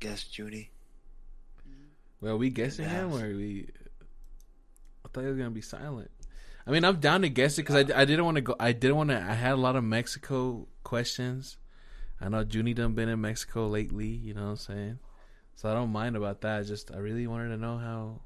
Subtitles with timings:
[0.00, 0.70] Guess Judy.
[2.20, 3.06] Well, we guessing Yeah.
[3.06, 3.68] him or we?
[5.04, 6.10] I thought he was gonna be silent.
[6.66, 8.56] I mean, I'm down to guess it because I, I didn't want to go.
[8.60, 9.16] I didn't want to.
[9.16, 11.56] I had a lot of Mexico questions.
[12.20, 14.08] I know Junie done been in Mexico lately.
[14.08, 14.98] You know what I'm saying?
[15.56, 16.66] So I don't mind about that.
[16.66, 18.20] Just I really wanted to know how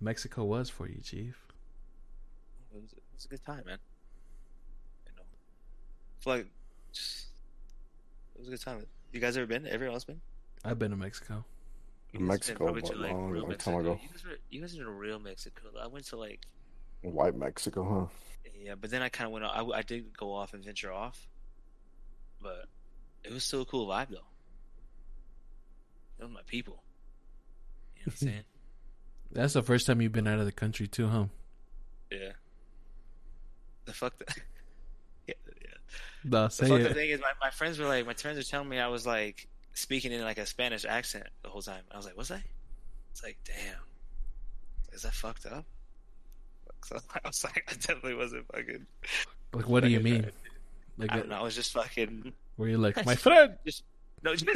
[0.00, 1.45] Mexico was for you, Chief.
[2.76, 3.78] It was, it was a good time, man.
[5.06, 5.22] You know,
[6.18, 6.46] it's like
[6.92, 7.26] just,
[8.34, 8.86] it was a good time.
[9.12, 9.66] You guys ever been?
[9.66, 10.20] Everyone else been?
[10.64, 11.44] I've been to Mexico.
[12.12, 13.70] You guys been Mexico, probably but to, like, long, long Mexico.
[13.70, 14.00] time ago.
[14.02, 15.62] You guys, were, you guys are in real Mexico.
[15.82, 16.40] I went to like
[17.02, 18.10] White Mexico,
[18.44, 18.50] huh?
[18.62, 19.44] yeah, but then I kind of went.
[19.44, 21.26] I, I did go off and venture off,
[22.42, 22.66] but
[23.24, 24.16] it was still a cool vibe though.
[26.18, 26.82] Those were my people.
[27.96, 28.44] You know what I'm saying?
[29.32, 31.24] That's the first time you've been out of the country too, huh?
[32.10, 32.32] yeah.
[33.86, 34.36] The fuck that.
[35.26, 35.68] yeah, yeah.
[36.24, 36.94] The up it.
[36.94, 39.48] thing is, my, my friends were like, my friends were telling me I was like
[39.74, 41.82] speaking in like a Spanish accent the whole time.
[41.90, 42.42] I was like, what's that?
[43.12, 43.78] It's like, damn,
[44.92, 45.64] is that fucked up?
[46.84, 48.86] So I was like, I definitely wasn't fucking.
[49.52, 50.30] Like, what do you mean?
[50.98, 51.40] Like, I don't uh, know.
[51.40, 52.32] I was just fucking.
[52.56, 53.54] were you like my friend?
[53.64, 53.84] Just
[54.22, 54.34] no.
[54.34, 54.50] Just,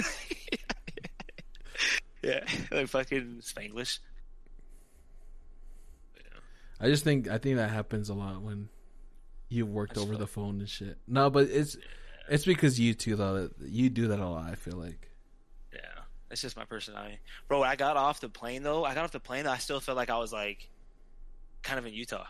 [2.22, 3.98] yeah, like fucking Spanglish.
[6.80, 8.68] I just think I think that happens a lot when
[9.50, 10.96] you worked over the phone and shit.
[11.06, 11.76] No, but it's
[12.30, 13.50] it's because you two though.
[13.62, 14.50] You do that a lot.
[14.50, 15.10] I feel like.
[15.72, 15.80] Yeah,
[16.30, 17.60] it's just my personality, bro.
[17.60, 19.46] When I got off the plane though, I got off the plane.
[19.46, 20.70] I still felt like I was like,
[21.62, 22.24] kind of in Utah.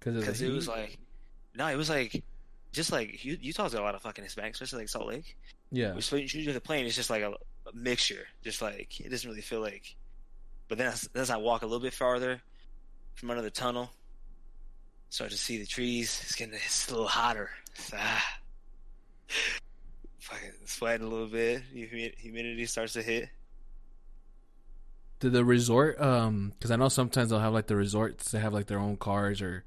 [0.00, 0.98] Because it was like
[1.54, 2.22] no it was like
[2.72, 5.36] just like utah's got a lot of fucking hispanics especially like salt lake
[5.72, 9.08] yeah, so when you the plane it's just like a, a mixture just like it
[9.08, 9.94] doesn't really feel like
[10.68, 12.40] but then as, as i walk a little bit farther
[13.14, 13.90] from under the tunnel
[15.10, 18.24] start to see the trees it's getting it's a little hotter It's, ah,
[20.18, 23.28] fucking sweating a little bit humidity starts to hit
[25.20, 26.00] did the resort?
[26.00, 28.30] Um, because I know sometimes they'll have like the resorts.
[28.30, 29.64] They have like their own cars or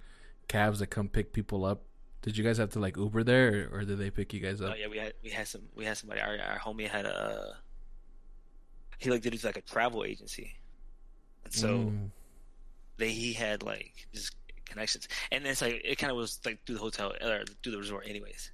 [0.48, 1.84] cabs that come pick people up.
[2.24, 4.62] Did you guys have to like Uber there, or, or did they pick you guys
[4.62, 4.72] up?
[4.72, 6.22] Oh yeah, we had we had some we had somebody.
[6.22, 7.58] Our our homie had a
[8.98, 10.56] he like did it like a travel agency,
[11.46, 12.10] and so Mm.
[12.98, 14.36] they he had like just
[14.74, 17.78] connections, and it's like it kind of was like through the hotel or through the
[17.78, 18.52] resort, anyways.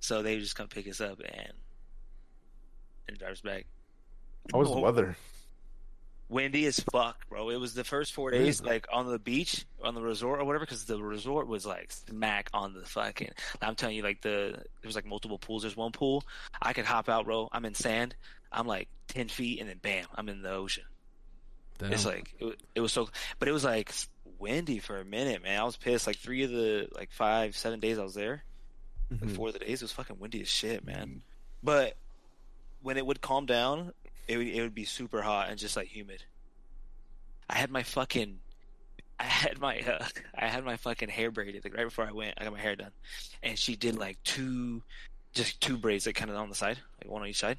[0.00, 1.52] So they just come pick us up and
[3.08, 3.66] and drive us back.
[4.52, 5.16] How was the weather?
[6.30, 7.48] Windy as fuck, bro.
[7.48, 10.66] It was the first four days like on the beach, on the resort or whatever,
[10.66, 13.30] because the resort was like smack on the fucking.
[13.62, 15.62] I'm telling you, like the there was like multiple pools.
[15.62, 16.22] There's one pool
[16.60, 17.48] I could hop out, bro.
[17.50, 18.14] I'm in sand.
[18.52, 20.84] I'm like ten feet, and then bam, I'm in the ocean.
[21.78, 21.92] Damn.
[21.92, 23.08] It's like it, it was so,
[23.38, 23.92] but it was like
[24.38, 25.60] windy for a minute, man.
[25.60, 26.06] I was pissed.
[26.06, 28.42] Like three of the like five, seven days I was there,
[29.10, 29.34] like Mhm.
[29.36, 31.22] four of the days it was fucking windy as shit, man.
[31.62, 31.96] But
[32.82, 33.92] when it would calm down,
[34.26, 36.22] it would it would be super hot and just like humid.
[37.50, 38.40] I had my fucking,
[39.18, 42.34] I had my uh, I had my fucking hair braided like right before I went.
[42.38, 42.92] I got my hair done,
[43.42, 44.82] and she did like two,
[45.32, 47.58] just two braids like kind of on the side, like one on each side,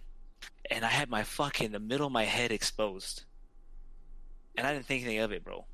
[0.69, 3.23] and I had my fucking the middle of my head exposed,
[4.59, 5.65] and I didn't think anything of it, bro.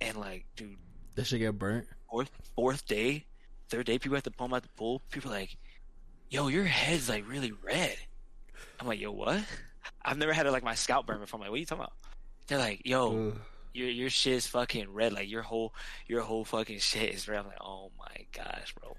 [0.00, 0.76] And like, dude,
[1.14, 1.86] that should get burnt.
[2.10, 3.24] fourth fourth day,
[3.68, 5.00] third day, people to pull them out the pool.
[5.10, 5.56] People like,
[6.28, 7.96] "Yo, your head's like really red."
[8.80, 9.44] I'm like, "Yo, what?"
[10.04, 11.38] I've never had like my scalp burn before.
[11.38, 11.92] I'm like, "What are you talking about?"
[12.48, 13.40] They're like, "Yo, Ugh.
[13.74, 15.12] your your shit is fucking red.
[15.12, 15.72] Like your whole
[16.08, 18.96] your whole fucking shit is red." I'm like, "Oh my gosh, bro!"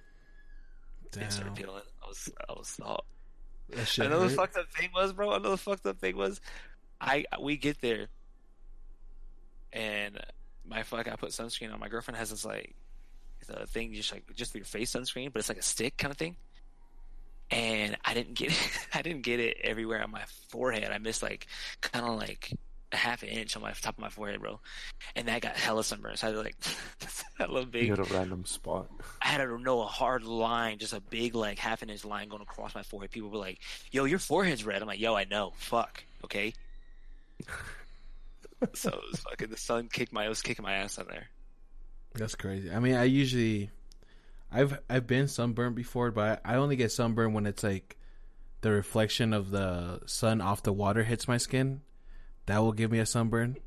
[1.11, 1.81] Started Damn, peeling.
[2.03, 2.79] I was I was
[3.85, 4.35] shit Another hurt.
[4.35, 5.33] fucked up thing was, bro.
[5.33, 6.39] Another fucked up thing was,
[7.01, 8.07] I we get there,
[9.73, 10.19] and
[10.65, 11.79] my fuck, I put sunscreen on.
[11.79, 12.75] My girlfriend has this like,
[13.47, 16.11] the thing just like just for your face sunscreen, but it's like a stick kind
[16.11, 16.35] of thing.
[17.49, 18.87] And I didn't get it.
[18.93, 20.91] I didn't get it everywhere on my forehead.
[20.91, 21.47] I missed like
[21.81, 22.53] kind of like
[22.93, 24.59] a half an inch on my top of my forehead, bro.
[25.15, 26.19] And that got hella sunburned.
[26.19, 26.55] So I had like
[27.37, 27.85] hella big.
[27.87, 28.87] You had a random spot.
[29.21, 32.29] I had to know a hard line, just a big like half an inch line
[32.29, 33.11] going across my forehead.
[33.11, 33.59] People were like,
[33.91, 35.53] "Yo, your forehead's red." I'm like, "Yo, I know.
[35.57, 36.53] Fuck, okay."
[38.73, 41.27] So it was fucking the sun kicked my it was kicking my ass on there.
[42.13, 42.69] That's crazy.
[42.71, 43.69] I mean, I usually,
[44.51, 47.97] I've I've been sunburned before, but I only get sunburned when it's like
[48.61, 51.81] the reflection of the sun off the water hits my skin.
[52.47, 53.57] That will give me a sunburn.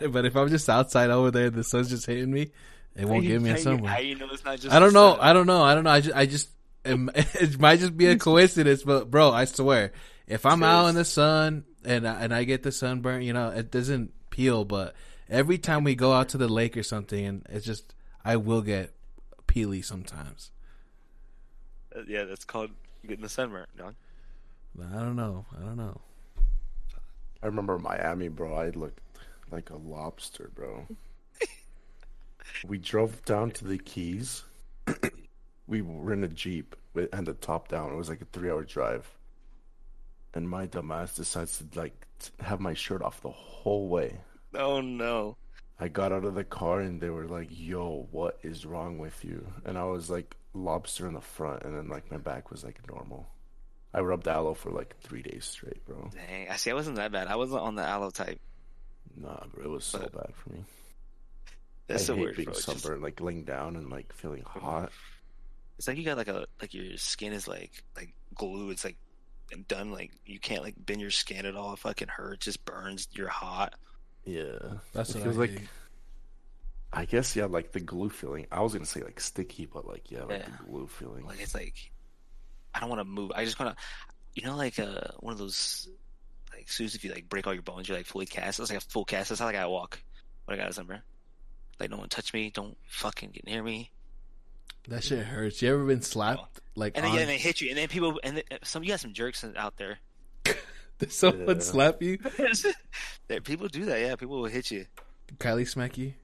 [0.00, 2.50] But, but if I'm just outside over there, the sun's just hitting me,
[2.96, 4.06] it won't give me a How you- sunburn.
[4.06, 4.74] You know it's not just?
[4.74, 5.12] I don't know.
[5.12, 5.20] sun?
[5.20, 5.62] I don't know.
[5.62, 5.90] I don't know.
[5.90, 6.48] I just, I just,
[6.84, 9.92] it might just be a coincidence, but bro, I swear,
[10.28, 13.48] if I'm out in the sun and I, and I get the sunburn, you know,
[13.48, 14.64] it doesn't peel.
[14.64, 14.94] But
[15.28, 17.94] every time we go out to the lake or something, and it's just,
[18.24, 18.92] I will get
[19.46, 20.52] peely sometimes.
[21.96, 22.70] Uh, yeah, that's called
[23.06, 23.94] getting the sunburn, dog.
[24.78, 25.46] I don't know.
[25.56, 26.00] I don't know.
[27.42, 28.54] I remember Miami, bro.
[28.54, 29.00] I looked
[29.50, 30.86] like a lobster, bro.
[32.66, 34.44] we drove down to the Keys.
[35.66, 37.92] we were in a Jeep with, and the top down.
[37.92, 39.08] It was like a three hour drive.
[40.34, 41.94] And my dumbass decides to like
[42.40, 44.20] have my shirt off the whole way.
[44.54, 45.36] Oh no.
[45.80, 49.24] I got out of the car and they were like, "Yo, what is wrong with
[49.24, 52.64] you?" And I was like, "Lobster in the front," and then like my back was
[52.64, 53.28] like normal.
[53.94, 56.10] I rubbed aloe for like three days straight, bro.
[56.12, 56.70] Dang, I see.
[56.70, 57.26] I wasn't that bad.
[57.28, 58.40] I wasn't on the aloe type.
[59.16, 60.64] Nah, bro, it was so But- bad for me.
[61.86, 62.52] That's I hate weird, being bro.
[62.54, 64.92] It's just- sunburned, like laying down and like feeling hot.
[65.78, 68.70] It's like you got like a like your skin is like like glue.
[68.70, 68.96] It's like
[69.68, 69.90] done.
[69.92, 71.72] Like you can't like bend your skin at all.
[71.72, 72.44] It fucking hurts.
[72.44, 73.08] Just burns.
[73.12, 73.74] You're hot.
[74.24, 74.58] Yeah,
[74.92, 75.50] That's what feels I like.
[75.50, 75.68] hate.
[76.92, 78.46] I guess yeah, like the glue feeling.
[78.50, 80.48] I was gonna say like sticky, but like yeah, like Yeah.
[80.64, 81.24] the glue feeling.
[81.26, 81.90] Like it's like
[82.74, 83.32] I don't want to move.
[83.34, 83.82] I just want to,
[84.34, 85.88] you know, like uh one of those
[86.52, 88.60] like as soon as if you like break all your bones, you're like fully cast.
[88.60, 89.28] It's like a full cast.
[89.30, 90.00] That's how like I walk
[90.44, 91.02] What I got a sunburn.
[91.80, 92.50] Like no one touch me.
[92.50, 93.90] Don't fucking get near me.
[94.88, 95.60] That shit hurts.
[95.60, 97.16] You ever been slapped like And then, on?
[97.16, 97.68] yeah, and they hit you.
[97.68, 99.98] And then people and then, some you got some jerks out there.
[100.98, 101.62] Did someone Yeah.
[101.62, 102.18] slap you?
[103.28, 104.00] That people do that.
[104.00, 104.86] Yeah, people will hit you.
[105.36, 106.14] Kylie smack you?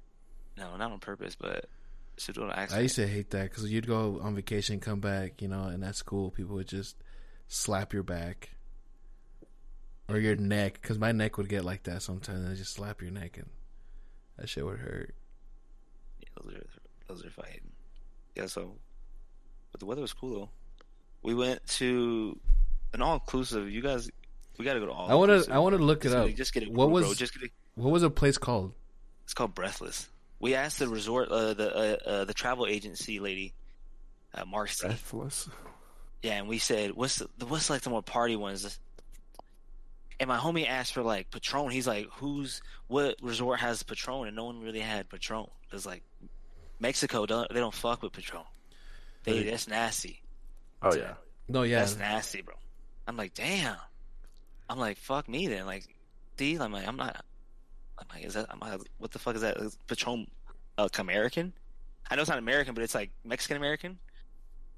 [0.56, 1.66] No, not on purpose, but
[2.16, 5.42] to do an I used to hate that because you'd go on vacation, come back,
[5.42, 6.96] you know, and at school people would just
[7.48, 8.50] slap your back
[10.08, 12.48] or your neck because my neck would get like that sometimes.
[12.48, 13.48] They just slap your neck and
[14.38, 15.14] that shit would hurt.
[16.20, 16.66] Yeah, those are
[17.08, 17.60] those are fighting.
[18.34, 18.74] Yeah, so
[19.70, 20.48] but the weather was cool though.
[21.22, 22.38] We went to
[22.92, 23.70] an all inclusive.
[23.70, 24.10] You guys,
[24.58, 25.10] we got to go to all.
[25.10, 25.52] I wanted, inclusive.
[25.54, 26.34] I wanted to look it Just, up.
[26.34, 26.72] just get it.
[26.72, 26.94] What bro.
[27.08, 27.50] was- Just get it.
[27.76, 28.72] What was a place called?
[29.24, 30.08] It's called Breathless.
[30.38, 31.74] We asked the resort, uh, the
[32.06, 33.54] uh, uh, the travel agency lady,
[34.34, 34.86] uh, Marcy.
[34.86, 35.48] Breathless.
[36.22, 38.78] Yeah, and we said, "What's the, what's like the more party ones?"
[40.20, 41.70] And my homie asked for like Patron.
[41.70, 45.46] He's like, "Who's what resort has Patron?" And no one really had Patron.
[45.72, 46.02] It's like
[46.80, 48.42] Mexico don't they don't fuck with Patron.
[49.24, 49.50] They Really?
[49.50, 50.22] that's nasty.
[50.82, 51.14] Oh yeah.
[51.48, 52.54] No, yeah, That's nasty, bro.
[53.06, 53.76] I'm like, damn.
[54.70, 55.66] I'm like, fuck me then.
[55.66, 55.84] Like,
[56.38, 56.56] D.
[56.56, 57.22] I'm like, I'm not.
[57.98, 58.46] I'm like, is that?
[58.50, 59.58] I'm like, what the fuck is that?
[59.58, 60.26] Is Patron,
[60.78, 61.52] uh, American?
[62.10, 63.98] I know it's not American, but it's like Mexican American.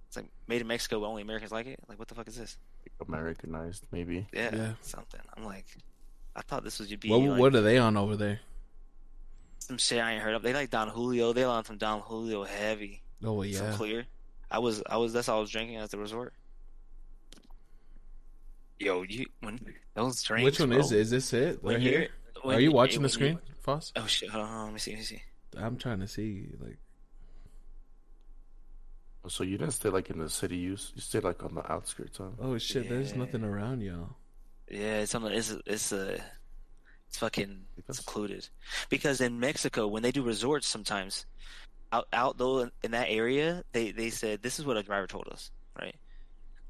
[0.08, 1.78] It's like made in Mexico, but only Americans like it.
[1.88, 2.58] Like, what the fuck is this?
[3.06, 4.26] Americanized, maybe.
[4.32, 4.72] Yeah, Yeah.
[4.80, 5.20] something.
[5.36, 5.66] I'm like,
[6.34, 8.40] I thought this would be What like, what are they on over there?
[9.58, 10.42] Some shit I ain't heard of.
[10.42, 11.32] They like Don Julio.
[11.32, 13.02] They on some Don Julio heavy.
[13.24, 13.72] Oh well, Some yeah.
[13.76, 14.04] clear.
[14.50, 15.12] I was, I was.
[15.12, 16.32] That's all I was drinking at the resort.
[18.78, 19.58] Yo, you when
[19.94, 20.44] those drinks.
[20.44, 20.98] Which one bro, is it?
[21.00, 21.62] Is this it?
[21.62, 22.08] When Right you're, here?
[22.42, 23.92] when Are you you- watching when the screen, you- Foss?
[23.96, 24.28] oh shit!
[24.30, 24.90] Hold on, hold on, let me see.
[24.92, 25.22] Let me see.
[25.56, 26.50] I'm trying to see.
[26.60, 26.76] Like,
[29.24, 30.56] oh, So you didn't stay like in the city.
[30.56, 32.24] You you stayed like on the outskirts, huh?
[32.38, 34.16] oh shit, there's nothing around y'all.
[34.70, 35.32] Yeah, it's something.
[35.32, 36.20] It's it's a
[37.16, 38.48] it's fucking Because- secluded
[38.90, 41.24] because in Mexico when they do resorts sometimes
[41.90, 45.06] out out though in, in that area they they said this is what a driver
[45.06, 45.94] told us right.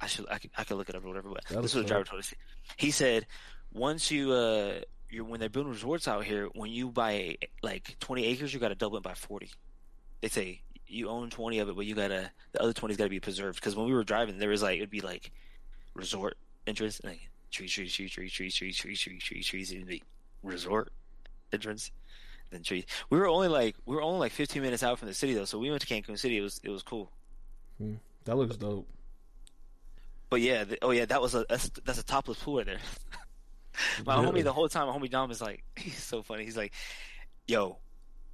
[0.00, 1.84] I should I could, I could look it up or whatever, but this is what
[1.84, 2.32] a driver told us.
[2.76, 3.26] He said
[3.72, 8.25] once you uh you're when they're building resorts out here when you buy like 20
[8.25, 9.50] acres you got to double it by 40.
[10.20, 13.10] They say you own 20 of it, but you gotta the other 20's got to
[13.10, 15.32] be preserved because when we were driving there was like it'd be like
[15.94, 16.36] resort
[16.69, 20.03] entrance like trees, trees, trees, trees, trees, trees, trees, trees, trees, trees, and the
[20.46, 20.93] resort
[21.53, 21.91] entrance,
[22.50, 22.84] then trees.
[23.10, 25.44] We were only like we were only like 15 minutes out from the city though,
[25.44, 26.38] so we went to Cancun City.
[26.38, 27.10] It was it was cool.
[27.79, 27.94] Hmm.
[28.24, 28.88] That looks dope.
[30.31, 32.79] But yeah, the, oh yeah, that was a that's, that's a topless pool right there.
[34.06, 34.41] my Really?
[34.41, 36.44] homie the whole time, my homie Dom is like, he's so funny.
[36.44, 36.72] He's like,
[37.46, 37.79] "Yo,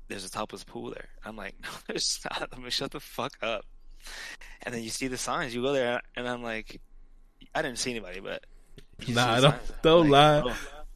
[0.09, 3.33] there's a topless pool there." I'm like, "No, there's not." I'm like, "Shut the fuck
[3.42, 3.64] up."
[4.62, 5.54] And then you see the signs.
[5.54, 6.81] You go there, and I'm like,
[7.54, 8.45] I didn't see anybody, but
[9.09, 10.50] Nah, don't- don't Like, lie.
[10.50, 10.52] bro,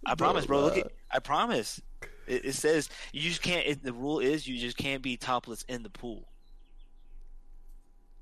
[0.06, 0.60] I promise, bro.
[0.62, 1.80] Look, at, I promise.
[2.26, 3.66] It, it says you just can't.
[3.66, 6.28] It, the rule is you just can't be topless in the pool.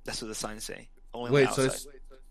[0.04, 0.88] That's what the signs say.
[1.12, 1.66] Only Wait, so outside.
[1.66, 1.86] it's,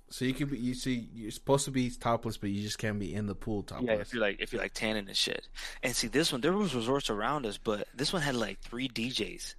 [0.09, 2.99] so you can be you see you're supposed to be topless, but you just can't
[2.99, 3.87] be in the pool topless.
[3.87, 5.47] Yeah, if you're like if you're like tanning and shit.
[5.81, 8.87] And see this one, there was resorts around us, but this one had like three
[8.87, 9.55] DJs.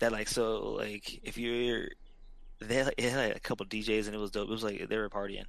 [0.00, 1.88] That like so like if you're
[2.60, 4.48] they had, it had like a couple DJs and it was dope.
[4.48, 5.46] It was like they were partying,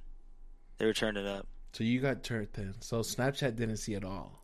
[0.78, 1.46] they were turning up.
[1.72, 2.74] So you got turned then.
[2.80, 4.39] So Snapchat didn't see it all.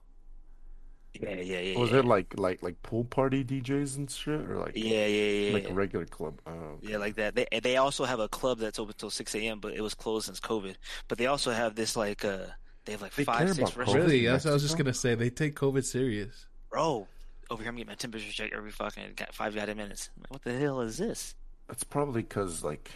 [1.23, 1.79] Yeah, yeah, yeah.
[1.79, 1.99] Was yeah.
[1.99, 5.53] it like like like pool party DJs and shit, or like Yeah, yeah, yeah.
[5.53, 5.71] like yeah.
[5.71, 6.41] a regular club?
[6.47, 6.93] Oh, okay.
[6.93, 7.35] Yeah, like that.
[7.35, 9.61] They they also have a club that's open till six a.m.
[9.61, 10.75] But it was closed since COVID.
[11.09, 12.47] But they also have this like uh
[12.85, 13.95] they have like They five six restaurants.
[13.95, 14.27] Really?
[14.27, 15.15] That's what I was just gonna say.
[15.15, 16.47] They take COVID serious.
[16.71, 17.07] Bro,
[17.51, 17.71] over here.
[17.71, 20.11] I'm getting my temperature checked every fucking got five goddamn minutes.
[20.21, 21.35] Like, what the hell is this?
[21.69, 22.91] That's probably because like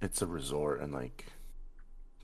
[0.00, 1.26] it's a resort and like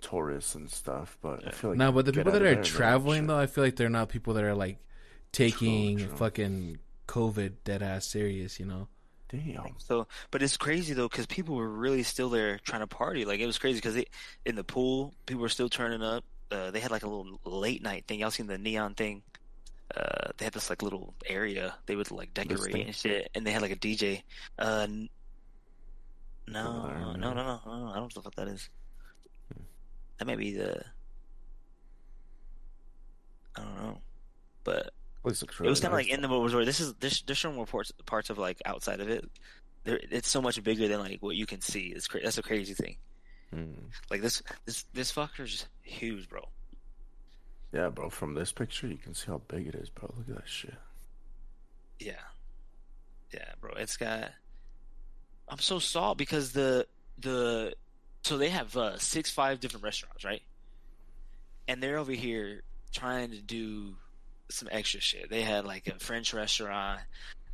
[0.00, 1.16] tourists and stuff.
[1.22, 3.76] But I feel like no, but the people that are traveling though, I feel like
[3.76, 4.78] they're not people that are like
[5.32, 6.16] taking True, true.
[6.16, 8.58] fucking COVID dead ass serious.
[8.60, 8.88] You know?
[9.30, 9.74] damn.
[9.78, 13.24] So, but it's crazy though because people were really still there trying to party.
[13.24, 14.02] Like it was crazy because
[14.44, 16.24] in the pool, people were still turning up.
[16.50, 18.20] Uh, they had like a little late night thing.
[18.20, 19.22] Y'all seen the neon thing?
[19.94, 23.50] Uh, they had this like little area they would like decorate and shit, and they
[23.50, 24.22] had like a DJ.
[24.58, 24.86] Uh,
[26.46, 28.68] no, no, no, no, no, no, I don't know what that is.
[30.18, 30.84] That might be the.
[33.56, 33.98] I don't know,
[34.64, 36.64] but Looks it was kind of nice, like in the resort.
[36.64, 37.20] This is this.
[37.22, 39.28] There's some reports parts of like outside of it.
[39.84, 41.92] There, it's so much bigger than like what you can see.
[41.94, 42.96] It's cra- that's a crazy thing.
[43.52, 43.58] though.
[43.58, 43.74] Mm.
[44.10, 46.48] Like this this this fucker's huge, bro.
[47.72, 48.08] Yeah, bro.
[48.08, 50.12] From this picture, you can see how big it is, bro.
[50.16, 50.74] Look at that shit.
[51.98, 52.14] Yeah,
[53.32, 53.72] yeah, bro.
[53.76, 54.30] It's got.
[55.48, 56.86] I'm so salt because the
[57.18, 57.74] the
[58.22, 60.42] so they have uh, six five different restaurants, right?
[61.68, 62.62] And they're over here
[62.92, 63.96] trying to do
[64.52, 65.30] some extra shit.
[65.30, 67.00] They had like a French restaurant,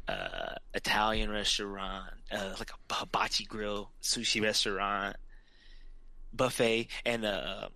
[0.08, 5.16] uh, Italian restaurant, uh, like a hibachi grill, sushi restaurant,
[6.32, 7.68] buffet, and uh,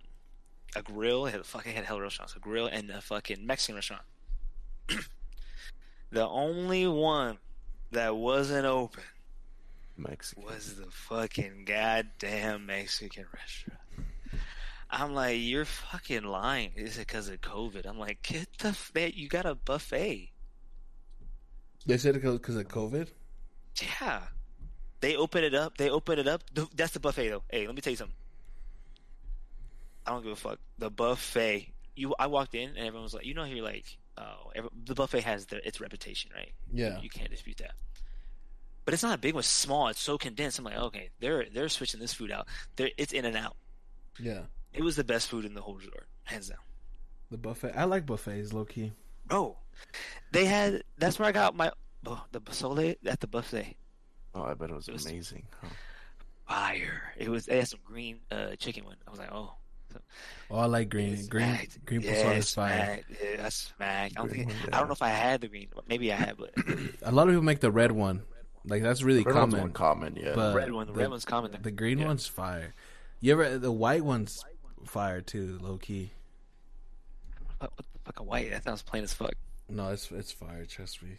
[0.75, 1.23] a grill.
[1.23, 4.03] They had fucking had hell restaurants, a grill, and a fucking Mexican restaurant.
[6.11, 7.37] the only one
[7.91, 9.03] that wasn't open
[9.97, 10.43] Mexican.
[10.43, 13.80] was the fucking goddamn Mexican restaurant.
[14.91, 16.71] I'm like, you're fucking lying.
[16.75, 17.85] Is it because of COVID?
[17.85, 20.31] I'm like, get the f- man, you got a buffet.
[21.85, 23.07] They said it because of COVID.
[23.81, 24.21] Yeah,
[24.99, 25.77] they open it up.
[25.77, 26.43] They open it up.
[26.75, 27.43] That's the buffet though.
[27.49, 28.15] Hey, let me tell you something.
[30.05, 30.59] I don't give a fuck.
[30.77, 31.71] The buffet.
[31.95, 34.95] You, I walked in and everyone was like, you know, you're like, oh, every, the
[34.95, 36.51] buffet has their, its reputation, right?
[36.71, 36.99] Yeah.
[37.01, 37.73] You can't dispute that.
[38.83, 39.39] But it's not a big one.
[39.39, 39.87] It's small.
[39.87, 40.59] It's so condensed.
[40.59, 42.47] I'm like, okay, they're they're switching this food out.
[42.75, 43.55] They're, it's in and out.
[44.19, 44.41] Yeah.
[44.73, 46.59] It was the best food in the whole resort, hands down.
[47.29, 47.73] The buffet.
[47.77, 48.91] I like buffets, low key.
[49.25, 49.57] Bro,
[50.31, 50.83] they had.
[50.97, 51.71] That's where I got my
[52.05, 53.75] oh, the pozole at the buffet.
[54.33, 55.45] Oh, I bet it was, It was- amazing.
[55.61, 55.67] Huh?
[56.47, 57.13] Fire!
[57.17, 57.45] It was.
[57.45, 58.97] They had some green uh, chicken one.
[59.07, 59.53] I was like, oh,
[60.49, 61.13] Oh, I like green.
[61.13, 61.47] it's Green.
[61.47, 61.85] smacked.
[61.85, 62.75] Green yeah, pozole it's is fire.
[62.85, 63.03] smacked.
[63.23, 64.11] Yeah, that's smack.
[64.15, 64.73] I don't Green think.
[64.75, 65.67] I don't know if I had the green.
[65.87, 66.51] Maybe I had, but
[67.03, 68.23] A lot of people make the red one.
[68.65, 69.59] Like that's really Red common.
[69.59, 70.33] more common, yeah.
[70.35, 70.87] But red one.
[70.87, 71.55] The, the- red one's common.
[71.61, 72.07] The green Yeah.
[72.07, 72.73] one's fire.
[73.21, 74.43] You ever the white one's
[74.85, 76.11] fire too, low key.
[77.59, 78.49] What, what the fuck a white?
[78.51, 79.33] That sounds plain as fuck.
[79.69, 80.65] No, it's it's fire.
[80.65, 81.11] Trust me.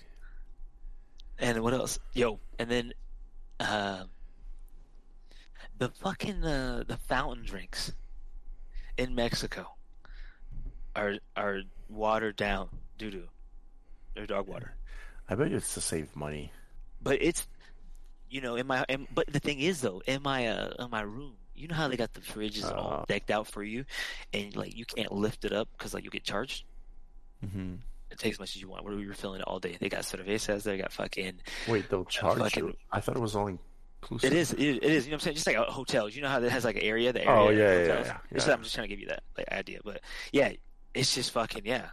[1.38, 1.98] And what else?
[2.14, 2.92] Yo, and then
[3.60, 4.08] um
[5.78, 7.92] the fucking uh, the fountain drinks
[8.96, 9.66] in Mexico
[10.94, 13.28] are are watered down doo doo.
[14.14, 14.74] They're dog water.
[15.28, 16.52] I bet you it's to save money.
[17.02, 17.46] But it's
[18.30, 21.02] you know, in my in, but the thing is though, in my uh in my
[21.02, 23.04] room, you know how they got the fridges all Uh.
[23.06, 23.84] decked out for you
[24.32, 26.64] and like you can't lift it up cuz like you get charged.
[27.44, 27.74] Mm-hmm.
[28.10, 28.84] It takes as much as you want.
[28.84, 29.76] What are we refilling it all day?
[29.80, 32.76] They got cervezas, they got fucking Wait, they'll charge fucking- you.
[32.90, 33.58] I thought it was only.
[34.02, 34.32] inclusive.
[34.32, 34.52] It is.
[34.52, 34.76] It is.
[34.76, 35.04] It is.
[35.06, 35.34] You know what I'm saying?
[35.36, 36.14] Just like a hotels.
[36.14, 37.12] You know how it has like an area.
[37.12, 37.40] The area.
[37.40, 39.80] Oh, of yeah, yeah, yeah, Just- I'm just trying to give you that like idea,
[39.84, 40.00] but
[40.32, 40.52] yeah,
[40.94, 41.90] it's just fucking yeah.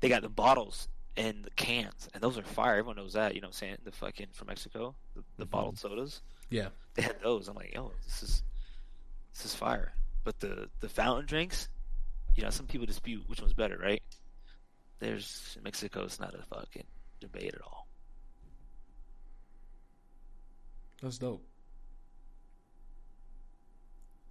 [0.00, 2.72] They got the bottles and the cans, and those are fire.
[2.78, 3.34] Everyone knows that.
[3.34, 3.76] You know what I'm saying?
[3.84, 5.50] The fucking from Mexico, the, the Mhm.
[5.50, 6.22] bottled sodas.
[6.50, 6.68] Yeah.
[6.94, 7.48] They had those.
[7.48, 8.42] I'm like, yo, this is
[9.34, 9.92] this is fire.
[10.24, 11.68] But the the fountain drinks,
[12.36, 14.02] you know, some people dispute which one's better, right?
[15.00, 16.04] There's Mexico.
[16.04, 16.84] It's not a fucking
[17.20, 17.86] debate at all.
[21.02, 21.44] That's dope.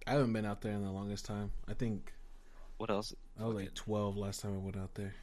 [0.06, 1.50] I haven't been out there in the longest time.
[1.68, 2.12] I think
[2.78, 3.14] What else?
[3.40, 5.14] I was like twelve last time I went out there.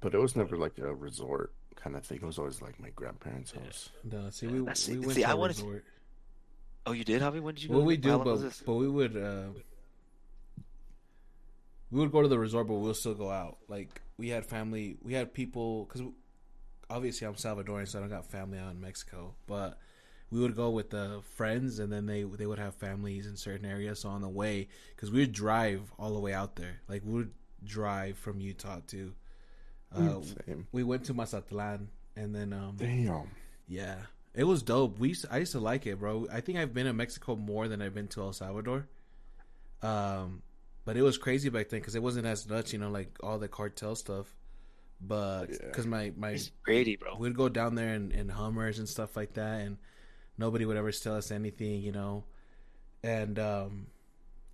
[0.00, 2.18] But it was never like a resort kind of thing.
[2.22, 3.90] It was always like my grandparents' house.
[4.04, 5.84] No, see, Yeah, we that's- we went see, to I a wanted to- resort.
[6.86, 7.40] Oh, you did, Javi?
[7.40, 7.70] When did you?
[7.70, 7.86] Well, go?
[7.86, 8.62] we How do, but this?
[8.64, 9.48] but we would uh,
[11.90, 13.58] we would go to the resort, but we'll still go out.
[13.68, 16.02] Like we had family, we had people because
[16.88, 19.34] obviously I'm Salvadorian, so I don't got family out in Mexico.
[19.46, 19.78] But
[20.30, 23.66] we would go with the friends, and then they they would have families in certain
[23.66, 24.00] areas.
[24.00, 27.12] So on the way, because we would drive all the way out there, like we
[27.12, 27.32] would
[27.64, 29.12] drive from Utah to.
[29.94, 30.66] Uh, Same.
[30.72, 33.30] we went to Mazatlan, and then um, Damn.
[33.68, 33.96] yeah,
[34.36, 34.98] it was dope.
[34.98, 36.26] We used to- I used to like it, bro.
[36.30, 38.86] I think I've been in Mexico more than I've been to El Salvador.
[39.82, 40.42] Um,
[40.84, 43.38] but it was crazy back then because it wasn't as nuts, you know, like all
[43.38, 44.34] the cartel stuff.
[45.00, 45.56] But Yeah.
[45.66, 47.16] because my my It's Grady, bro.
[47.16, 49.76] we'd go down there in, in Hummers and stuff like that, and
[50.38, 52.24] nobody would ever tell us anything, you know.
[53.02, 53.86] And um,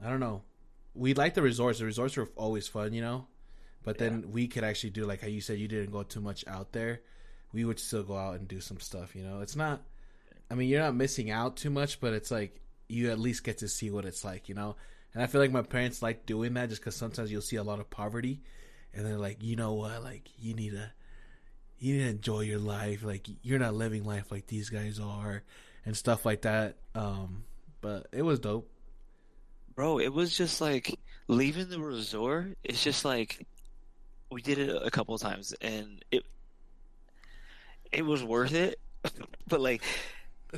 [0.03, 0.43] I don't know.
[0.95, 1.79] We like the resorts.
[1.79, 3.27] The resorts are always fun, you know.
[3.85, 6.45] But then we could actually do like how you said you didn't go too much
[6.47, 7.01] out there.
[7.53, 9.15] We would still go out and do some stuff.
[9.15, 9.83] You know, it's not.
[10.51, 13.59] I mean, you're not missing out too much, but it's like you at least get
[13.59, 14.49] to see what it's like.
[14.49, 14.77] You know,
[15.15, 17.63] and I feel like my parents like doing that just because sometimes you'll see a
[17.63, 18.41] lot of poverty,
[18.95, 20.91] and they're like, you know what, like you need to,
[21.79, 23.03] you need to enjoy your life.
[23.05, 25.43] Like you're not living life like these guys are,
[25.85, 26.77] and stuff like that.
[26.95, 27.45] Um,
[27.81, 28.71] but it was dope.
[29.75, 32.59] Bro, it was just like leaving the resort.
[32.63, 33.47] It's just like
[34.31, 36.25] we did it a couple times, and it
[37.93, 38.79] it was worth it.
[39.49, 39.83] but like,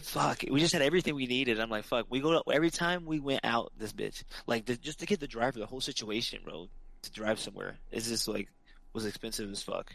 [0.01, 1.61] fuck, we just had everything we needed.
[1.61, 4.77] I'm like, fuck, we go to, every time we went out this bitch, like the,
[4.77, 6.69] just to get the driver, the whole situation, bro,
[7.03, 8.49] to drive somewhere is just like
[8.93, 9.93] was expensive as fuck.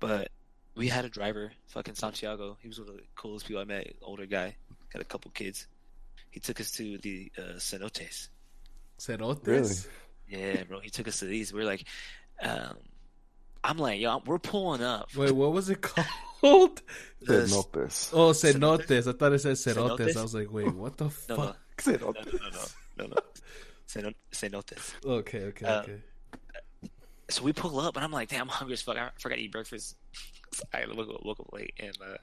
[0.00, 0.30] But
[0.74, 2.56] we had a driver, fucking Santiago.
[2.60, 3.94] He was one of the coolest people I met.
[4.02, 4.56] Older guy,
[4.92, 5.66] got a couple kids.
[6.30, 8.28] He took us to the uh, cenotes.
[8.98, 9.46] Cerotes.
[9.46, 9.74] Really?
[10.28, 10.80] Yeah, bro.
[10.80, 11.52] He took us to these.
[11.52, 11.84] We're like,
[12.42, 12.76] um,
[13.68, 15.08] I'm like, yo, we're pulling up.
[15.16, 15.80] Wait, what was it
[16.40, 16.82] called?
[17.20, 18.10] The- Cenotes.
[18.12, 19.08] Oh, cenotes.
[19.08, 19.98] I thought it said cerotes.
[19.98, 20.16] Cenotes?
[20.16, 21.38] I was like, wait, what the no, fuck?
[21.38, 22.32] no, Cenotes.
[22.32, 22.60] no, no, no,
[22.98, 23.16] no, no.
[23.88, 24.94] Ceno- Cenotes.
[25.04, 25.98] Okay, okay, Uh, okay.
[27.28, 28.96] So we pull up, and I'm like, damn, I'm hungry as fuck.
[28.96, 29.96] I forgot to eat breakfast.
[30.72, 32.18] I woke up, woke up late, and uh,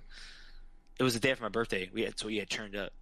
[0.97, 1.89] it was the day after my birthday.
[1.93, 2.93] We had so we had turned up,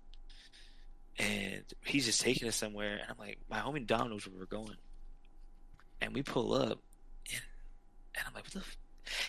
[1.20, 4.46] and he's just taking us somewhere, and I'm like, my homie Dom knows where we're
[4.48, 4.78] going,
[6.02, 6.80] and we pull up, and,
[8.16, 8.60] and I'm like, what the.
[8.60, 8.78] F-?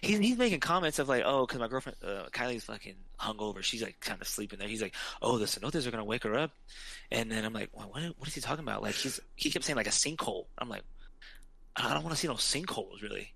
[0.00, 3.62] He's, he's making comments of like, oh, because my girlfriend uh, Kylie's fucking hungover.
[3.62, 4.68] She's like kind of sleeping there.
[4.68, 6.52] He's like, oh, the cenotes are gonna wake her up,
[7.10, 8.82] and then I'm like, well, what, what is he talking about?
[8.82, 10.46] Like he's he kept saying like a sinkhole.
[10.58, 10.82] I'm like,
[11.74, 13.32] I don't want to see no sinkholes really.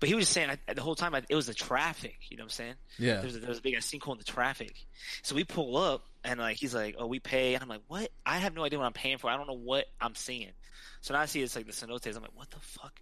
[0.00, 2.16] But he was just saying I, the whole time I, it was the traffic.
[2.28, 2.74] You know what I'm saying?
[2.98, 3.20] Yeah.
[3.20, 4.74] There's a, there was a big ass sinkhole in the traffic.
[5.22, 8.10] So we pull up and like he's like, "Oh, we pay." And I'm like, "What?
[8.24, 9.30] I have no idea what I'm paying for.
[9.30, 10.52] I don't know what I'm seeing."
[11.00, 12.06] So now I see it's like the cenotes.
[12.16, 13.00] I'm like, "What the fuck?"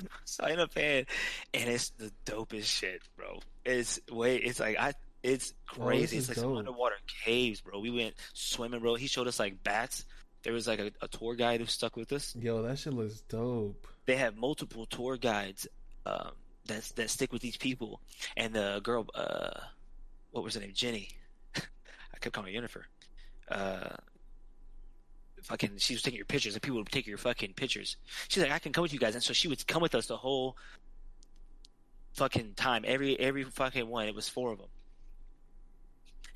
[0.40, 1.06] I end up and
[1.52, 3.40] it's the dopest shit, bro.
[3.64, 4.36] It's way.
[4.36, 4.92] It's like I.
[5.22, 6.18] It's Oh, crazy.
[6.18, 7.80] is it's like some underwater caves, bro.
[7.80, 8.94] We went swimming, bro.
[8.94, 10.04] He showed us like bats.
[10.42, 13.22] There was like a, a tour guide who stuck with us Yo, that shit looks
[13.22, 13.86] dope.
[14.04, 15.66] they have multiple tour guides
[16.04, 16.32] um,
[16.66, 18.00] that that stick with these people.
[18.36, 19.58] And the girl, uh,
[20.32, 20.72] what was her name?
[20.74, 21.08] Jenny.
[21.56, 22.84] I kept calling her Jennifer.
[23.50, 23.96] Uh,
[25.44, 27.96] fucking, she was taking your pictures, and people would take your fucking pictures.
[28.28, 30.06] She's like, I can come with you guys, and so she would come with us
[30.06, 30.56] the whole
[32.14, 32.84] fucking time.
[32.86, 34.06] Every every fucking one.
[34.08, 34.68] It was four of them,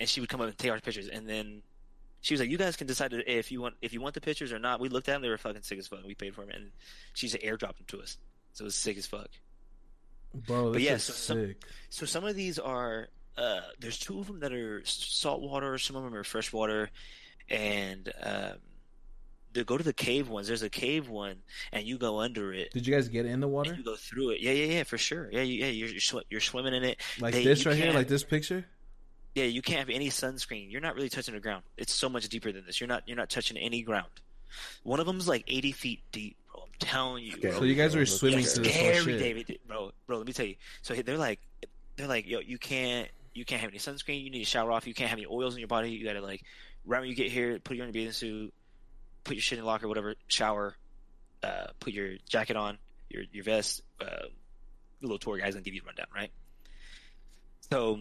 [0.00, 1.62] and she would come up and take our pictures, and then.
[2.20, 4.52] She was like, "You guys can decide if you want if you want the pictures
[4.52, 6.00] or not." We looked at them; they were fucking sick as fuck.
[6.04, 6.70] We paid for them, and
[7.14, 8.18] she's airdropped them to us.
[8.54, 9.28] So it was sick as fuck.
[10.34, 11.62] Bro, But yeah, so some- sick.
[11.90, 16.02] So some of these are uh, there's two of them that are saltwater, some of
[16.02, 16.90] them are freshwater,
[17.50, 18.54] and um,
[19.54, 20.46] to go to the cave ones.
[20.48, 21.36] There's a cave one,
[21.72, 22.72] and you go under it.
[22.72, 23.74] Did you guys get in the And water?
[23.74, 24.40] you go through it.
[24.40, 25.28] Yeah, yeah, yeah, for sure.
[25.32, 27.00] Yeah, you, yeah, you're you're, sw- you're swimming in it.
[27.20, 27.92] Like they- this right here?
[27.92, 28.64] Like this picture?
[29.34, 30.70] Yeah, you can't have any sunscreen.
[30.70, 31.62] You're not really touching the ground.
[31.76, 32.80] It's so much deeper than this.
[32.80, 34.08] You're not you're not touching any ground.
[34.82, 36.62] One of them's like 80 feet deep, bro.
[36.62, 37.32] I'm telling you.
[37.34, 37.50] Okay.
[37.50, 37.58] bro.
[37.58, 39.18] So you guys were That's swimming It's to this whole scary, shit.
[39.18, 39.92] David, bro.
[40.06, 40.56] Bro, let me tell you.
[40.82, 41.40] So they're like,
[41.96, 44.24] they're like, yo, you can't, you can't have any sunscreen.
[44.24, 44.86] You need to shower off.
[44.86, 45.90] You can't have any oils in your body.
[45.90, 46.42] You gotta like,
[46.86, 48.52] right when you get here, put you in a bathing suit,
[49.24, 50.14] put your shit in the locker, whatever.
[50.28, 50.76] Shower,
[51.42, 52.78] uh, put your jacket on,
[53.08, 53.82] your your vest.
[54.00, 54.06] Uh,
[55.00, 56.30] the little tour guys gonna give you a rundown, right?
[57.70, 58.00] So.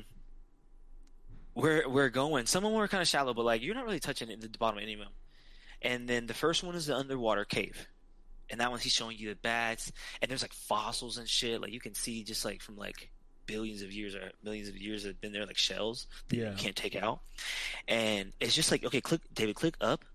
[1.56, 2.46] We're, we're going.
[2.46, 4.48] Some of them were kind of shallow, but like you're not really touching it, the
[4.60, 5.10] bottom of any of them.
[5.82, 7.88] And then the first one is the underwater cave
[8.50, 11.72] and that one he's showing you the bats and there's like fossils and shit like
[11.74, 13.10] you can see just like from like
[13.46, 16.52] billions of years or millions of years that have been there like shells that Yeah.
[16.52, 17.20] you can't take out
[17.90, 20.06] and it's just like okay click david click up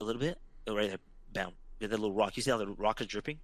[0.00, 0.98] a little bit oh, right there
[1.32, 3.38] bound that little rock you see how the rock is dripping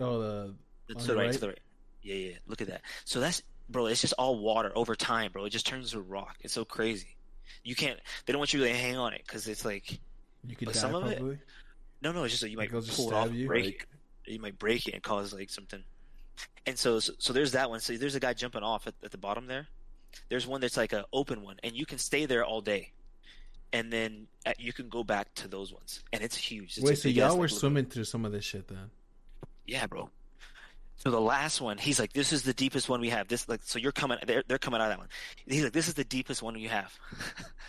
[0.00, 1.32] Oh, the to the right, right?
[1.32, 1.60] to the right
[2.02, 5.44] yeah yeah look at that so that's bro it's just all water over time bro
[5.46, 7.16] it just turns to rock it's so crazy
[7.62, 9.98] you can't they don't want you to like, hang on it because it's like
[10.46, 11.38] you could die some of it- probably.
[12.02, 13.46] no, no, it's just that you might pull it off, you?
[13.46, 13.88] break Like-
[14.26, 14.32] it.
[14.32, 15.82] You might break it and cause like something.
[16.66, 17.80] And so, so, so there's that one.
[17.80, 19.66] So there's a guy jumping off at, at the bottom there.
[20.30, 22.92] There's one that's like a open one, and you can stay there all day,
[23.74, 26.78] and then uh, you can go back to those ones, and it's huge.
[26.78, 28.90] It's Wait, so y'all were swimming through some of this shit then?
[29.66, 30.08] Yeah, bro.
[30.94, 33.62] So the last one, he's like, "This is the deepest one we have." This like,
[33.64, 35.08] so you're coming, they're they're coming out of that one.
[35.44, 36.96] He's like, "This is the deepest one you have."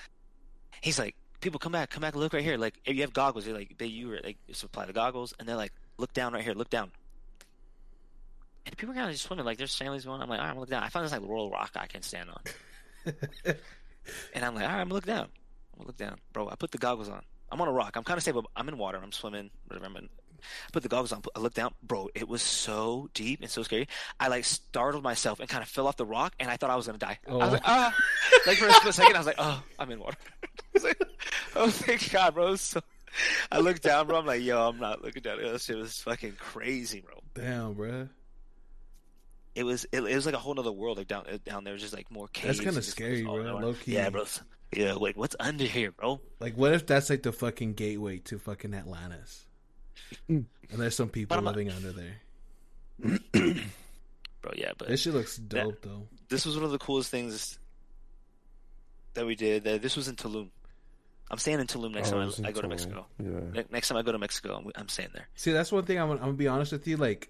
[0.82, 2.58] he's like, "People, come back, come back, look right here.
[2.58, 5.50] Like, if you have goggles, they're like, they you were like supply the goggles, and
[5.50, 6.92] they're like, look down right here, look down."
[8.68, 10.22] And people are kind of just swimming like there's families going.
[10.22, 10.84] I'm like, all right, I'm look down.
[10.84, 12.42] I found this like royal rock I can stand on,
[14.36, 15.30] and I'm like, all right, I'm gonna look down.
[15.78, 16.50] Gonna look down, bro.
[16.50, 17.22] I put the goggles on.
[17.52, 17.96] I'm on a rock.
[17.96, 19.00] I'm kind of safe, I'm in water.
[19.02, 19.50] I'm swimming.
[19.68, 19.86] Whatever.
[19.86, 20.10] I'm in.
[20.42, 21.24] I put the goggles on.
[21.36, 22.10] I looked down, bro.
[22.14, 23.88] It was so deep and so scary.
[24.20, 26.76] I like startled myself and kind of fell off the rock, and I thought I
[26.76, 27.20] was gonna die.
[27.28, 27.52] I was Oh.
[27.54, 27.96] like, ah,
[28.46, 30.18] like for a split second, I was like, oh, I'm in water.
[30.44, 31.02] I was like,
[31.56, 32.56] oh, thank God, bro.
[32.58, 32.82] So
[33.52, 34.18] I looked down, bro.
[34.20, 35.42] I'm like, yo, I'm not looking down.
[35.42, 37.22] That shit was fucking crazy, bro.
[37.34, 38.10] Damn, bro.
[39.56, 41.82] It was it, it was like a whole other world like down down there, Was
[41.82, 42.58] just like more caves.
[42.58, 43.94] That's kinda scary, bro, low-key.
[43.94, 44.26] Yeah, bro.
[44.74, 46.20] Yeah, like what's under here, bro?
[46.40, 49.46] Like, what if that's like the fucking gateway to fucking Atlantis?
[50.28, 52.16] and there's some people But I'm not- living under there.
[54.42, 56.08] Bro, yeah, but This shit looks dope, though.
[56.30, 57.58] this was one of the coolest things
[59.16, 59.64] that we did.
[59.64, 60.50] That this was in Tulum.
[61.32, 63.06] I'm staying in Tulum next Oh, time it was in I, I go to Mexico.
[63.22, 63.64] Yeah.
[63.72, 65.28] Next time I go to Mexico, I'm, I'm staying there.
[65.36, 66.98] See, that's one thing I'm, I'm gonna be honest with you.
[66.98, 67.30] Like,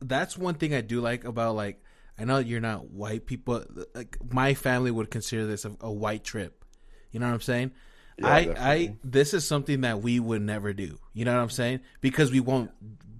[0.00, 1.82] that's one thing I do like about like.
[2.18, 3.64] I know you're not white people.
[3.94, 6.64] Like my family would consider this a, a white trip.
[7.12, 7.70] You know what I'm saying?
[8.18, 10.98] Yeah, I, I, this is something that we would never do.
[11.14, 11.80] You know what I'm saying?
[12.00, 12.70] Because we won't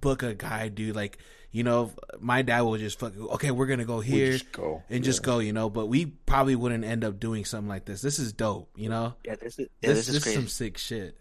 [0.01, 0.95] book a guy, dude.
[0.95, 1.17] Like,
[1.51, 3.17] you know, my dad will just fuck.
[3.17, 4.83] Okay, we're gonna go We here just go.
[4.89, 5.39] and just go.
[5.39, 8.01] You know, but we probably wouldn't end up doing something like this.
[8.01, 8.69] This is dope.
[8.75, 10.35] You know, Yeah, this is yeah, this, this, is crazy.
[10.35, 11.17] some sick shit.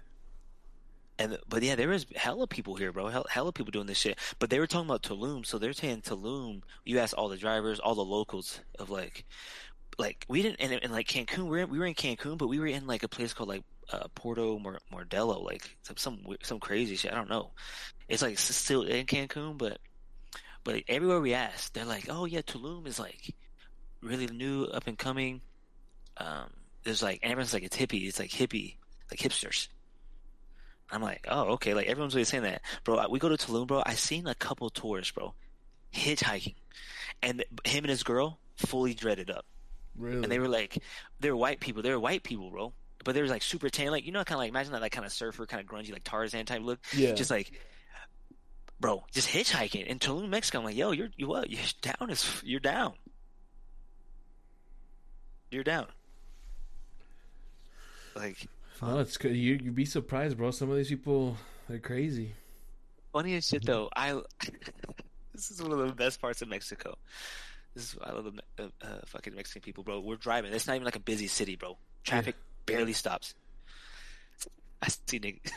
[1.18, 3.08] And but yeah, there is hella people here, bro.
[3.08, 4.18] Hell, hella people doing this shit.
[4.38, 6.62] But they were talking about Tulum, so they're saying Tulum.
[6.84, 9.24] You ask all the drivers, all the locals of like,
[9.98, 11.44] like we didn't and, in like Cancun.
[11.44, 13.48] We were in, we were in Cancun, but we were in like a place called
[13.48, 17.12] like uh, Porto Mor- Mordello, like some some some crazy shit.
[17.12, 17.50] I don't know.
[18.08, 19.78] It's like still in Cancun, but
[20.62, 23.34] but everywhere we asked, they're like, oh yeah, Tulum is like
[24.02, 25.40] really new, up and coming.
[26.16, 26.50] Um,
[26.84, 28.06] there's like everyone's like it's hippie.
[28.06, 28.76] It's like hippie,
[29.10, 29.68] like hipsters.
[30.90, 31.74] I'm like, oh, okay.
[31.74, 33.06] Like everyone's really saying that, bro.
[33.08, 33.82] We go to Tulum, bro.
[33.84, 35.34] I seen a couple tourists, bro,
[35.94, 36.54] hitchhiking,
[37.22, 39.44] and him and his girl fully dreaded up,
[39.96, 40.22] Really?
[40.22, 40.78] and they were like,
[41.20, 41.82] they're white people.
[41.82, 42.72] They're white people, bro.
[43.04, 44.92] But they were like super tan, like you know, kind of like imagine that like
[44.92, 46.80] kind of surfer, kind of grungy, like Tarzan type look.
[46.94, 47.12] yeah.
[47.12, 47.52] Just like,
[48.80, 50.58] bro, just hitchhiking in Tulum, Mexico.
[50.58, 51.48] I'm like, yo, you're you what?
[51.50, 52.94] You're down as you're down.
[55.50, 55.86] You're down.
[58.16, 58.46] Like
[58.82, 59.34] no, it's good.
[59.34, 60.50] You you'd be surprised, bro.
[60.50, 61.36] Some of these people
[61.68, 62.34] they're crazy.
[63.12, 63.88] Funny as shit though.
[63.94, 64.12] I
[65.34, 66.96] this is one of the best parts of Mexico.
[67.74, 70.00] This is I love the uh, uh, fucking Mexican people, bro.
[70.00, 70.52] We're driving.
[70.52, 71.76] It's not even like a busy city, bro.
[72.04, 72.36] Traffic
[72.66, 73.34] barely stops.
[74.82, 75.40] I see nigg-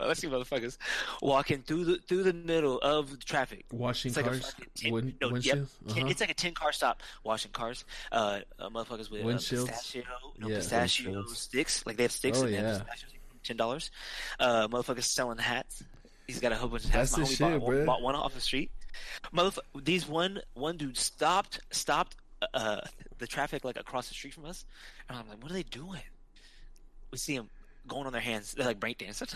[0.00, 0.78] I see, motherfuckers
[1.20, 3.64] walking through the through the middle of the traffic.
[3.72, 6.06] Washing like cars, tin, wind, no, yep, Uh-huh.
[6.06, 7.84] It's like a ten car stop washing cars.
[8.12, 10.04] Uh, uh motherfuckers with uh, pistachio,
[10.38, 10.56] no Yeah.
[10.58, 11.84] pistachio sticks.
[11.84, 12.78] Like they have sticks Oh, and they have yeah.
[12.78, 13.12] pistachios
[13.42, 13.90] ten dollars.
[14.38, 15.82] Uh, motherfuckers selling hats.
[16.28, 17.16] He's got a whole bunch of hats.
[17.16, 17.86] That's My the homie shit, bought, bruh.
[17.86, 18.70] bought one off the street.
[19.34, 22.14] Motherf- these one one dude stopped stopped
[22.54, 22.80] uh
[23.18, 24.64] the traffic like across the street from us,
[25.08, 26.02] and I'm like, what are they doing?
[27.10, 27.50] We see them
[27.86, 28.52] going on their hands.
[28.54, 29.34] They're like breakdancing.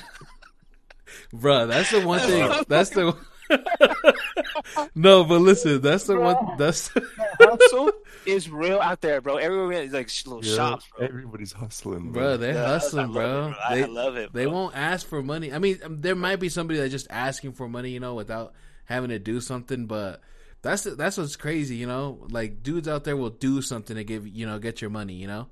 [1.34, 2.64] Bruh, that's the one thing.
[2.68, 3.16] That's the.
[4.94, 6.36] no, but listen, that's the one.
[6.58, 6.90] That's
[7.38, 7.92] hustle
[8.26, 9.36] is real out there, bro.
[9.36, 11.06] Everywhere we is like little Yeah, shops, bro.
[11.06, 12.36] Everybody's hustling, bro.
[12.36, 13.48] They're Yeah, hustling, love bro.
[13.48, 13.54] it, bro.
[13.68, 15.52] I- They I love it, They won't ask for money.
[15.52, 18.54] I mean, um, there might be somebody that's just asking for money, you know, without
[18.86, 19.86] having to do something.
[19.86, 20.20] But
[20.62, 22.26] that's that's what's crazy, you know.
[22.30, 25.28] Like dudes out there will do something to give you know get your money, you
[25.28, 25.46] know.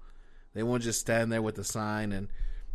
[0.54, 2.28] They won't just stand there with the sign and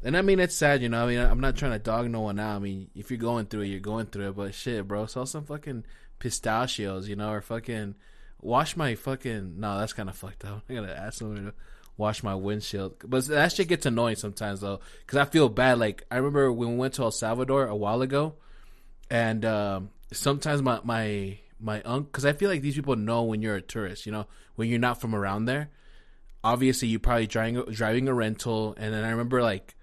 [0.04, 1.06] and I mean it's sad, you know.
[1.06, 2.56] I mean I'm not trying to dog no one out.
[2.56, 4.36] I mean if you're going through it, you're going through it.
[4.36, 5.86] But shit, bro, sell some fucking
[6.20, 7.96] pistachios, you know, or fucking
[8.42, 9.60] wash my fucking.
[9.60, 10.64] No, that's kind of fucked up.
[10.70, 11.54] I gotta ask someone to
[11.98, 12.96] wash my windshield.
[13.06, 15.80] But that shit gets annoying sometimes though, because I feel bad.
[15.80, 18.36] Like I remember when we went to El Salvador a while ago,
[19.12, 23.42] and um, sometimes my my my uncle, because I feel like these people know when
[23.42, 24.06] you're a tourist.
[24.06, 25.70] You know, when you're not from around there.
[26.42, 29.76] Obviously, you're probably driving driving a rental, and then I remember like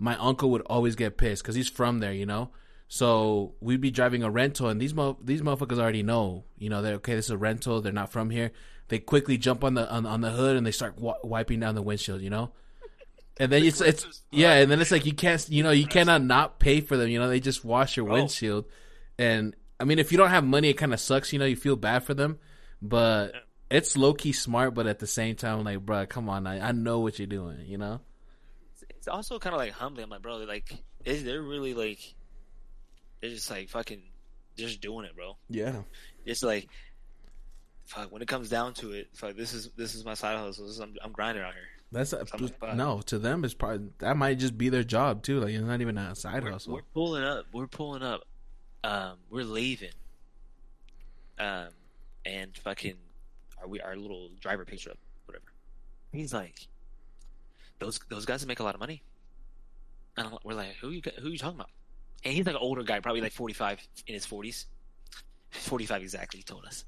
[0.00, 2.50] my uncle would always get pissed because he's from there, you know.
[2.88, 6.82] So we'd be driving a rental, and these mo- these motherfuckers already know, you know,
[6.82, 7.14] they're okay.
[7.14, 7.80] This is a rental.
[7.80, 8.50] They're not from here.
[8.88, 11.76] They quickly jump on the on, on the hood and they start wa- wiping down
[11.76, 12.50] the windshield, you know.
[13.38, 16.24] And then it's it's yeah, and then it's like you can't, you know, you cannot
[16.24, 17.08] not pay for them.
[17.08, 18.14] You know, they just wash your Bro.
[18.14, 18.64] windshield,
[19.18, 21.32] and I mean, if you don't have money, it kind of sucks.
[21.32, 22.40] You know, you feel bad for them,
[22.82, 23.34] but
[23.70, 24.74] it's low key smart.
[24.74, 27.66] But at the same time, like, bro, come on, I, I know what you're doing.
[27.66, 28.00] You know.
[29.00, 30.04] It's also kind of like humbling.
[30.04, 30.74] I'm like, bro, like,
[31.06, 32.14] is they're really like,
[33.20, 34.02] they're just like fucking,
[34.58, 35.38] just doing it, bro.
[35.48, 35.82] Yeah.
[36.26, 36.68] It's like,
[37.86, 38.12] fuck.
[38.12, 39.36] When it comes down to it, fuck.
[39.36, 40.66] This is this is my side hustle.
[40.66, 41.62] This is, I'm, I'm grinding out here.
[41.92, 43.42] That's a, like no to them.
[43.42, 45.40] It's probably that might just be their job too.
[45.40, 46.74] Like it's not even a side We're, hustle.
[46.74, 47.46] we're pulling up.
[47.52, 48.22] We're pulling up.
[48.84, 49.90] Um, we're leaving.
[51.38, 51.68] Um,
[52.26, 52.96] and fucking,
[53.60, 55.46] our we our little driver picks up, whatever.
[56.12, 56.68] He's like,
[57.80, 59.02] those those guys make a lot of money.
[60.16, 61.70] And we're like, who you who you talking about?
[62.24, 64.66] and he's like an older guy, probably like forty five in his forties,
[65.50, 66.38] forty five exactly.
[66.38, 66.84] He told us.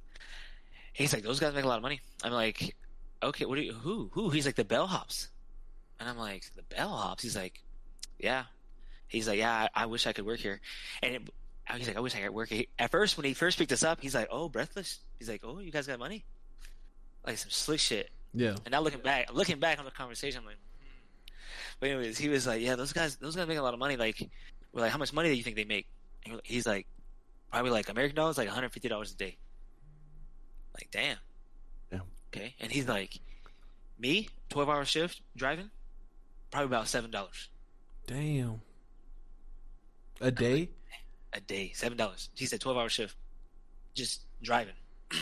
[0.92, 2.00] He's like, those guys make a lot of money.
[2.22, 2.76] I'm like,
[3.22, 3.72] okay, what do you?
[3.72, 4.10] Who?
[4.12, 4.30] Who?
[4.30, 5.28] He's like the bellhops,
[5.98, 7.22] and I'm like, the bellhops.
[7.22, 7.62] He's like,
[8.18, 8.44] yeah.
[9.08, 10.60] He's like, yeah, I, I wish I could work here,
[11.02, 11.22] and it,
[11.76, 12.64] he's like, I wish I could work here.
[12.78, 15.00] At first, when he first picked us up, he's like, oh, breathless.
[15.18, 16.24] He's like, oh, you guys got money,
[17.26, 18.10] like some slick shit.
[18.34, 18.56] Yeah.
[18.64, 20.56] And now looking back, looking back on the conversation, I'm like.
[21.82, 23.96] But anyways, he was like, yeah, those guys, those guys make a lot of money.
[23.96, 24.30] Like,
[24.72, 25.88] we're like, how much money do you think they make?
[26.24, 26.86] And he's like,
[27.50, 29.36] probably like American dollars, like 150 dollars a day.
[30.74, 31.16] Like, damn.
[31.90, 31.98] Yeah.
[32.32, 32.54] Okay.
[32.60, 33.18] And he's like,
[33.98, 35.70] me, 12 hour shift driving,
[36.52, 37.48] probably about seven dollars
[38.06, 38.60] Damn.
[40.20, 40.68] A day?
[41.32, 42.30] a day, seven dollars.
[42.34, 43.16] He said 12 hour shift,
[43.96, 44.74] just driving.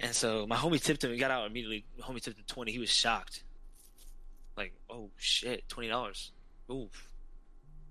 [0.00, 1.12] and so my homie tipped him.
[1.12, 1.84] He got out immediately.
[1.96, 2.72] My homie tipped him 20.
[2.72, 3.43] He was shocked.
[4.56, 6.32] Like, oh shit, twenty dollars.
[6.70, 6.88] Ooh,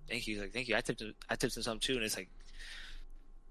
[0.10, 0.36] thank you.
[0.36, 0.76] He's like, thank you.
[0.76, 1.14] I tipped him.
[1.30, 2.30] I tipped him some too, and it's like,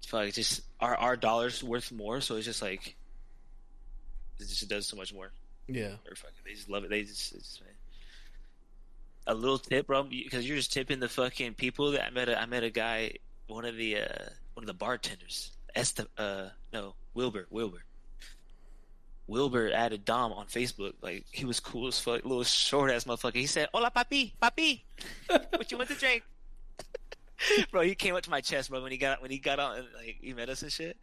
[0.07, 2.21] fuck, it's just our our dollars worth more.
[2.21, 2.95] So it's just like,
[4.39, 5.31] it just does so much more.
[5.67, 5.95] Yeah.
[6.09, 6.89] Or fucking, they just love it.
[6.89, 7.63] They just, it's just
[9.25, 11.91] a little tip, bro, because you're just tipping the fucking people.
[11.91, 13.13] That I met a I met a guy,
[13.47, 17.83] one of the uh one of the bartenders, Esta, uh, no, Wilbur, Wilbur.
[19.27, 20.93] Wilbur added Dom on Facebook.
[21.01, 23.35] Like he was cool as fuck, little short ass motherfucker.
[23.35, 24.81] He said, "Hola, papi, papi,
[25.27, 26.23] what you want to drink?"
[27.71, 28.81] bro, he came up to my chest, bro.
[28.81, 30.97] When he got when he got on, like he met us and shit.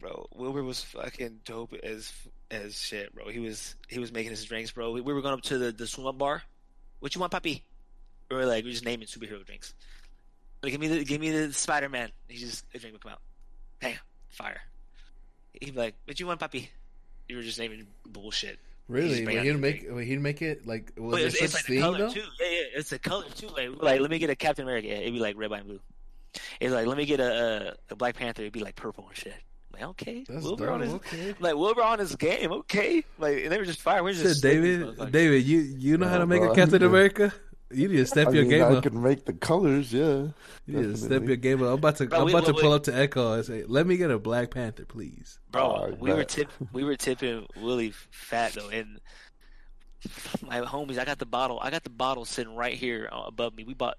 [0.00, 2.12] Bro, Wilbur was fucking dope as
[2.50, 3.28] as shit, bro.
[3.28, 4.92] He was he was making his drinks, bro.
[4.92, 6.42] We, we were going up to the the swim up bar.
[7.00, 7.62] What you want, papi?
[8.30, 9.74] We like we are just naming superhero drinks.
[10.62, 12.10] Like, give me the give me the Spider Man.
[12.28, 13.20] He just a drink would come out.
[13.80, 13.96] Bam,
[14.30, 14.60] fire.
[15.60, 16.68] He'd be like, "What you want, papi?"
[17.28, 18.58] You were just naming bullshit.
[18.86, 19.24] Really?
[19.24, 21.80] bring he'd the make wait, he'd make it like was But it's, it's like the
[21.80, 22.10] color though?
[22.10, 22.20] too.
[22.40, 23.48] Yeah, yeah, it's a color too.
[23.48, 24.88] Like, like, let me get a Captain America.
[24.88, 25.80] Yeah, it'd be like red, white, and blue.
[26.60, 28.42] It's like, let me get a, a, a Black Panther.
[28.42, 29.32] It'd be like purple and shit.
[29.72, 30.74] I'm like, okay, That's Wilbur dope.
[30.74, 31.34] on his, Okay.
[31.40, 32.52] like Wilbur on his game.
[32.52, 34.02] Okay, like and they were just fire.
[34.04, 35.12] We're just slick, David.
[35.12, 37.32] David, you you know how to make bro, a I Captain America?
[37.72, 38.82] You need to step I your mean, game I up.
[38.84, 40.28] can make the colors, yeah.
[40.66, 41.68] You need to step your game up.
[41.68, 43.64] I'm about to Bro, I'm we- about to pull we- up to Echo and say,
[43.66, 45.62] "Let me get a Black Panther, please." bro.
[45.62, 46.28] Oh, I we were bet.
[46.28, 49.00] tip, we were tipping Willie fat though, and
[50.46, 50.98] my homies.
[50.98, 51.58] I got the bottle.
[51.62, 53.64] I got the bottle sitting right here uh, above me.
[53.64, 53.96] We bought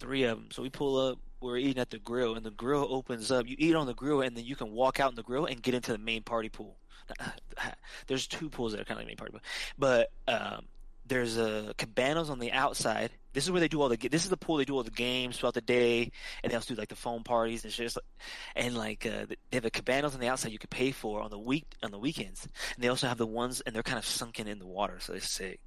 [0.00, 0.48] three of them.
[0.52, 1.18] So we pull up.
[1.40, 3.46] We're eating at the grill, and the grill opens up.
[3.46, 5.62] You eat on the grill, and then you can walk out in the grill and
[5.62, 6.76] get into the main party pool.
[8.08, 9.40] There's two pools that are kind of like main party pool,
[9.78, 10.64] but um,
[11.08, 13.10] there's a cabanas on the outside.
[13.32, 13.96] This is where they do all the.
[13.96, 16.10] This is the pool they do all the games throughout the day,
[16.42, 17.94] and they also do like the phone parties and shit.
[18.54, 21.30] And like uh, they have a cabanas on the outside you could pay for on
[21.30, 24.04] the week on the weekends, and they also have the ones and they're kind of
[24.04, 25.60] sunken in the water, so they're sick.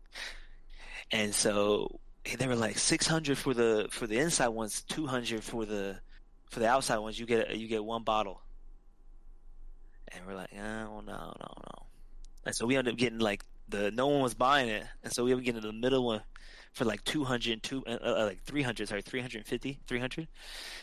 [1.11, 1.99] And so
[2.37, 5.99] they were like six hundred for the for the inside ones, two hundred for the
[6.49, 7.19] for the outside ones.
[7.19, 8.41] You get you get one bottle,
[10.09, 11.85] and we're like, oh no no no.
[12.45, 15.23] And so we ended up getting like the no one was buying it, and so
[15.25, 16.21] we up getting the middle one
[16.73, 20.27] for like 200 two, uh, uh, like 300 sorry 350 300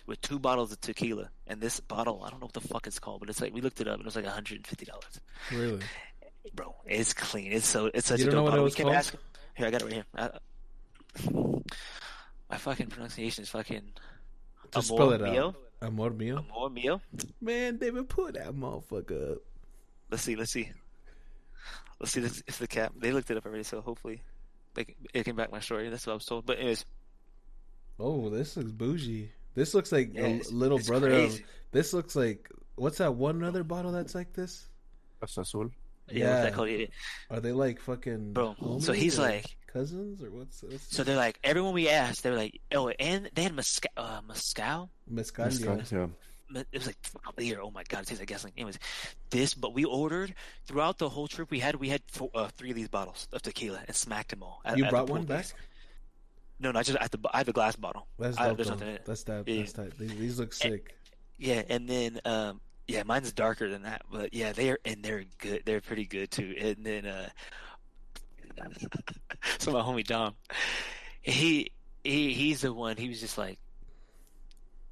[0.06, 2.98] with two bottles of tequila and this bottle i don't know what the fuck it's
[2.98, 5.20] called but it's like we looked it up and it was like 150 dollars
[5.50, 5.80] Really?
[6.54, 8.64] bro it's clean it's so it's such You a don't know dope bottle.
[8.64, 8.96] was we kept called?
[8.96, 9.20] asking
[9.54, 10.30] here i got it right here I,
[12.50, 13.82] my fucking pronunciation is fucking
[14.74, 15.48] Just Amor spell it mio?
[15.48, 15.54] out.
[15.80, 16.36] Amor mio.
[16.38, 17.00] Amor mio
[17.40, 19.38] Man, David, pull that motherfucker up.
[20.10, 20.70] let's see let's see
[22.00, 24.22] let's see this, if the cap they looked it up already so hopefully
[24.74, 26.84] they, can- it came back my story that's what i was told but anyways
[28.00, 29.32] Oh, this looks bougie.
[29.56, 31.42] This looks like Yeah, a it's- little it's brother crazy.
[31.42, 31.48] of.
[31.72, 34.68] This looks like what's that one other bottle that's like this?
[35.20, 35.70] That's Azul.
[36.08, 36.68] yeah, what's that called?
[36.68, 36.86] Yeah.
[37.28, 41.38] Are they like fucking Bro, so he's like- cousins or what's, what's So they're like,
[41.44, 44.90] everyone we asked, they were like, oh, and they had mescal, uh, mescal.
[45.08, 45.44] mezcal?
[45.46, 46.06] Mezcal, yeah.
[46.54, 46.96] It was like
[47.36, 47.60] clear.
[47.60, 48.54] Oh my god, it tastes like gasoline.
[48.56, 48.78] Anyways,
[49.30, 50.34] this, but we ordered
[50.66, 51.50] throughout the whole trip.
[51.50, 54.42] We had we had four, uh, three of these bottles of tequila and smacked them
[54.42, 54.60] all.
[54.64, 55.44] at- You at brought one back?
[55.44, 55.54] place.
[56.60, 57.18] No, not just at the.
[57.32, 58.06] I have a glass bottle.
[58.18, 58.74] That's I- there's though.
[58.74, 59.04] nothing in it.
[59.04, 59.46] That's that.
[59.46, 59.58] Yeah.
[59.60, 59.98] That's that.
[59.98, 60.94] These, these look sick.
[61.36, 65.62] Yeah, and then um, yeah, mine's darker than that, but yeah, they're and they're good.
[65.66, 66.54] They're pretty good too.
[66.58, 67.28] And then uh,
[69.58, 70.34] so my homie Dom,
[71.20, 71.70] he
[72.02, 72.96] he he's the one.
[72.96, 73.58] He was just like,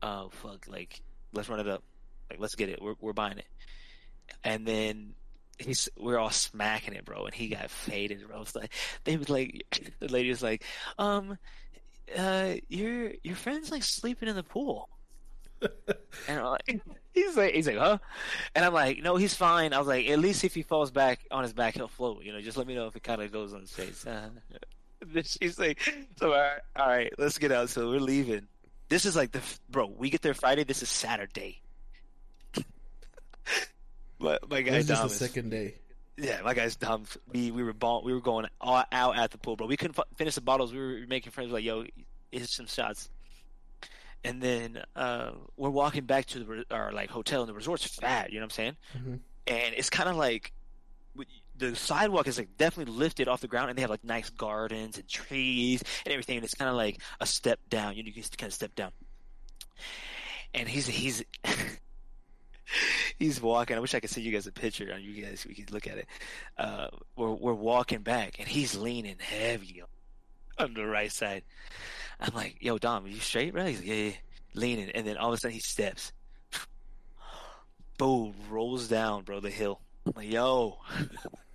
[0.03, 1.01] oh fuck, like
[1.37, 1.83] let's run it up,
[2.31, 2.81] like let's get it.
[2.83, 3.47] We're we're buying it.
[4.45, 5.15] And then
[5.59, 8.43] he's we're all smacking it, bro, and he got faded, bro.
[8.43, 8.73] It's like
[9.05, 10.65] they was like the lady was like,
[10.99, 11.39] um,
[12.17, 14.89] uh, your your friend's like sleeping in the pool.
[16.29, 16.81] And I'm like,
[17.15, 17.99] he's like, he's like, huh?
[18.55, 19.73] And I'm like, no, he's fine.
[19.73, 22.25] I was like, at least if he falls back on his back, he'll float.
[22.25, 24.07] You know, just let me know if it kind of goes on his face.
[24.07, 24.31] Uh,
[25.23, 25.81] she's like,
[26.19, 28.49] "So all right, all right, let's get out." So we're leaving.
[28.89, 29.87] This is like the bro.
[29.87, 30.65] We get there Friday.
[30.65, 31.61] This is Saturday.
[34.19, 35.75] but my guy This is Dom just the is- second day.
[36.17, 37.05] yeah, my guy's dumb.
[37.33, 39.67] We we were ball, we were going all out at the pool, bro.
[39.67, 40.73] We couldn't f- finish the bottles.
[40.73, 41.53] We were making friends.
[41.53, 41.85] Like, yo,
[42.31, 43.09] here's some shots.
[44.25, 47.87] And then uh, we're walking back to the re- our like hotel, and the resort's
[47.87, 48.31] fat.
[48.33, 48.77] You know what I'm saying?
[48.97, 49.19] Mhm.
[49.49, 50.56] And it's kind of like w-
[51.59, 54.99] the sidewalk is like definitely lifted off the ground, and they have like nice gardens
[54.99, 56.37] and trees and everything.
[56.37, 57.97] And it's kind of like a step down.
[57.97, 58.91] You know, you can kind of step down.
[60.55, 61.25] And he's he's
[63.19, 63.77] he's walking.
[63.77, 65.47] I wish I could send you guys a picture on you guys.
[65.47, 66.07] We could look at it.
[66.59, 69.83] Uh, we're we're walking back, and he's leaning heavy
[70.59, 71.43] on the right side.
[72.21, 74.13] I'm like, "Yo, Dom, are you straight, right?" He's like, "Yeah, yeah."
[74.55, 76.13] Leaning, and then all of a sudden he steps.
[77.99, 79.81] Boom, rolls down, bro, the hill.
[80.07, 80.79] I'm like, "Yo."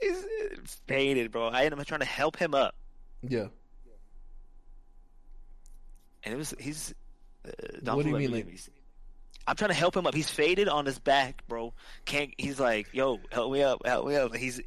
[0.00, 0.24] He's
[0.86, 1.48] faded, bro.
[1.48, 2.74] I ended up trying to help him up,
[3.22, 3.48] Yeah.
[6.22, 6.94] and it was he's.
[7.46, 7.50] Uh,
[7.94, 8.60] What do you mean, like-.
[9.46, 10.14] I'm trying to help him up.
[10.14, 11.74] He's faded on his back, bro.
[12.06, 12.32] Can't.
[12.38, 14.60] He's like, "Yo, help me up, help me up." He's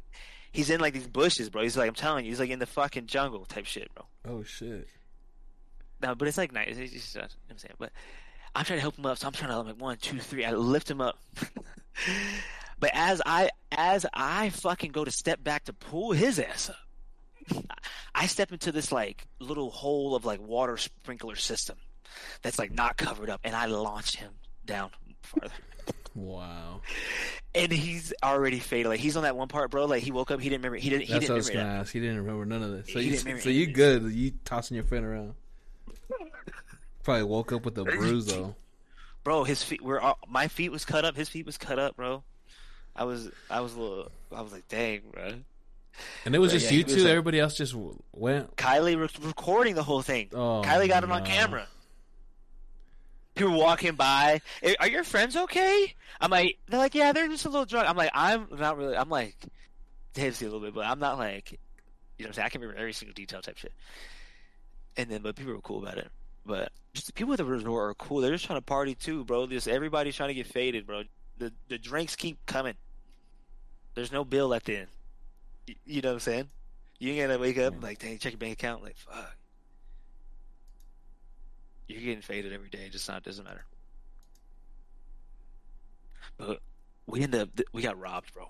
[0.52, 1.62] he's in like these bushes, bro.
[1.62, 4.06] He's like, I'm telling you, he's like in the fucking jungle type shit, bro.
[4.24, 4.86] Oh shit.
[6.00, 6.76] No, but it's like nice.
[6.76, 7.90] It's just, you know I'm saying, but
[8.54, 9.18] I'm trying to help him up.
[9.18, 10.44] So I'm trying to like one, two, three.
[10.44, 11.18] I lift him up.
[12.80, 17.64] but as I as I fucking go to step back to pull his ass up,
[18.14, 21.76] I step into this like little hole of like water sprinkler system
[22.42, 24.32] that's like not covered up, and I launch him
[24.64, 24.90] down
[25.22, 25.52] farther.
[26.14, 26.80] Wow.
[27.54, 28.88] And he's already faded.
[28.88, 29.84] Like he's on that one part, bro.
[29.86, 30.78] Like he woke up, he didn't remember.
[30.78, 31.02] He didn't.
[31.06, 31.92] He That's didn't what I was remember gonna ask.
[31.92, 32.92] He didn't remember none of this.
[32.92, 34.02] So He you, so you good?
[34.12, 35.34] You tossing your friend around?
[37.04, 38.54] Probably woke up with a bruise though.
[39.24, 39.44] bro.
[39.44, 40.00] His feet were.
[40.00, 41.16] all- My feet was cut up.
[41.16, 42.22] His feet was cut up, bro.
[42.98, 43.30] I was.
[43.48, 44.12] I was a little.
[44.34, 45.32] I was like, dang, bro.
[46.24, 46.96] And it was But just yeah, you two.
[46.96, 47.74] like- Everybody else just
[48.12, 48.56] went.
[48.56, 50.28] Kylie was recording the whole thing.
[50.32, 51.66] Oh, Kylie got it on camera.
[53.34, 54.40] People walking by.
[54.62, 55.94] "Eh, Are your friends okay?
[56.20, 57.88] I'm like, they're like, yeah, they're just a little drunk.
[57.88, 58.96] I'm like, I'm not really.
[58.96, 59.36] I'm like,
[60.14, 61.58] tipsy a little bit, but I'm not like, you
[62.24, 63.72] know, what I'm saying I can remember every single detail type shit.
[64.96, 66.08] And then, but people were cool about it.
[66.44, 68.20] But just the people at the resort are cool.
[68.20, 69.46] They're just trying to party too, bro.
[69.46, 71.02] Just everybody's trying to get faded, bro.
[71.38, 72.74] The the drinks keep coming.
[73.98, 74.86] There's no bill at the end.
[75.84, 76.48] You know what I'm saying?
[77.00, 78.80] You ain't gotta wake up like, dang, check your bank account.
[78.84, 79.34] Like, fuck.
[81.88, 82.88] You're getting faded every day.
[82.92, 83.64] Just not doesn't matter.
[86.36, 86.60] But
[87.08, 88.48] we end up we got robbed, bro.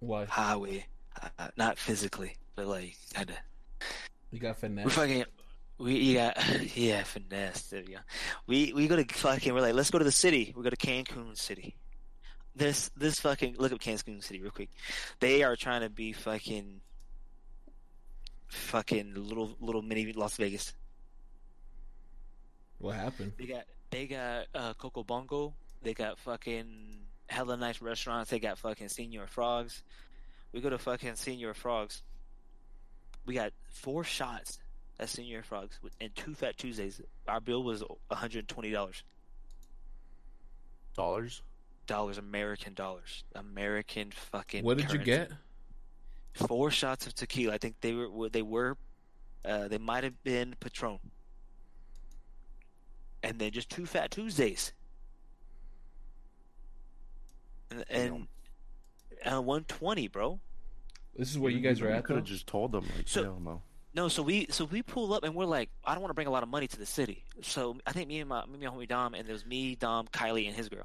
[0.00, 0.24] Why?
[0.24, 0.86] Highway,
[1.38, 3.36] uh, not physically, but like kind of.
[4.32, 4.92] You got We finesse.
[4.92, 5.24] fucking
[5.78, 6.36] we got
[6.76, 7.62] yeah finesse.
[7.68, 8.00] There we go.
[8.48, 9.54] We we go to fucking.
[9.54, 10.52] We're like, let's go to the city.
[10.56, 11.76] We go to Cancun City.
[12.54, 14.70] This this fucking look up Kansas City real quick.
[15.20, 16.80] They are trying to be fucking
[18.48, 20.74] fucking little little mini Las Vegas.
[22.78, 23.32] What happened?
[23.38, 25.54] They got they got uh, Coco Bongo.
[25.82, 26.66] They got fucking
[27.28, 28.30] hella nice restaurants.
[28.30, 29.82] They got fucking Señor Frogs.
[30.52, 32.02] We go to fucking Señor Frogs.
[33.26, 34.58] We got four shots
[34.98, 37.00] at Señor Frogs with- and two Fat Tuesdays.
[37.28, 39.04] Our bill was one hundred and twenty dollars.
[40.96, 41.42] Dollars?
[41.90, 44.62] Dollars, American dollars, American fucking.
[44.62, 45.32] What did you get?
[46.34, 47.54] Four shots of tequila.
[47.54, 48.76] I think they were they were,
[49.44, 51.00] uh, they might have been Patron.
[53.24, 54.72] And then just two Fat Tuesdays.
[57.72, 60.38] And, and uh, one twenty, bro.
[61.16, 62.04] This is where you guys were at.
[62.04, 63.62] could have just told them, like, So- no.
[63.92, 66.28] No, so we so we pull up and we're like, I don't want to bring
[66.28, 67.24] a lot of money to the city.
[67.42, 69.74] So I think me and my me and my homie Dom and there was me,
[69.74, 70.84] Dom, Kylie, and his girl.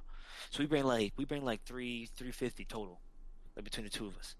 [0.49, 2.99] So we bring like we bring like three three fifty total,
[3.55, 4.35] like between the two of us.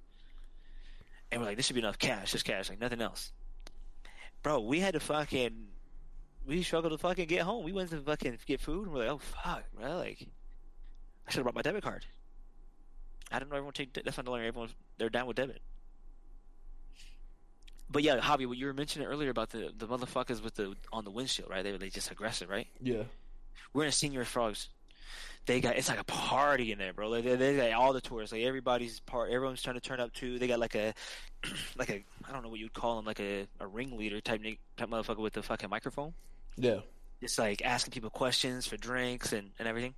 [1.31, 3.31] And we're like, this should be enough cash, just cash, like nothing else.
[4.43, 5.67] Bro, we had to fucking
[6.45, 7.63] we struggled to fucking get home.
[7.63, 10.27] We went to fucking get food and we're like, oh fuck, bro, like
[11.27, 12.05] I should have brought my debit card.
[13.31, 15.62] I don't know everyone take that's not only everyone they're down with debit.
[17.89, 21.03] But yeah, Javi, what you were mentioning earlier about the the motherfuckers with the on
[21.03, 21.63] the windshield, right?
[21.63, 22.67] They were they just aggressive, right?
[22.81, 23.04] Yeah.
[23.73, 24.69] We're in a Señor Frogs.
[25.46, 27.10] They got it's like a party in there, bro.
[27.10, 29.29] Like, they, they got all the tourists, like everybody's part.
[29.31, 30.39] Everyone's trying to turn up too.
[30.39, 30.93] They got like a
[31.77, 34.60] like a I don't know what you'd call him, like a a ringleader type ni-
[34.77, 36.13] type motherfucker with the fucking microphone,
[36.58, 36.79] Yeah.
[37.21, 39.93] just like asking people questions for drinks and and everything.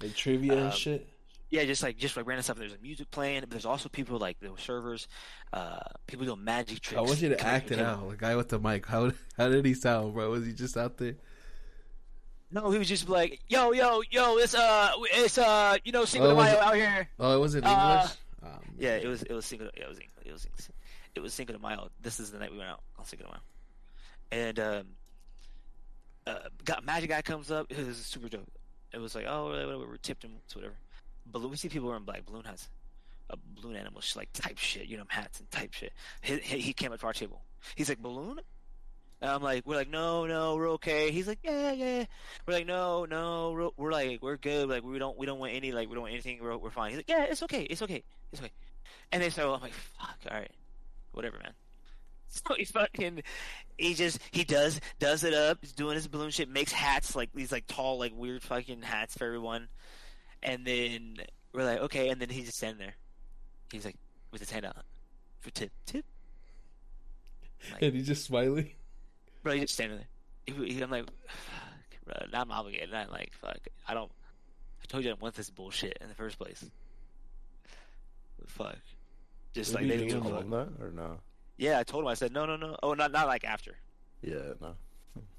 [0.00, 1.08] Like trivia Um, and shit.
[1.50, 2.56] Yeah, just like just like random stuff.
[2.58, 5.06] There's a music playing, but there's also people like the servers,
[5.52, 6.98] uh, people doing magic tricks.
[6.98, 8.08] I want you to act it out.
[8.10, 8.86] The guy with the mic.
[8.86, 10.30] How how did he sound, bro?
[10.30, 11.14] Was he just out there?
[12.54, 16.28] No, he was just like, "Yo, yo, yo, it's uh, it's uh, you know, Cinco
[16.28, 18.16] de Oh, was Mayo it- out here." Oh, it wasn't Uh, English.
[18.44, 19.68] Um, Yeah, it was it was Cinco.
[19.76, 20.46] Yeah, it was it was
[21.16, 21.90] it was Cinco de Mayo.
[22.00, 23.40] This is the night we went out on Cinco de Mayo,
[24.30, 24.86] and um,
[26.28, 27.66] uh, got magic guy comes up.
[27.70, 28.48] It was super dope.
[28.92, 30.74] It was like oh whatever, we were tipped him to whatever.
[31.26, 31.50] Balloon.
[31.50, 32.68] We see people wearing black balloon hats,
[33.30, 34.86] a balloon animal like type shit.
[34.86, 35.92] You know hats and type shit.
[36.22, 37.42] He he came up to our table.
[37.74, 38.38] He's like balloon.
[39.24, 41.10] And I'm like, we're like, no, no, we're okay.
[41.10, 42.04] He's like, yeah, yeah.
[42.46, 44.68] We're like, no, no, we're, we're like, we're good.
[44.68, 46.40] Like, we don't, we don't want any, like, we don't want anything.
[46.42, 46.90] We're, we're fine.
[46.90, 48.52] He's like, yeah, it's okay, it's okay, it's okay.
[49.12, 50.50] And then so I'm like, fuck, all right,
[51.12, 51.52] whatever, man.
[52.28, 53.22] So he fucking,
[53.78, 55.58] he just, he does, does it up.
[55.60, 56.48] He's doing his balloon shit.
[56.48, 59.68] Makes hats like these like tall, like weird fucking hats for everyone.
[60.42, 61.18] And then
[61.52, 62.08] we're like, okay.
[62.08, 62.96] And then he's just standing there.
[63.70, 63.94] He's like,
[64.32, 64.78] with his hand out
[65.38, 66.04] for tip, tip.
[67.80, 68.72] and he's just smiling.
[69.44, 70.08] Bro, he's just standing there.
[70.66, 72.92] He, he, I'm like, fuck, bro, now I'm obligated.
[72.92, 74.10] I'm like, fuck, I don't.
[74.82, 76.64] I told you I didn't want this bullshit in the first place.
[78.46, 78.76] Fuck.
[79.54, 80.42] Just Did like they didn't give a fuck.
[80.42, 81.18] him that or no?
[81.56, 82.08] Yeah, I told him.
[82.08, 82.76] I said no, no, no.
[82.82, 83.76] Oh, not not like after.
[84.22, 84.74] Yeah, no.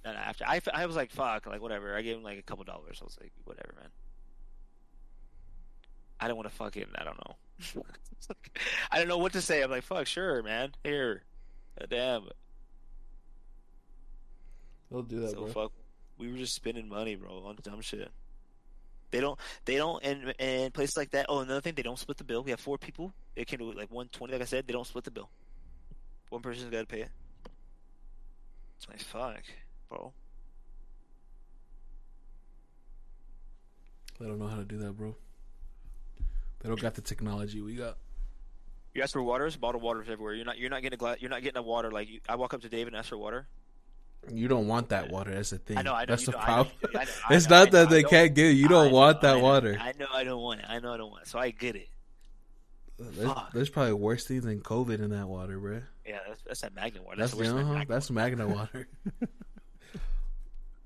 [0.06, 0.45] No, no, after.
[0.47, 1.95] I, I was like, fuck, like whatever.
[1.95, 2.99] I gave him like a couple dollars.
[3.01, 3.89] I was like, whatever, man.
[6.20, 6.86] I don't want to fucking.
[6.95, 7.84] I don't know.
[8.91, 9.62] I don't know what to say.
[9.62, 10.72] I'm like, fuck, sure, man.
[10.84, 11.24] Here,
[11.89, 12.30] damn.
[14.91, 15.47] They'll do that, so bro.
[15.47, 15.71] fuck.
[16.17, 18.09] We were just spending money, bro, on dumb shit.
[19.11, 19.39] They don't.
[19.65, 20.03] They don't.
[20.03, 21.27] And and places like that.
[21.29, 22.43] Oh, another thing, they don't split the bill.
[22.43, 23.13] We have four people.
[23.36, 24.33] They can do it like one twenty.
[24.33, 25.29] Like I said, they don't split the bill.
[26.29, 27.09] One person's got to pay it.
[28.77, 29.43] It's like fuck,
[29.89, 30.11] bro.
[34.19, 35.15] They don't know how to do that, bro.
[36.61, 37.97] They don't got the technology we got.
[38.93, 40.33] You ask for waters, bottled waters everywhere.
[40.33, 40.57] You're not.
[40.57, 41.17] You're not getting a glass.
[41.19, 41.91] You're not getting a water.
[41.91, 43.47] Like you, I walk up to David and ask for water.
[44.32, 45.34] You don't want that water.
[45.34, 45.78] That's the thing.
[45.78, 45.93] I know.
[45.93, 46.05] I know.
[46.07, 46.76] That's the know, I know, problem.
[46.84, 48.53] I know, I it's know, not I that know, they can't get it.
[48.53, 49.78] You don't know, want I that know, water.
[49.80, 50.07] I know.
[50.13, 50.65] I don't want it.
[50.69, 50.93] I know.
[50.93, 51.28] I don't want it.
[51.30, 51.89] So I get it.
[52.97, 55.82] There's, there's probably worse things than COVID in that water, bro.
[56.07, 57.17] Yeah, that's, that's that Magna water.
[57.17, 58.88] That's That's, worse than uh-huh, Magna that's Magna water.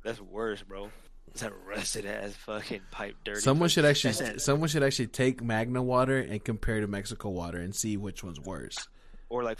[0.03, 0.89] That's worse, bro.
[1.27, 3.41] It's that rusted ass fucking pipe dirty.
[3.41, 4.41] someone should actually That's it.
[4.41, 8.39] someone should actually take Magna water and compare to Mexico water and see which one's
[8.39, 8.87] worse.
[9.29, 9.59] or like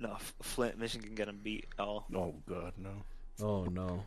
[0.00, 2.06] no Flint, Michigan gonna beat all.
[2.14, 2.90] Oh god, no.
[3.42, 4.04] Oh no.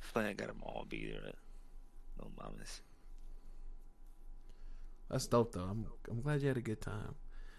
[0.00, 1.14] Flint got them all beat.
[1.24, 1.34] Right?
[2.20, 2.80] No mamas.
[5.10, 5.60] That's dope though.
[5.64, 7.14] I'm I'm glad you had a good time.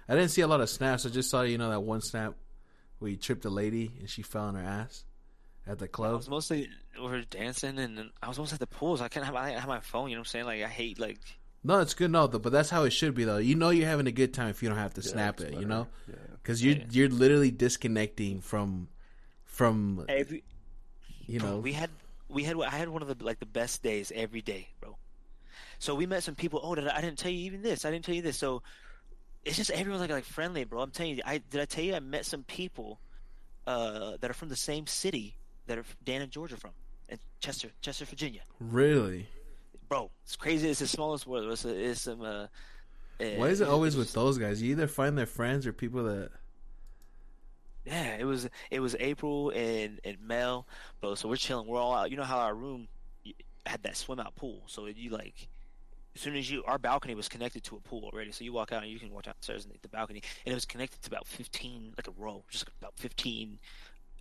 [0.07, 1.05] I didn't see a lot of snaps.
[1.05, 2.35] I just saw you know that one snap
[2.99, 5.03] where you tripped a lady and she fell on her ass
[5.67, 6.15] at the I club.
[6.17, 9.01] was mostly we were dancing and I was almost at the pools.
[9.01, 10.09] I can't have I didn't have my phone.
[10.09, 10.45] You know what I'm saying?
[10.45, 11.19] Like I hate like
[11.63, 12.11] No, it's good.
[12.11, 13.37] No, but that's how it should be though.
[13.37, 15.43] You know you're having a good time if you don't have to Yeah, snap it's
[15.43, 15.49] it.
[15.51, 15.67] You better.
[15.67, 16.15] know, Yeah.
[16.41, 16.85] because you're Yeah.
[16.89, 18.87] you're literally disconnecting from
[19.43, 20.37] from every.
[20.37, 20.43] you
[21.27, 21.57] bro, know.
[21.59, 21.89] we had
[22.29, 24.95] we had I had one of the like the best days every day, bro.
[25.79, 26.59] So we met some people.
[26.63, 27.85] Oh, did I, I didn't tell you even this?
[27.85, 28.37] I didn't tell you this.
[28.37, 28.61] So
[29.43, 30.81] it's just everyone's like like friendly, bro.
[30.81, 32.99] I'm telling you, I did I tell you I met some people
[33.67, 35.35] uh, that are from the same city
[35.67, 36.71] that are Dan and Georgia from,
[37.09, 38.41] in Chester, Chester, Virginia.
[38.59, 39.27] really,
[39.87, 40.69] Bro, it's crazy.
[40.69, 41.51] It's the smallest world.
[41.51, 42.21] It's, a, it's some.
[42.21, 42.47] Uh,
[43.19, 44.61] why is it uh, always with those guys?
[44.61, 46.31] You either find their friends or people that
[47.85, 50.67] Yeah, it was it was April and and Mel,
[50.99, 51.15] bro.
[51.15, 51.67] So we're chilling.
[51.67, 52.11] We're all out.
[52.11, 52.87] You know how our room
[53.65, 54.63] had that swim out pool.
[54.67, 55.47] So you like,
[56.15, 58.31] as soon as you our balcony was connected to a pool already.
[58.31, 60.65] So you walk out and you can walk downstairs and the balcony, and it was
[60.65, 63.59] connected to about fifteen, like a row, just like about fifteen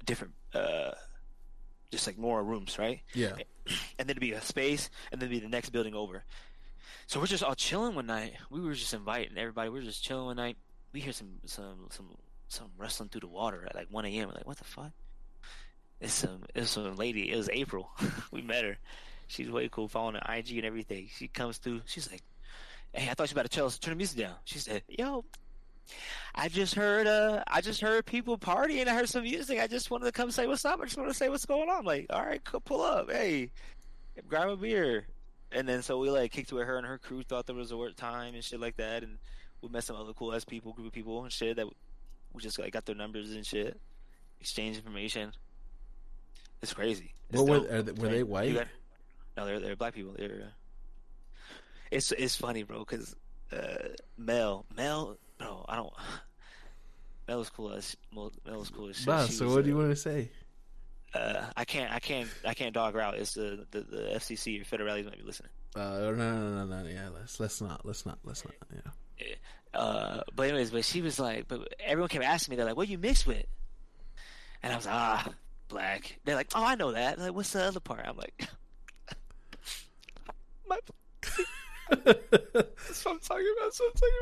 [0.07, 0.93] different, uh,
[1.91, 3.01] just like more rooms, right?
[3.15, 3.33] yeah.
[3.99, 6.25] and then it'd be a space, and then it'd be the next building over.
[7.07, 8.35] So we're just all chilling one night.
[8.51, 9.69] We were just inviting everybody.
[9.69, 10.57] We were just chilling one night.
[10.93, 12.07] We hear some some some
[12.53, 14.31] some rustling through the water at like 1 a.m.
[14.35, 14.93] Like, what the fuck?
[16.01, 17.31] It's some it's some lady.
[17.31, 17.91] It was April.
[18.31, 18.79] we met her.
[19.27, 21.09] She's way cool, following the IG and everything.
[21.15, 21.83] She comes through.
[21.85, 22.23] She's like,
[22.93, 24.59] "Hey, I thought you were about to tell us to turn the music down." She
[24.59, 25.25] said, "Yo,
[26.35, 28.89] I just heard uh I just heard people partying.
[28.89, 29.61] I heard some music.
[29.61, 30.81] I just wanted to come say what's up.
[30.81, 31.79] I just want to say what's going on.
[31.81, 33.11] I'm like, all right, pull up.
[33.11, 33.51] Hey,
[34.29, 35.07] grab a beer.
[35.53, 38.35] And then so we like kicked with her and her crew was a work time
[38.35, 39.03] and shit like that.
[39.03, 39.19] And
[39.61, 41.67] we met some other cool ass people, group of people and shit that
[42.33, 43.79] we just like got their numbers and shit,
[44.41, 45.33] exchange information.
[46.63, 47.13] It's crazy.
[47.31, 48.55] It's What were are they, were they white?
[48.55, 48.67] got-
[49.37, 50.15] no, they're they're black people.
[50.17, 50.43] They're.
[50.47, 50.51] Uh,
[51.91, 53.17] it's it's funny, bro, because
[53.53, 55.93] uh, Mel Mel, bro, I don't.
[57.29, 59.07] Mel was cool as Mel was cool as shit.
[59.07, 60.31] Bah, so was, what do you uh, want to say?
[61.15, 63.17] uh, I can't, I can't, I can't dog her out.
[63.17, 65.51] It's the the, the FCC or federales might be listening.
[65.75, 67.09] Uh, no, no, no, no, yeah.
[67.15, 68.55] Let's let's not, let's not, let's not.
[68.73, 69.27] Yeah.
[69.73, 72.89] Uh, but anyways, but she was like, but everyone kept asking me, they're like, "What
[72.89, 73.47] you mixed with?"
[74.63, 75.29] And I was like, "Ah,
[75.69, 78.05] black." They're like, "Oh, I know that." They're like, what's the other part?
[78.05, 78.49] I'm like,
[80.69, 80.79] "My."
[81.91, 83.65] That's what I'm talking about.
[83.65, 84.15] That's what I'm talking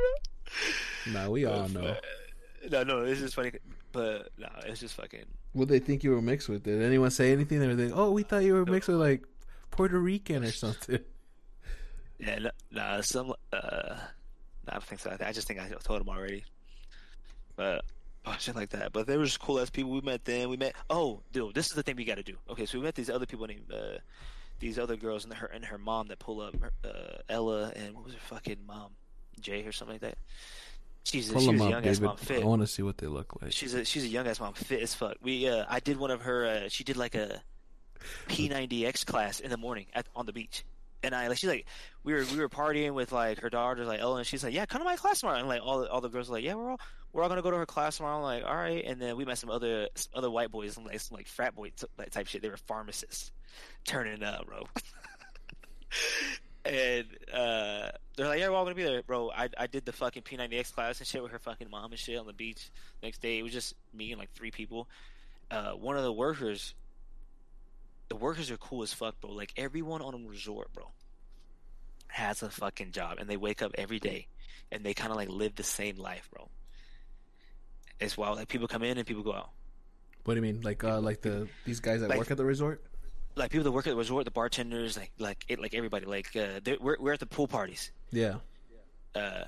[1.06, 1.14] about.
[1.14, 1.96] Nah, we all know.
[2.70, 3.52] No, no, it's just funny.
[3.92, 5.24] But no, it's just fucking.
[5.52, 6.64] What they think you were mixed with?
[6.64, 7.60] Did anyone say anything?
[7.60, 9.24] They were like, "Oh, we thought you were mixed with like
[9.70, 11.00] Puerto Rican or something."
[12.20, 13.32] Yeah, no, nah, some.
[13.52, 13.96] Uh, nah,
[14.68, 15.16] I don't think so.
[15.20, 16.44] I just think I told them already.
[17.56, 17.84] But
[18.26, 18.92] oh, shit like that.
[18.92, 19.90] But they were just cool ass people.
[19.90, 20.50] We met them.
[20.50, 20.74] We met.
[20.88, 22.36] Oh, dude, this is the thing we got to do.
[22.50, 23.98] Okay, so we met these other people named uh,
[24.60, 26.54] these other girls and her and her mom that pull up.
[26.84, 26.88] Uh,
[27.28, 28.92] Ella and what was her fucking mom,
[29.40, 30.18] Jay or something like that.
[31.04, 32.42] She's a, Pull she was them up, young ass mom fit.
[32.42, 33.52] I want to see what they look like.
[33.52, 35.16] She's a she's a young ass mom, fit as fuck.
[35.22, 36.46] We uh, I did one of her.
[36.46, 37.42] Uh, she did like a
[38.28, 40.64] P90X class in the morning at on the beach,
[41.02, 41.66] and I like she's like
[42.04, 44.66] we were we were partying with like her daughters like Ella, and she's like yeah
[44.66, 46.54] come to my class tomorrow, and like all the, all the girls were like yeah
[46.54, 46.80] we're all
[47.12, 48.16] we're all gonna go to her class tomorrow.
[48.16, 50.84] I'm like all right, and then we met some other some other white boys, some
[50.84, 52.42] like some like frat boy t- like type shit.
[52.42, 53.32] They were pharmacists,
[53.84, 54.64] turning up, bro.
[56.64, 59.92] And uh, they're like, "Yeah, we're all gonna be there, bro." I I did the
[59.92, 62.70] fucking P90X class and shit with her fucking mom and shit on the beach.
[63.02, 64.86] Next day, it was just me and like three people.
[65.50, 66.74] Uh, one of the workers,
[68.08, 69.30] the workers are cool as fuck, bro.
[69.32, 70.90] Like everyone on a resort, bro,
[72.08, 74.26] has a fucking job, and they wake up every day,
[74.72, 76.48] and they kind of like live the same life, bro.
[78.00, 78.38] It's wild.
[78.38, 79.50] Like people come in and people go out.
[80.24, 80.60] What do you mean?
[80.62, 82.82] Like, uh, like the these guys that Like- work at the resort?
[83.34, 86.06] Like people that work at the resort, the bartenders, like like it, like everybody.
[86.06, 87.92] Like uh, we're we're at the pool parties.
[88.10, 88.36] Yeah.
[89.14, 89.44] uh,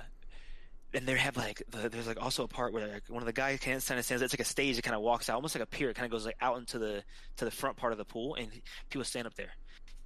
[0.93, 3.33] and they have like the, there's like also a part where like one of the
[3.33, 4.09] guys kind of stands.
[4.09, 5.89] It's like a stage that kind of walks out, almost like a pier.
[5.89, 7.03] It kind of goes like out into the
[7.37, 8.49] to the front part of the pool, and
[8.89, 9.51] people stand up there.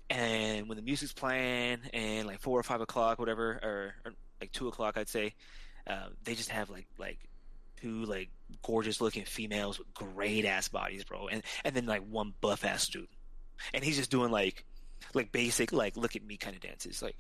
[0.10, 4.52] And when the music's playing, and like four or five o'clock, whatever, or, or like
[4.52, 5.34] two o'clock, I'd say,
[5.88, 7.18] uh, they just have like like
[7.82, 8.30] two like
[8.62, 12.88] gorgeous looking females with great ass bodies, bro, and and then like one buff ass
[12.88, 13.08] dude,
[13.74, 14.64] and he's just doing like
[15.16, 17.16] like basic like look at me kind of dances, like.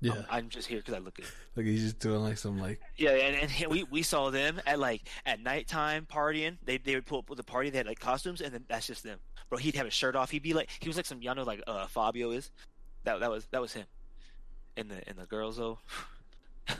[0.00, 0.12] Yeah.
[0.12, 1.26] I'm, I'm just here because I look good.
[1.56, 4.60] like he's just doing like some like Yeah, and, and he- we, we saw them
[4.66, 6.56] at like at nighttime partying.
[6.64, 7.70] They they would pull up with a party.
[7.70, 9.18] They had like costumes, and then that's just them.
[9.48, 10.30] Bro, he'd have his shirt off.
[10.30, 12.50] He'd be like he was like some y'all know like uh, Fabio is.
[13.04, 13.86] That that was that was him.
[14.76, 15.78] And the and the girls though,
[16.68, 16.74] oh,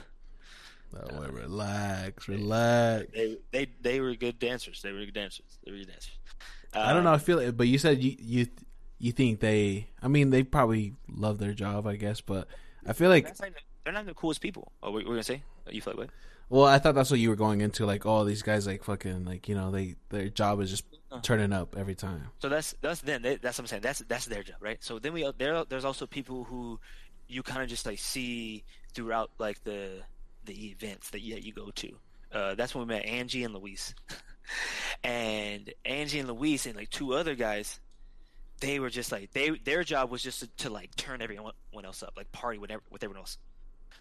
[1.19, 3.07] wait, relax, relax.
[3.13, 4.81] they they they were good dancers.
[4.81, 5.57] They were good dancers.
[5.65, 6.17] They were good dancers.
[6.73, 7.13] I don't know.
[7.13, 8.47] I feel it, but you said you you
[8.99, 9.89] you think they?
[10.01, 12.21] I mean, they probably love their job, I guess.
[12.21, 12.47] But
[12.89, 13.35] I feel like,
[13.83, 14.71] they're not the coolest people.
[14.83, 16.09] Oh, we, we're gonna say you feel like what?
[16.49, 17.85] well, I thought that's what you were going into.
[17.85, 21.19] Like, oh, these guys, like fucking, like you know, they their job is just Uh.
[21.21, 22.27] turning up every time.
[22.39, 23.21] So that's that's them.
[23.21, 23.81] They, that's what I'm saying.
[23.83, 24.77] That's that's their job, right?
[24.83, 26.79] So then we there there's also people who
[27.27, 28.63] you kind of just like see
[28.93, 30.01] throughout like the
[30.45, 31.89] the events that you, that you go to.
[32.31, 33.93] Uh, that's when we met Angie and Luis,
[35.03, 37.79] and Angie and Luis and like two other guys.
[38.59, 41.53] They were just like they their job was just to, to like turn everyone
[41.83, 43.37] else up, like party with, with everyone else.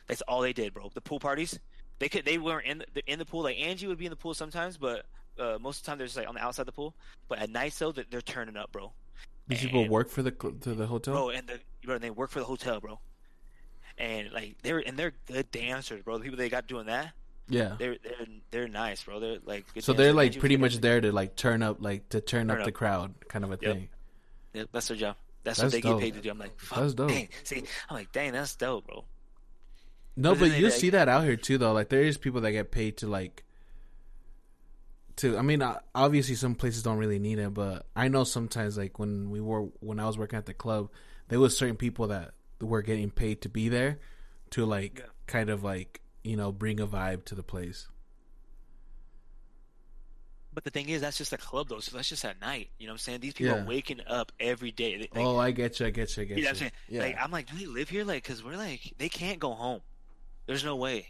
[0.07, 0.91] That's all they did, bro.
[0.93, 1.59] The pool parties,
[1.99, 3.43] they could they weren't in the, in the pool.
[3.43, 5.07] Like Angie would be in the pool sometimes, but
[5.39, 6.95] uh, most of the time they're just like on the outside of the pool.
[7.29, 8.93] But at night, though, they're, they're turning up, bro.
[9.47, 11.15] These people work for the to the hotel.
[11.15, 12.99] bro, and the bro, they work for the hotel, bro.
[13.97, 16.19] And like they're and they're good dancers, bro.
[16.19, 17.13] The people they got doing that,
[17.49, 17.75] yeah.
[17.79, 19.21] they're they're they're nice, bro.
[19.21, 22.09] They're like good So they're like Angie pretty much there to like turn up, like
[22.11, 23.75] to turn, Turn up the crowd, kind of a Yep.
[23.75, 23.89] thing.
[24.73, 25.17] That's their job.
[25.45, 26.01] That's, That's what they dope.
[26.01, 26.31] get paid to do.
[26.31, 27.09] I'm like, fuck, That's dope.
[27.09, 27.29] Dang.
[27.45, 29.05] See, I'm like, dang, that's dope, bro.
[30.17, 31.73] No, But but you see that out here too, though.
[31.73, 33.45] Like there is people that get paid to like.
[35.17, 38.77] To I mean, uh, obviously some places don't really need it, but I know sometimes
[38.79, 40.91] like when we were when I was working at the club,
[41.29, 43.99] there was certain people that were getting paid to be there,
[44.51, 45.07] to like Yeah.
[45.27, 47.89] kind of like you know bring a vibe to the place.
[50.59, 51.79] But the thing is, that's just a club, though.
[51.79, 52.71] So that's just at night.
[52.81, 53.21] You know what I'm saying?
[53.21, 53.63] These people Yeah.
[53.63, 54.97] are waking up every day.
[54.97, 56.59] They- like, oh, I get you, I get you, I get You know what I'm
[56.59, 56.73] saying?
[56.89, 58.03] Yeah, Like I'm like, do they live here?
[58.05, 59.83] Like, cause we're like, they can't go home.
[60.47, 61.07] There's no way.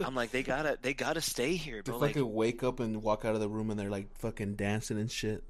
[0.00, 2.00] I'm like, they gotta, they gotta stay here, they bro.
[2.00, 4.98] fucking Like, wake up and walk out of the room and they're like fucking dancing
[4.98, 5.44] and shit.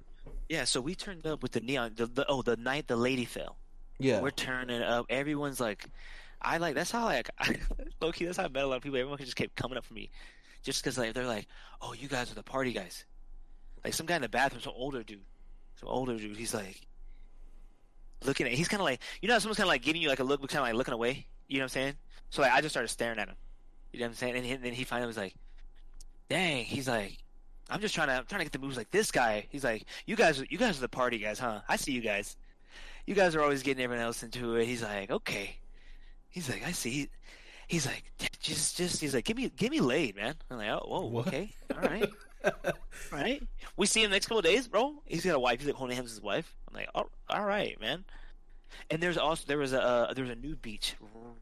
[0.48, 0.64] yeah.
[0.64, 1.92] So we turned up with the neon.
[1.94, 3.56] The, the oh, the night the lady fell.
[4.00, 5.06] Yeah, We're turning up.
[5.08, 5.86] Everyone's like,
[6.42, 6.74] I like.
[6.74, 7.30] That's how like,
[8.02, 8.24] low key.
[8.24, 8.98] That's how I met a lot of people.
[8.98, 10.10] Everyone just kept coming up for me,
[10.66, 11.46] just cause like they're like,
[11.80, 13.04] oh, you guys are the party guys.
[13.84, 15.20] Like some guy in the bathroom, some older dude,
[15.76, 16.36] some older dude.
[16.36, 16.80] He's like,
[18.24, 18.52] looking at.
[18.52, 20.40] He's kind of like, you know, someone's kind of like giving you like a look,
[20.40, 21.26] but kind of like looking away.
[21.48, 21.94] You know what I'm saying?
[22.30, 23.36] So like, I just started staring at him.
[23.92, 24.36] You know what I'm saying?
[24.36, 25.34] And he- then he finally was like,
[26.28, 27.16] "Dang!" He's like,
[27.70, 29.84] "I'm just trying to, I'm trying to get the moves like this guy." He's like,
[30.04, 31.60] "You guys, you guys are the party guys, huh?
[31.68, 32.36] I see you guys.
[33.06, 35.58] You guys are always getting everyone else into it." He's like, "Okay."
[36.28, 37.08] He's like, "I see."
[37.66, 38.04] He's like,
[38.40, 41.26] "Just, just." He's like, "Give me, give me laid, man." I'm like, "Oh, whoa, What?
[41.28, 42.08] okay, all right."
[42.44, 42.52] All
[43.10, 43.42] right.
[43.76, 44.94] We see him next couple of days, bro.
[45.04, 45.58] He's got a wife.
[45.58, 46.54] He's like holding hands with his wife.
[46.68, 48.04] I'm like, oh, all right, man.
[48.88, 50.94] And there's also there was a uh, there was a nude beach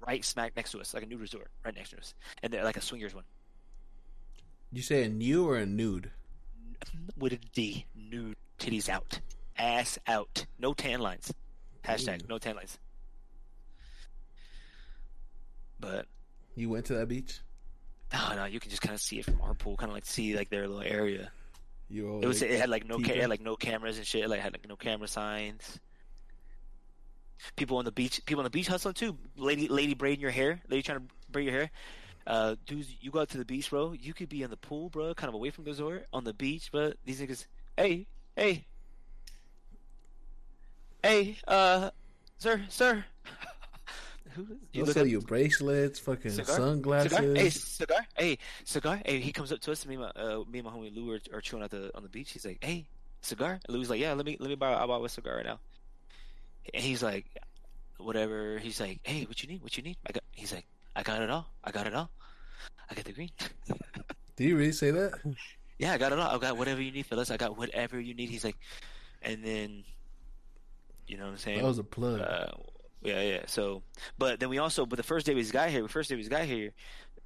[0.07, 2.65] right smack next to us, like a nude resort right next to us, and they're
[2.65, 3.25] like a swingers one
[4.73, 6.11] You say a new or a nude?
[7.19, 9.21] with a D, nude, titties out,
[9.59, 11.35] ass out, no tan lines.
[11.85, 12.29] Hashtag Ooh.
[12.31, 12.79] no tan lines.
[15.79, 16.07] But
[16.55, 17.41] You went to that beach?
[18.13, 20.05] no, no, you can just kind of see it from our pool, kind of like
[20.05, 21.33] see like their little area.
[21.89, 24.07] You It was like- it had like no ca- it had like no cameras and
[24.07, 24.29] shit.
[24.29, 25.81] Like had like no camera signs.
[27.57, 29.19] People on the beach, people on the beach hustling too.
[29.37, 31.71] Lady, lady braiding your hair, lady trying to braid your hair.
[32.27, 33.93] Uh, dudes, you go out to the beach, bro.
[33.93, 36.33] You could be in the pool, bro, kind of away from the resort, on the
[36.33, 36.93] beach, bro.
[37.05, 37.47] These niggas,
[37.77, 38.65] hey, hey,
[41.03, 41.91] hey, uh,
[42.39, 43.05] sir, sir.
[44.35, 44.47] Who?
[44.73, 46.57] They'll look sell up- you bracelets, fucking Cigar?
[46.57, 47.13] sunglasses.
[47.13, 47.35] Cigar?
[47.35, 48.07] Hey, cigar?
[48.17, 49.01] Hey, cigar?
[49.05, 49.87] Hey, he comes up to us.
[49.87, 52.03] Me and my, uh, me and my homie Lou are, are chilling at the on
[52.03, 52.33] the beach.
[52.33, 52.87] He's like, "Hey,
[53.21, 55.47] cigar?" And Lou's like, "Yeah, let me let me buy I'll buy a cigar right
[55.47, 55.61] now."
[56.73, 57.27] And he's like,
[57.99, 59.63] "Whatever." He's like, "Hey, what you need?
[59.63, 60.25] What you need?" I got.
[60.33, 60.67] He's like,
[60.97, 61.47] "I got it all.
[61.63, 62.11] I got it all.
[62.91, 63.31] I got the green.
[64.37, 65.13] Did you really say that?
[65.79, 66.35] yeah, I got it all.
[66.35, 67.31] I got whatever you need, Phyllis.
[67.31, 68.57] I got whatever you need." He's like,
[69.23, 69.85] and then,
[71.07, 71.59] you know what I'm saying?
[71.59, 72.21] That was a plug.
[72.21, 72.49] Uh,
[73.05, 73.43] yeah, yeah.
[73.47, 73.83] So,
[74.19, 76.27] but then we also, but the first day we got here, the first day we
[76.29, 76.73] got here,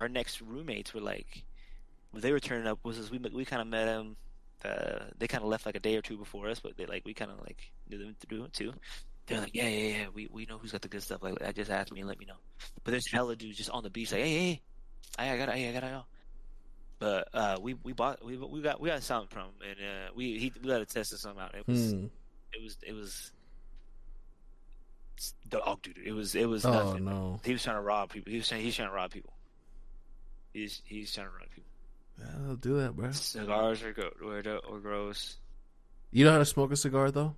[0.00, 1.44] our next roommates were like,
[2.12, 2.78] they were turning up.
[2.82, 4.16] Was we we kind of met them.
[4.64, 7.04] Uh, they kind of left like a day or two before us, but they like
[7.04, 8.72] we kind of like knew them through it too.
[9.26, 10.06] They're like, yeah, yeah, yeah.
[10.12, 11.22] We we know who's got the good stuff.
[11.22, 12.38] Like, I just asked me and let me know.
[12.82, 14.62] But there's hella dudes just on the beach, like, hey, hey,
[15.18, 16.06] hey, I got, hey, I got, I got.
[16.98, 20.38] But uh, we we bought we we got we got something from and uh, we
[20.38, 21.54] he we got to test this something out.
[21.54, 22.06] It was Hmm.
[22.52, 23.30] it was it was
[25.48, 25.98] dog dude.
[26.04, 27.04] It was it was Oh nothing.
[27.04, 27.40] no.
[27.44, 28.30] He was trying to rob people.
[28.30, 29.32] He was trying he's trying to rob people.
[30.52, 31.70] He's he's trying to rob people.
[32.20, 33.10] Yeah, I'll do that, bro.
[33.12, 35.36] Cigars are go were, were gross.
[36.10, 37.36] You know how to smoke a cigar though?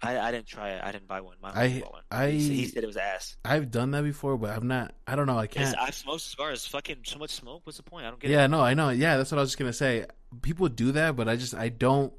[0.00, 0.82] I, I didn't try it.
[0.84, 1.36] I didn't buy one.
[1.42, 2.02] My I- one.
[2.10, 3.36] I- he, said- he said it was ass.
[3.44, 4.94] I've done that before, but I'm not.
[5.08, 5.36] I don't know.
[5.38, 5.76] I can't.
[5.76, 6.66] I've smoked cigars.
[6.68, 7.62] Fucking so much smoke.
[7.64, 8.06] What's the point?
[8.06, 8.34] I don't get it.
[8.34, 8.48] Yeah, it.
[8.48, 8.90] no, I know.
[8.90, 10.06] Yeah, that's what I was just gonna say.
[10.42, 12.12] People do that, but I just I don't.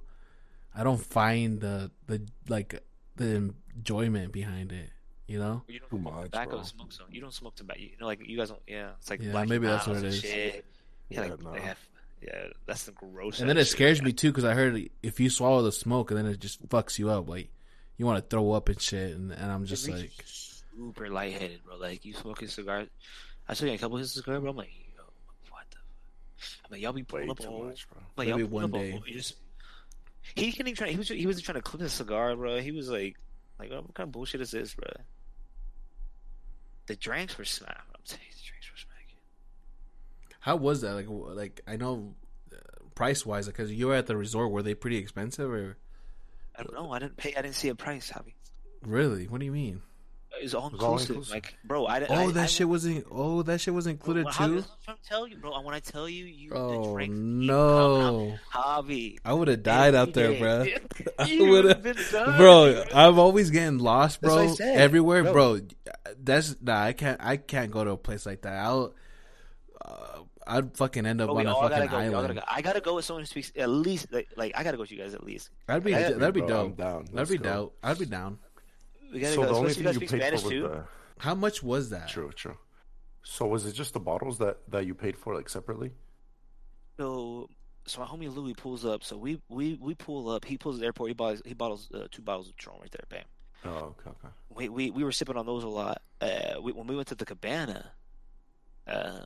[0.75, 2.83] I don't find the the like
[3.19, 4.89] the enjoyment behind it.
[5.27, 5.61] You know?
[5.67, 6.49] You don't Too smoke much, tobacco.
[6.51, 6.63] bro.
[6.63, 7.05] Smoke some.
[7.11, 7.79] You don't smoke tobacco.
[7.79, 8.61] You know, like you guys don't.
[8.67, 10.21] Yeah, it's like Yeah, maybe that's what it is.
[10.21, 10.65] Shit.
[11.09, 11.53] Yeah, Yeah, like no.
[11.53, 11.77] have.
[12.21, 13.39] Yeah, that's the gross.
[13.39, 13.67] And then it shit.
[13.73, 16.67] scares me too because I heard if you swallow the smoke and then it just
[16.67, 17.29] fucks you up.
[17.29, 17.49] Like
[17.97, 20.09] you want to throw up and shit, and, and I'm just like, you
[20.75, 21.77] super lightheaded, bro.
[21.77, 22.85] Like you smoking cigar.
[23.47, 24.49] I saw you a couple of his cigars, bro.
[24.49, 25.03] I'm like, yo,
[25.51, 25.77] what the?
[25.77, 26.59] Fuck?
[26.65, 27.65] I'm like, y'all be Way pulling up a too whole.
[27.65, 28.01] much, bro.
[28.17, 28.91] Like, Maybe y'all one up a day.
[28.91, 29.35] whole- you just-
[30.35, 30.89] he couldn't even try.
[30.89, 31.09] He was.
[31.09, 32.59] He wasn't trying to clip his cigar, bro.
[32.59, 33.17] He was like,
[33.59, 34.89] like, what kind of bullshit is this, bro?
[36.87, 37.77] The drinks were smacking.
[37.77, 39.17] I'm saying the drinks were smacking.
[40.39, 40.93] how was that?
[40.93, 42.15] Like, like I know
[42.51, 42.57] uh,
[42.95, 44.51] price wise, because you were at the resort.
[44.51, 45.77] Were they pretty expensive or
[46.59, 46.91] I don't know.
[46.91, 47.33] I didn't pay.
[47.35, 48.33] I didn't see a price, Javi.
[48.85, 49.27] really?
[49.27, 49.81] What do you mean?
[50.39, 51.09] It was all It all inclusive.
[51.09, 51.33] inclusive.
[51.33, 52.11] Like, bro, I didn't.
[52.17, 53.05] Oh, I, that I, shit wasn't.
[53.11, 54.55] Oh, that shit was included Bro, too.
[54.55, 55.51] that's I'm trying to tell you, bro.
[55.51, 58.35] I when I tell you, you the Oh drink, no!
[58.49, 59.19] hobby.
[59.25, 60.65] I would have died out there, bro.
[61.19, 64.51] I You would've- been done, bro, I'm always getting lost, That's what bro.
[64.51, 65.33] I said, Everywhere, bro.
[65.59, 65.59] bro.
[66.21, 66.81] That's nah.
[66.83, 67.19] I can't.
[67.23, 68.53] I can't go to a place like that.
[68.53, 68.93] I'll.
[69.83, 71.97] Uh, I'd fucking end up Bro, on a fucking go.
[71.97, 72.11] Island.
[72.13, 72.41] gotta go.
[72.49, 74.91] I gotta go with someone who speaks at least like, like I gotta go with
[74.91, 75.51] you guys at least.
[75.67, 76.77] That'd be Yeah, that'd be bro, I'm dope.
[76.77, 77.05] down.
[77.13, 77.43] That'd be go.
[77.43, 77.77] dope.
[77.83, 78.39] I'd be down.
[79.11, 79.47] We gotta So go.
[79.49, 80.85] the only thing you guys you speak paid Spanish for was the
[81.19, 82.07] How much was that?
[82.09, 82.57] true, true.
[83.23, 85.91] So was it just the bottles that that you paid for like separately?
[86.97, 87.49] So,
[87.85, 89.03] so my homie Louis pulls up.
[89.03, 90.45] So we we we pull up.
[90.45, 91.09] He pulls at the airport.
[91.09, 93.03] He buys he bottles uh, two bottles of Patron right there.
[93.09, 93.23] Bam.
[93.65, 94.33] Oh, okay, okay.
[94.49, 96.01] We we we were sipping on those a lot.
[96.21, 97.91] Uh, we, when we went to the cabana,
[98.87, 99.19] uh,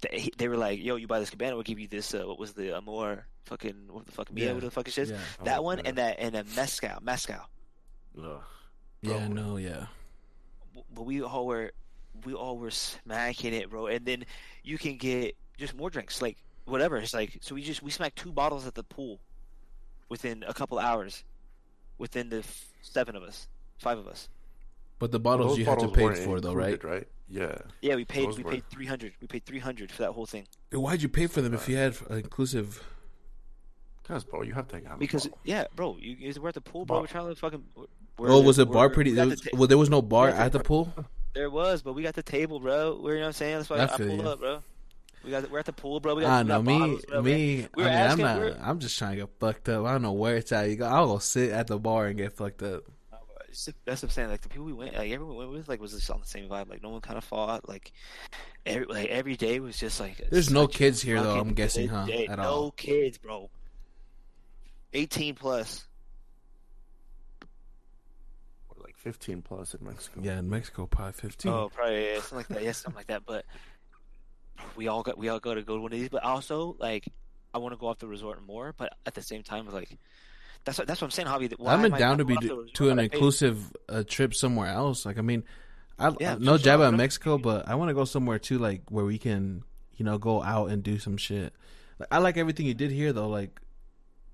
[0.00, 2.14] they, they were like, "Yo, you buy this cabana, we'll give you this.
[2.14, 4.46] Uh, what was the Amor fucking what the fuck Mia?
[4.46, 4.52] Yeah.
[4.54, 5.10] What the fuck is this?
[5.10, 5.84] Yeah, That Oh, one yeah.
[5.88, 7.48] and that and a mezcal mezcal.
[8.18, 8.40] Ugh.
[9.04, 9.28] Yeah, Bro.
[9.28, 9.86] no, yeah.
[10.94, 11.72] but we all were
[12.24, 13.86] we all were smacking it, bro.
[13.86, 14.24] And then
[14.62, 16.96] you can get just more drinks, like whatever.
[16.96, 19.20] It's like so we just we smacked two bottles at the pool
[20.08, 21.24] within a couple hours,
[21.98, 23.48] within the f- seven of us,
[23.78, 24.28] five of us.
[24.98, 26.82] But the bottles Those you had to pay weren't for, though, right?
[26.82, 27.08] Right.
[27.28, 27.56] Yeah.
[27.82, 29.12] Yeah, we paid Those we were- paid three hundred.
[29.20, 31.76] We paid three hundred for that whole thing Why'd you pay for them if you
[31.76, 32.82] had uh, inclusive?
[34.04, 35.38] Cause bro, you have to have a because bottle.
[35.44, 36.96] yeah, bro, you you- we're at the pool, bro.
[36.96, 37.64] Bar- We're trying to fucking.
[38.18, 39.10] We're, Oh, was the bar pretty?
[39.10, 40.92] we There was, ta- well, there was no bar at the pool.
[41.34, 42.98] there was, but we got the table, bro.
[43.02, 43.56] We're you know what I'm saying.
[43.58, 44.28] That's why I I, pulled you.
[44.28, 44.62] up, bro.
[45.24, 46.14] We got we're at the pool, bro.
[46.14, 47.68] We got, I we know got me, bottles, me.
[47.76, 48.56] We I mean, I'm not.
[48.60, 49.86] I'm just trying to get fucked up.
[49.86, 50.68] I don't know where it's at.
[50.68, 50.86] You go.
[50.86, 52.82] I'll go sit at the bar and get fucked up.
[53.86, 54.28] That's what I'm saying.
[54.30, 56.26] Like the people we went, like everyone we went with, like was just on the
[56.26, 56.68] same vibe.
[56.68, 57.68] Like no one kind of fought.
[57.68, 57.92] Like
[58.66, 60.20] every like every day was just like.
[60.30, 62.26] There's no kids here, though, I'm guessing, huh, day.
[62.26, 62.70] at no all?
[62.72, 63.48] kids, bro.
[64.92, 65.84] Eighteen plus.
[68.68, 70.20] Or like fifteen plus in Mexico.
[70.22, 71.52] Yeah, in Mexico, probably fifteen.
[71.52, 72.62] Oh, probably yeah, something like that.
[72.62, 73.22] Yeah, something like that.
[73.24, 73.44] But
[74.74, 76.08] we all got we all got to go to one of these.
[76.08, 77.06] But also, like,
[77.52, 78.74] I want to go off the resort more.
[78.76, 79.96] But at the same time, like,
[80.64, 81.52] that's what that's what I'm saying, Javi.
[81.58, 83.14] Why I'm down to be going off the to, to an that I paid?
[83.14, 85.04] inclusive uh, trip somewhere else.
[85.06, 85.44] Like, I mean,
[85.98, 86.88] I Yeah, no for jab sure.
[86.88, 89.62] at Mexico, but I want to go somewhere too, like where we can,
[89.96, 91.52] you know, go out and do some shit.
[91.98, 93.28] Like, I like everything you did here, though.
[93.28, 93.60] Like,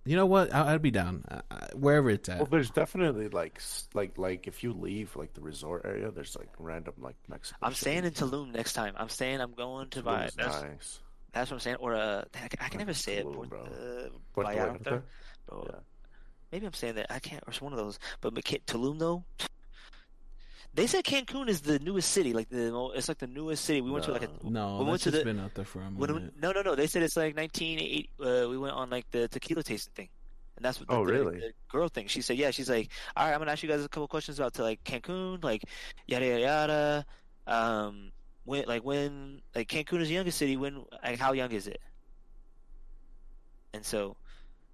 [0.04, 0.52] you know what?
[0.54, 2.38] I, I'd be down I, I, wherever it's at.
[2.38, 3.60] Well, there's definitely like
[3.94, 7.58] like like if you leave like the resort area, there's like random like Mexico.
[7.62, 8.94] I'm staying in Tulum next time.
[8.96, 10.30] I'm saying I'm going to buy.
[10.36, 11.00] That's, nice.
[11.32, 11.76] that's what I'm saying.
[11.80, 13.26] Or uh, I, can- I can never say it.
[13.26, 13.62] Tulum, Port, bro.
[13.62, 15.02] uh, Puerto Vallarta, Vallarta?
[15.48, 15.66] bro.
[15.70, 15.78] Yeah.
[16.52, 17.42] Maybe I'm saying that I can't.
[17.46, 17.98] Or it's one of those.
[18.20, 19.24] But Tulum though.
[20.72, 22.32] They said Cancun is the newest city.
[22.32, 23.80] Like the it's like the newest city.
[23.80, 25.64] We went to like a no, we went that's to just the- been out there
[25.64, 26.32] for a When, minute.
[26.40, 26.74] no, no, no.
[26.76, 28.10] They said it's like 1980.
[28.20, 30.08] Uh, we went on like the tequila tasting thing,
[30.56, 30.88] and that's what.
[30.88, 31.38] The, Oh, the- really?
[31.40, 32.06] the girl thing.
[32.06, 32.52] She said, yeah.
[32.52, 34.82] She's like, all right, I'm gonna ask you guys a couple questions about to like
[34.84, 35.64] Cancun, like
[36.06, 37.06] yada yada yada.
[37.48, 38.12] Um,
[38.44, 40.56] when like when like Cancun is the youngest city.
[40.56, 41.80] When like how young is it?
[43.74, 44.16] And so,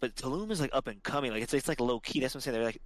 [0.00, 1.32] but Tulum is like up and coming.
[1.32, 2.20] Like it's it's like low key.
[2.20, 2.54] That's what I'm saying.
[2.56, 2.82] They're like,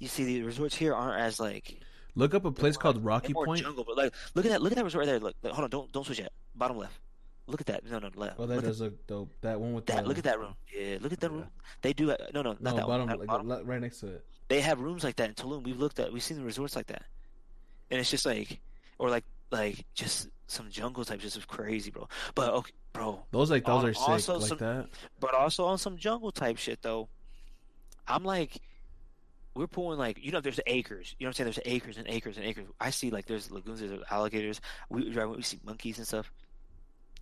[0.00, 1.80] you see, the resorts here aren't as like
[2.14, 3.62] Look up a place more- called Rocky more Point.
[3.62, 3.84] jungle.
[3.84, 4.62] But like, look at that.
[4.62, 5.20] Look at that resort right there.
[5.20, 5.70] Look, look, hold on.
[5.70, 6.32] Don't don't switch yet.
[6.54, 6.98] Bottom left.
[7.46, 7.84] Look at that.
[7.90, 8.36] No, no, left.
[8.38, 9.30] Oh, that look at does look dope.
[9.40, 10.02] That one with that.
[10.02, 10.54] the Look at that room.
[10.74, 11.36] Yeah, look at that Yeah.
[11.38, 11.48] room.
[11.82, 12.10] They do.
[12.10, 13.18] uh, No, no, not no that bottom, one.
[13.20, 13.66] Like, bottom.
[13.66, 14.24] right next to it.
[14.48, 15.62] They have rooms like that in Tulum.
[15.62, 16.12] We've looked at.
[16.12, 17.04] We've seen the resorts like that,
[17.90, 18.60] and it's just like,
[18.98, 22.08] or like, like just some jungle type, just crazy, bro.
[22.34, 23.24] But okay, bro.
[23.30, 24.88] Those like those are sick like some- that.
[25.20, 27.08] But also on some jungle type shit though.
[28.06, 28.60] I'm like,
[29.58, 31.16] we're pulling like you know there's acres.
[31.18, 31.62] You know what I'm saying?
[31.64, 32.66] There's acres and acres and acres.
[32.80, 34.60] I see like there's lagoons, there's alligators.
[34.88, 36.30] We drive, we see monkeys and stuff.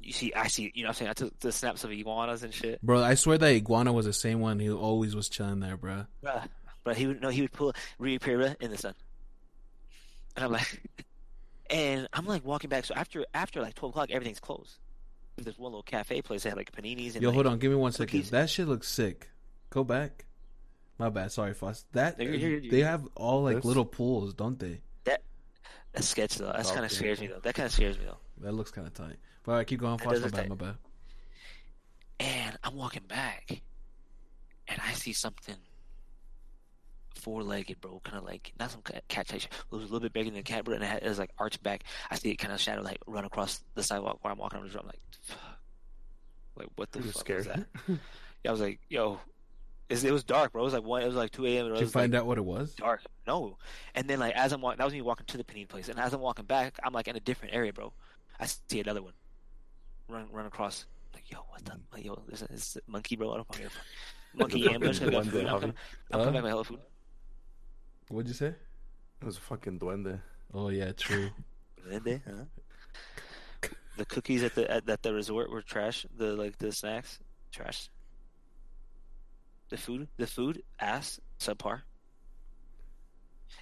[0.03, 0.71] You see, I see.
[0.75, 1.11] You know what I'm saying?
[1.11, 2.83] I took the snaps of iguanas and shit.
[2.83, 6.05] Bro, I swear that iguana was the same one who always was chilling there, bro.
[6.23, 6.47] Bruh.
[6.85, 8.95] But he would no, he would pull reappear in the sun.
[10.37, 10.83] And I'm like,
[11.71, 12.85] and I'm like walking back.
[12.85, 14.77] So after after like 12 o'clock, everything's closed.
[15.39, 17.71] There's one little cafe place that had like paninis and Yo, like, hold on, give
[17.71, 18.09] me one second.
[18.09, 18.31] cookies.
[18.31, 19.31] That shit looks sick.
[19.71, 20.27] Go back.
[20.99, 21.31] My bad.
[21.33, 21.85] Sorry, Foss.
[21.93, 23.65] That You're- you're- you're- they have all like This?
[23.65, 24.81] little pools, don't they?
[25.05, 25.23] That
[25.93, 26.53] That's sketch though.
[26.53, 26.95] That's kind of Okay.
[26.97, 27.41] scares me though.
[27.41, 28.19] That kind of scares me though.
[28.39, 29.17] That looks kind of tight.
[29.45, 29.97] But all right, keep going.
[29.99, 30.39] That Foss, my look bad.
[30.41, 30.49] tight.
[30.49, 30.77] My bad.
[32.19, 33.61] And I'm walking back,
[34.69, 35.57] and I see something
[37.15, 38.01] four-legged, bro.
[38.05, 39.43] Kind of like not some cat cat type.
[39.43, 41.19] It was a little bit bigger than a cat, bro, and it, had, it was
[41.19, 41.85] like arched back.
[42.11, 44.67] I see it kind of shadow like run across the sidewalk where I'm walking on
[44.67, 44.81] the road.
[44.83, 45.39] I'm like, fuck.
[46.57, 47.39] Like what the You're fuck scared.
[47.39, 47.67] was that?
[48.45, 49.21] Yeah, I was like, yo, it's,
[49.89, 50.63] it was dark, bro.
[50.63, 51.03] It was like one.
[51.03, 51.67] It was like two a.m.
[51.67, 52.75] and Did you find like, out what it was?
[52.75, 53.03] dark.
[53.27, 53.57] No.
[53.95, 55.99] And then like as I'm walking, that was me walking to the panini place, and
[55.99, 57.93] as I'm walking back, I'm like in a different area, bro.
[58.41, 59.13] I see another one
[60.09, 60.87] run run across.
[61.15, 62.21] Like yo, what the like, yo?
[62.29, 63.33] This is, a monkey, bro.
[63.33, 63.69] I don't fucking
[64.35, 65.01] monkey ambush.
[65.01, 65.47] I got duende, food.
[65.47, 65.61] I'm Javi.
[65.61, 65.75] coming,
[66.13, 66.25] I'm Huh?
[66.27, 66.81] coming back with hella food.
[68.09, 68.49] What'd you say?
[69.21, 70.21] It was a fucking duende.
[70.53, 71.31] Oh yeah, true.
[71.89, 73.69] Duende, huh?
[73.97, 76.05] The cookies at the at, at the resort were trash.
[76.19, 77.19] The like the snacks,
[77.51, 77.89] trash.
[79.69, 81.83] The food, the food, ass, subpar.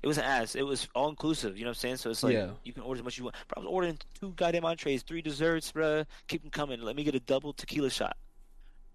[0.02, 0.54] It was an ass.
[0.54, 1.56] It was all inclusive.
[1.56, 1.96] You know what I'm saying?
[1.96, 2.50] So it's like Yeah.
[2.62, 3.36] you can order as much as you want.
[3.48, 6.04] Bro, I was ordering two goddamn entrees, three desserts, bro.
[6.28, 6.80] Keep them coming.
[6.82, 8.16] Let me get a double tequila shot.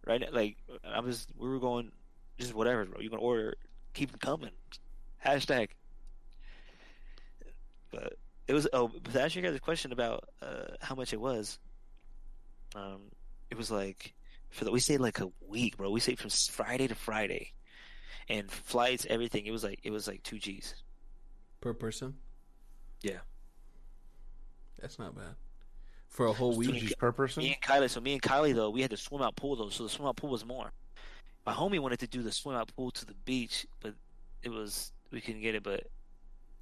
[0.06, 0.32] Right?
[0.32, 1.92] Like I was, we were going,
[2.38, 3.00] just whatever, bro.
[3.02, 3.56] You can order,
[3.94, 4.52] keep them coming.
[5.26, 5.70] Hashtag.
[7.92, 8.14] But
[8.48, 8.68] it was.
[8.72, 11.60] Oh, but to answer your guys' a question about uh, how much it was,
[12.76, 13.02] um,
[13.50, 14.14] it was like
[14.50, 15.90] for the we stayed like a week, bro.
[15.92, 17.54] We stayed from Friday to Friday,
[18.28, 19.46] and flights, everything.
[19.46, 20.76] It was like it was like two G's.
[21.62, 22.16] Per person?
[23.02, 23.20] Yeah.
[24.82, 25.36] That's not bad.
[26.10, 26.70] For a whole week.
[26.70, 27.44] twenty- Each per person?
[27.44, 27.90] Me and Kylie.
[27.90, 29.70] So me and Kylie though, we had the swim out pool though.
[29.70, 30.72] So the swim out pool was more.
[31.46, 33.94] My homie wanted to do the swim out pool to the beach, but
[34.44, 35.64] it was we couldn't get it.
[35.64, 35.84] But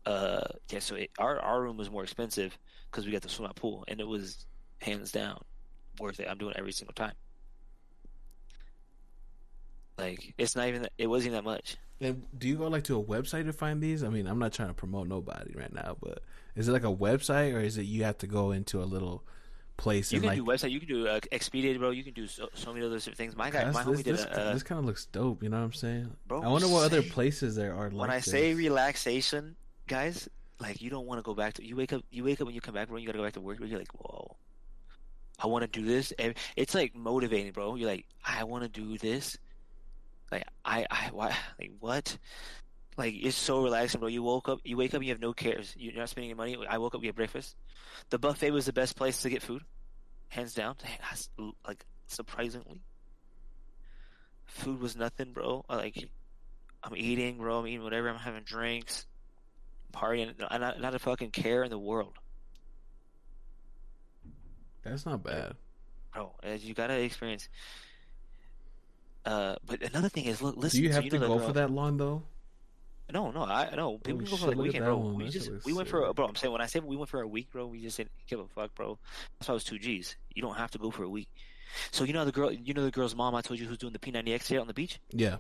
[0.06, 0.80] uh, yeah.
[0.80, 2.58] So it, our our room was more expensive
[2.92, 4.46] because we got the swim out pool, and it was
[4.80, 5.40] hands down
[6.00, 6.28] worth it.
[6.30, 7.14] I'm doing it every single time.
[9.98, 10.88] Like it's not even.
[10.98, 11.78] It wasn't even that much.
[12.00, 14.04] And do you go like to a website to find these?
[14.04, 16.22] I mean, I'm not trying to promote nobody right now, but
[16.56, 19.24] is it like a website or is it you have to go into a little
[19.78, 20.72] place You can like do website.
[20.72, 21.92] You can do uh, Expedia, bro.
[21.92, 23.36] You can do so, so many other things.
[23.36, 24.42] My guy, my this, homie did this, a.
[24.42, 25.44] Uh, this kind of looks dope.
[25.44, 26.12] You know what I'm saying?
[26.28, 27.90] Bro, I wonder what other places there are.
[27.90, 29.56] Like when I say relaxation,
[29.88, 30.28] guys,
[30.60, 31.66] like you don't want to go back to.
[31.66, 32.04] You wake up.
[32.12, 32.98] You wake up when you come back, bro.
[32.98, 33.60] You gotta go back to work.
[33.60, 34.36] Bro, you're like, whoa,
[35.40, 36.12] I want to do this.
[36.20, 37.76] And it's like motivating, bro.
[37.76, 39.38] You're like, I want to do this.
[40.32, 42.18] Like I, I, why, like what?
[42.98, 44.10] Like it's so relaxing, bro.
[44.10, 44.60] You woke up.
[44.64, 45.04] You wake up.
[45.04, 45.74] You have no cares.
[45.78, 46.58] You're not spending your money.
[46.68, 47.02] I woke up.
[47.02, 47.56] We had breakfast.
[48.10, 49.64] The buffet was the best place to get food,
[50.30, 50.76] hands down.
[51.68, 52.82] Like surprisingly,
[54.46, 55.64] food was nothing, bro.
[55.70, 56.10] Like
[56.84, 57.60] I'm eating, bro.
[57.60, 58.10] I'm eating whatever.
[58.10, 59.06] I'm having drinks.
[59.94, 62.18] partying, and not, not a fucking care in the world,
[64.84, 65.56] That's not bad.
[66.14, 66.34] bro.
[66.44, 67.50] As you gotta experience.
[69.28, 70.80] Uh, but another thing is, look, listen.
[70.80, 72.24] Do you so have you to go for that long though?
[73.12, 73.98] No, no, I no.
[74.00, 74.98] People Holy go for like weekend, bro.
[74.98, 75.16] one.
[75.16, 75.92] We That just we went sick.
[75.92, 76.26] for a bro.
[76.28, 78.40] I'm saying when I say we went for a week, bro, we just didn't give
[78.40, 78.98] a fuck, bro.
[79.40, 80.16] That's why it was two G's.
[80.34, 81.30] You don't have to go for a week.
[81.92, 83.36] So you know the girl, you know the girl's mom.
[83.36, 85.00] I told you who's doing the P90X here on the beach.
[85.12, 85.38] Yeah.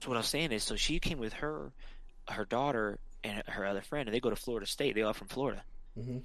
[0.00, 1.72] So what I was saying is, so she came with her,
[2.28, 4.94] her daughter, and her other friend, and they go to Florida State.
[4.94, 5.62] They all from Florida.
[5.98, 6.24] Mhm.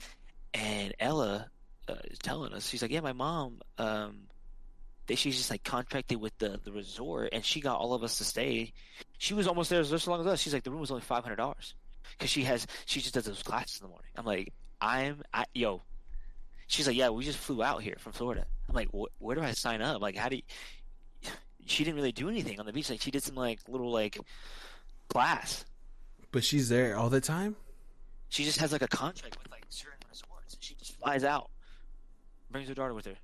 [0.53, 1.49] And Ella
[1.87, 4.27] uh, is telling us, she's like, "Yeah, my mom, um,
[5.07, 8.17] they, she's just like contracted with the the resort, and she got all of us
[8.19, 8.73] to stay.
[9.17, 10.39] She was almost there just as long as us.
[10.41, 11.75] She's like, the room was only five hundred dollars
[12.17, 14.09] because she has she just does those classes in the morning.
[14.15, 15.81] I'm like, I'm I yo.
[16.67, 18.45] She's like, yeah, we just flew out here from Florida.
[18.69, 20.01] I'm like, wh- where do I sign up?
[20.01, 20.41] Like, how do you?
[21.65, 22.89] She didn't really do anything on the beach.
[22.89, 24.19] Like, she did some like little like
[25.09, 25.63] class.
[26.31, 27.55] But she's there all the time.
[28.27, 30.57] She just has like a contract with like certain resorts.
[30.59, 31.49] She just flies out,
[32.51, 33.15] brings her daughter with her,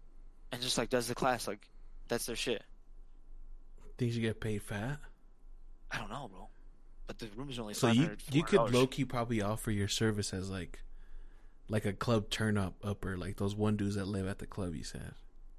[0.51, 1.47] and just like does the class.
[1.47, 1.67] Like,
[2.07, 2.63] that's their shit.
[3.97, 4.97] Things you get paid fat?
[5.91, 6.47] I don't know, bro.
[7.07, 10.33] But the room is only So you you could low key probably offer your service
[10.33, 10.79] as like
[11.67, 14.75] like a club turn up upper, like those one dudes that live at the club.
[14.75, 15.13] You said.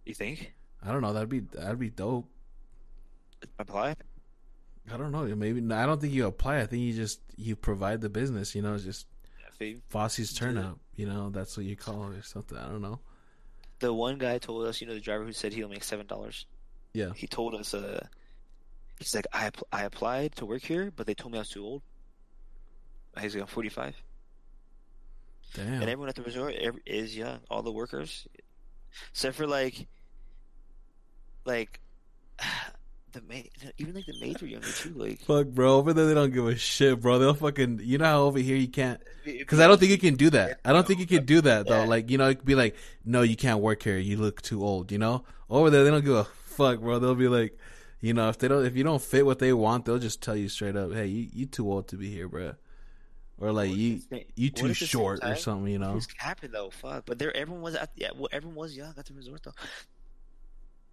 [0.05, 0.55] You think?
[0.85, 1.13] I don't know.
[1.13, 2.29] That'd be that'd be dope.
[3.59, 3.97] Apply?
[4.93, 5.25] I don't know.
[5.37, 6.61] Maybe I don't think you apply.
[6.61, 8.55] I think you just you provide the business.
[8.55, 9.07] You know, just
[9.61, 9.75] Yeah.
[9.93, 10.79] Fossie's turn up.
[10.97, 12.57] You know, that's what you call it or something.
[12.57, 13.01] I don't know.
[13.81, 16.47] The one guy told us, you know, the driver who said he'll make seven dollars.
[16.93, 17.11] Yeah.
[17.15, 18.07] He told us, uh,
[18.99, 21.49] he's like, I app- I applied to work here, but they told me I was
[21.49, 21.83] too old.
[23.21, 23.95] He's like, I'm 45,
[25.55, 25.67] Damn.
[25.75, 26.55] and everyone at the resort
[26.87, 27.41] is young.
[27.51, 28.27] All the workers,
[29.11, 29.89] except for like,
[31.45, 31.81] like
[33.13, 34.95] the maid, even like the maids were younger too.
[34.95, 35.77] Like, Fuck, bro.
[35.77, 37.19] Over there, they don't give a shit, bro.
[37.19, 37.81] They'll fucking.
[37.83, 39.01] You know how over here you can't.
[39.25, 40.61] Because I don't think you can do that.
[40.65, 41.85] I don't think you can do that though.
[41.85, 43.99] Like you know, it could be like, no, you can't work here.
[43.99, 44.93] You look too old.
[44.93, 46.99] You know, over there they don't give a fuck, bro.
[46.99, 47.59] They'll be like,
[48.01, 50.37] you know, if they don't, if you don't fit what they want, they'll just tell
[50.37, 52.55] you straight up, hey, you you too old to be here, bro.
[53.39, 55.73] Or like you it's- you too short or something.
[55.73, 55.93] You know.
[55.93, 56.71] Who's capping though?
[56.71, 57.05] Fuck.
[57.07, 58.11] But there, everyone was at yeah.
[58.15, 59.55] Well, everyone was young at the resort though.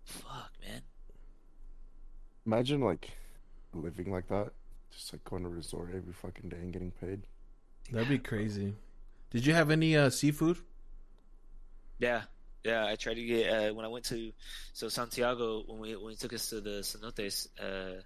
[0.05, 0.81] Fuck, man.
[2.47, 3.11] Imagine like
[3.73, 4.51] living like that,
[4.89, 7.21] just like going to a resort every fucking day and getting paid.
[7.91, 8.73] That'd be crazy.
[9.31, 10.57] Did you have any uh, seafood?
[11.99, 12.21] Yeah,
[12.63, 12.87] yeah.
[12.87, 14.31] I tried to get uh, when I went to
[14.71, 17.47] so Santiago when we when he took us to the cenotes.
[17.61, 18.01] Uh,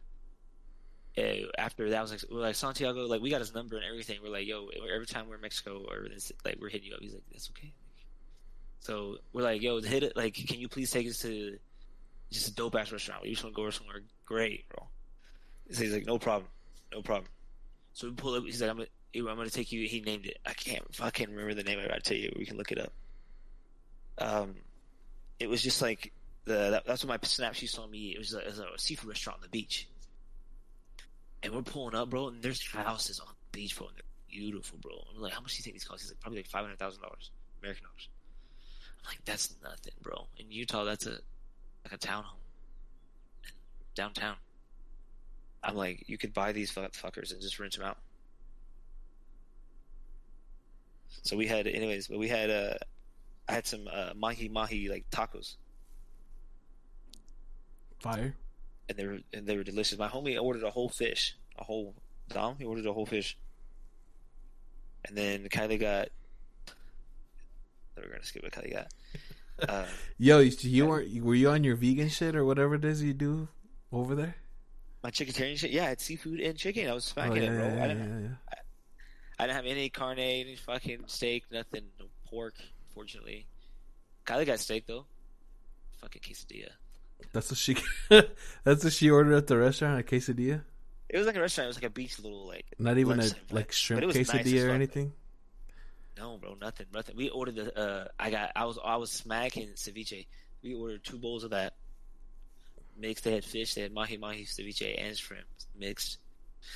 [1.17, 3.85] eh, after that, I was like, we're like Santiago, like we got his number and
[3.85, 4.19] everything.
[4.23, 7.01] We're like, yo, every time we're in Mexico or this, like we're hitting you up.
[7.01, 7.73] He's like, that's okay.
[8.79, 10.17] So we're like, yo, hit it.
[10.17, 11.59] Like, can you please take us to
[12.31, 13.21] just a dope ass restaurant?
[13.21, 14.87] We just want to go somewhere great, bro.
[15.71, 16.49] So he's like, no problem,
[16.93, 17.29] no problem.
[17.93, 18.43] So we pull up.
[18.43, 19.87] He's like, I'm gonna, I'm gonna take you.
[19.87, 20.37] He named it.
[20.45, 21.79] I can't fucking remember the name.
[21.79, 22.93] I tell you, we can look it up
[24.21, 24.55] um,
[25.39, 26.11] it was just like
[26.45, 28.13] the that, that's what my snap she saw me.
[28.15, 29.87] It was, a, it was a seafood restaurant on the beach,
[31.43, 32.29] and we're pulling up, bro.
[32.29, 33.87] And there's houses on the beach, bro.
[33.87, 34.91] And they're beautiful, bro.
[35.13, 36.03] I'm like, how much do you think these cost?
[36.03, 38.09] He's like, probably like five hundred thousand dollars, American dollars.
[39.03, 40.27] I'm like, that's nothing, bro.
[40.37, 41.17] In Utah, that's a
[41.83, 42.40] like a townhome
[43.95, 44.35] downtown.
[45.63, 47.97] I'm like, you could buy these fuckers and just rinse them out.
[51.23, 52.73] So we had, anyways, but we had uh,
[53.47, 55.55] I had some uh, mahi mahi like tacos,
[57.99, 58.33] Fire.
[58.89, 59.99] and they were and they were delicious.
[59.99, 61.93] My homie ordered a whole fish, a whole
[62.29, 62.55] dom.
[62.57, 63.37] He ordered a whole fish,
[65.05, 66.09] and then Kylie got.
[67.97, 68.87] We're gonna skip what Kylie got.
[69.69, 69.85] Uh,
[70.17, 73.13] Yo, you, you weren't were you on your vegan shit or whatever it is you
[73.13, 73.47] do
[73.91, 74.35] over there?
[75.03, 76.87] my chickenterian shit, yeah, I had seafood and chicken.
[76.87, 77.65] I was Oh, smacking yeah, it, bro.
[77.75, 78.57] yeah, I, didn't, yeah, yeah.
[79.39, 82.53] I didn't have any carne, any fucking steak, nothing, no pork.
[82.93, 83.47] Fortunately,
[84.25, 85.05] Kylie got steak though.
[86.01, 86.69] Fucking quesadilla.
[87.33, 87.75] That's what she.
[88.63, 89.99] that's what she ordered at the restaurant.
[89.99, 90.61] A quesadilla.
[91.09, 91.65] It was like a restaurant.
[91.65, 92.65] It was like a beach little like.
[92.77, 95.13] Not even a like shrimp it nice quesadilla or anything.
[96.17, 97.15] No, bro, nothing, nothing.
[97.15, 97.77] We ordered the.
[97.77, 98.51] Uh, I got.
[98.55, 98.77] I was.
[98.83, 100.27] I was smacking ceviche.
[100.61, 101.73] We ordered two bowls of that.
[102.97, 103.23] Mixed.
[103.23, 103.73] They had fish.
[103.75, 105.45] They had mahi mahi ceviche and shrimp
[105.77, 106.19] mixed.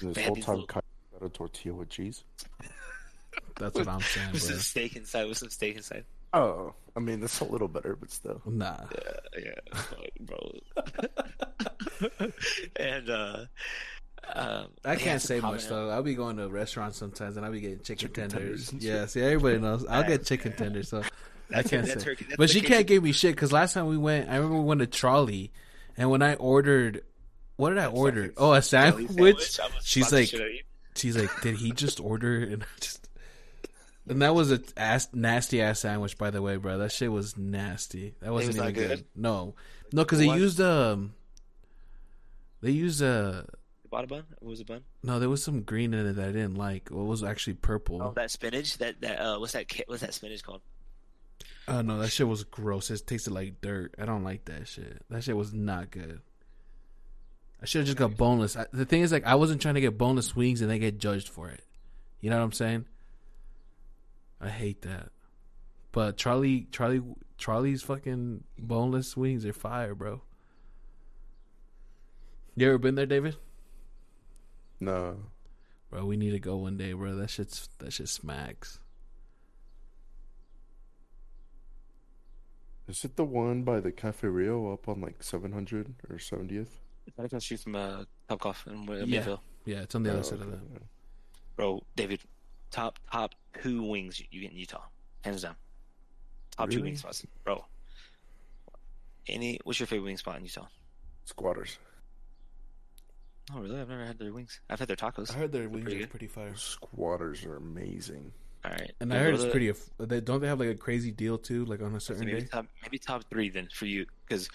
[0.02, 0.82] And this whole time, little- Kai
[1.20, 2.24] got a tortilla with cheese.
[3.60, 5.26] That's what I'm saying, With some steak inside.
[5.28, 6.04] With some steak inside.
[6.34, 8.42] Oh, I mean that's a little better, but still.
[8.46, 8.76] Nah.
[9.38, 10.52] Yeah, yeah, bro.
[12.78, 13.38] and uh,
[14.34, 15.90] um, I can't say much habanero- though.
[15.92, 18.70] I'll be going to restaurants sometimes and I'll be getting chicken, Chicken tenders.
[18.70, 19.86] tenders Yeah, see, everybody knows.
[19.86, 21.04] I'll get chicken tenders, so
[21.54, 22.10] I can't it, that's say.
[22.10, 22.70] turkey- that's But she case.
[22.70, 25.52] can't give me shit because last time we went, I remember we went to Trolley,
[25.98, 27.04] and when I ordered,
[27.58, 28.34] what did I order?
[28.38, 29.60] Oh, a Jelly sandwich.
[29.62, 30.60] I She's like, shit on you.
[30.96, 32.40] she's like, did he just order?
[32.52, 33.10] And I just,
[34.08, 36.78] and that was a ass, nasty ass sandwich, by the way, bro.
[36.78, 38.14] That shit was nasty.
[38.22, 38.90] That wasn't was not even good.
[38.90, 39.06] good?
[39.16, 39.56] No,
[39.92, 41.14] no, because they used um,
[42.62, 43.44] they used uh,
[43.90, 44.24] bought a bun?
[44.40, 44.82] What was a bun?
[45.02, 46.90] no, there was some green in it that I didn't like.
[46.90, 48.02] What was actually purple?
[48.04, 48.78] Oh, that spinach.
[48.78, 49.66] That that uh, what's that?
[49.88, 50.62] What's that spinach called?
[51.68, 52.92] Oh no, that shit was gross.
[52.92, 53.96] It tasted like dirt.
[54.00, 55.04] I don't like that shit.
[55.10, 56.22] That shit was not good.
[57.62, 58.56] I should have just got boneless.
[58.56, 61.00] I, the thing is, like, I wasn't trying to get boneless wings and they get
[61.00, 61.64] judged for it.
[62.22, 62.86] You know what I'm saying?
[64.40, 65.10] I hate that.
[65.92, 67.02] But Charlie, Charlie,
[67.38, 70.22] Charlie's fucking boneless wings are fire, bro.
[72.56, 73.38] You ever been there, David?
[74.80, 75.18] No.
[75.90, 77.16] Bro, we need to go one day, bro.
[77.16, 78.80] That shit's that shit smacks.
[82.88, 86.68] Is it the one by the Cafe Rio up on like 700 or 70th?
[87.18, 89.38] Right across the street from uh, Topgolf in Wi- Yeah.
[89.66, 90.52] Yeah, it's on the Oh, other side of okay.
[90.74, 90.82] that.
[91.56, 92.20] Bro, David,
[92.72, 94.84] top top two wings you get in Utah,
[95.24, 95.56] hands down.
[96.52, 96.90] Top two Really?
[96.90, 97.66] wing spots, bro.
[99.28, 99.60] Any?
[99.64, 100.68] What's your favorite wing spot in Utah?
[101.26, 101.80] Squatters.
[103.54, 103.80] Oh, really?
[103.80, 104.60] I've never had their wings.
[104.70, 105.32] I've had their tacos.
[105.32, 106.56] I heard their wings pretty are pretty fire.
[106.56, 108.32] Squatters are amazing.
[108.66, 109.70] All right, And I heard it's to- pretty.
[109.70, 112.42] aff- They don't they have like a crazy deal too, like on a certain maybe
[112.42, 112.48] day.
[112.48, 114.50] top maybe top three then for you because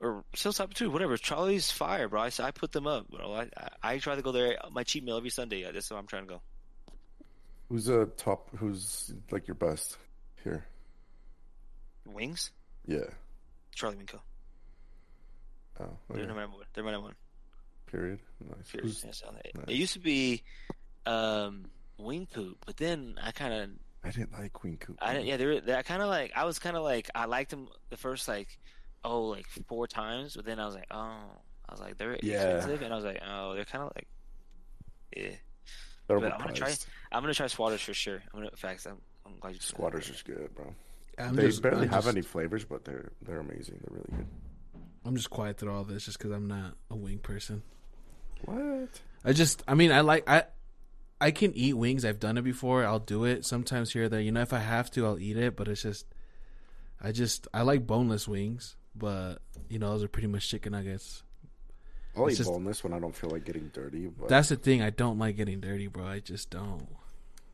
[0.00, 3.68] or still top two whatever Charlie's fire bro I put them up bro I, I
[3.94, 6.24] I try to go there my cheat meal every Sunday yeah, that's what I'm trying
[6.26, 6.42] to go
[7.68, 8.50] Who's a top?
[8.56, 9.96] Who's like your best
[10.42, 10.66] here?
[12.04, 12.50] wings
[12.86, 13.06] Yeah.
[13.76, 14.18] Charlie Winko
[15.80, 16.26] Oh, they're okay.
[16.26, 17.14] number one they're my number one
[17.86, 18.18] Period.
[18.40, 18.66] Nice.
[18.66, 18.82] Fierce.
[18.84, 19.54] Who's- Yes, it.
[19.54, 19.64] nice.
[19.68, 20.42] it used to be
[21.06, 23.70] um wing coop but then I kind of
[24.06, 24.98] I didn't like Wing Coop.
[25.00, 27.24] I didn't yeah they were they kind of like I was kind of like I
[27.24, 28.58] liked them the first like
[29.02, 30.96] oh like four times but then I was like oh
[31.66, 32.56] I was like they're Yeah.
[32.56, 34.06] expensive and I was like oh they're kind of like
[35.16, 35.36] yeah
[36.06, 36.74] They're but I'm gonna try-
[37.12, 38.22] I'm gonna try Squatters for sure.
[38.34, 38.84] I'm gonna facts.
[38.86, 39.68] I'm, I'm glad you said.
[39.74, 40.74] Squatters is good, bro.
[41.16, 43.78] I'm they just, barely I'm have just, any flavors, but they're they're amazing.
[43.80, 44.26] They're really good.
[45.06, 47.62] I'm just quiet through all this just because I'm not a wing person.
[48.44, 49.00] What?
[49.24, 50.44] I just, I mean, I like I,
[51.20, 52.04] I can eat wings.
[52.04, 52.84] I've done it before.
[52.84, 54.20] I'll do it sometimes here or there.
[54.20, 55.56] You know, if I have to, I'll eat it.
[55.56, 56.06] But it's just,
[57.00, 58.76] I just, I like boneless wings.
[58.96, 59.36] But
[59.68, 61.22] you know, those are pretty much chicken nuggets.
[62.16, 64.56] I'll It's eat just- boneless when I don't feel like getting dirty, but That's the
[64.56, 64.82] thing.
[64.82, 66.04] I don't like getting dirty, bro.
[66.06, 66.86] I just don't.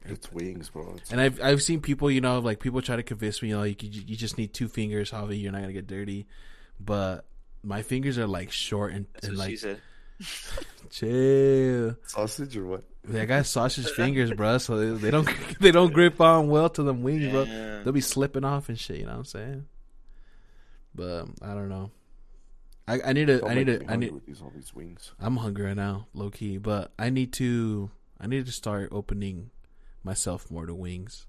[0.04, 0.94] it's wings, bro.
[0.96, 3.56] It's, And I've I've seen people, you know, like people try to convince me, you
[3.56, 5.40] know, you could- you just need two fingers, Javi.
[5.40, 6.26] You're not gonna get dirty.
[6.78, 7.24] But
[7.62, 9.80] my fingers are like short and, That's and what she like said.
[10.90, 11.96] Chill.
[12.06, 12.84] sausage or what?
[13.14, 14.58] I got sausage fingers, bro.
[14.58, 15.28] So they, they don't
[15.60, 17.44] they don't grip on well to them wings, bro.
[17.44, 18.98] They'll be slipping off and shit.
[18.98, 19.66] You know what I'm saying?
[20.94, 21.90] But um, I don't know.
[22.86, 23.46] I, I need to.
[23.46, 23.78] I need to.
[23.78, 24.14] me I hungry need.
[24.14, 25.12] with these all these wings.
[25.20, 26.58] I'm hungry right now, low key.
[26.58, 27.90] But I need to.
[28.20, 29.50] I need to start opening
[30.02, 31.26] myself more to wings.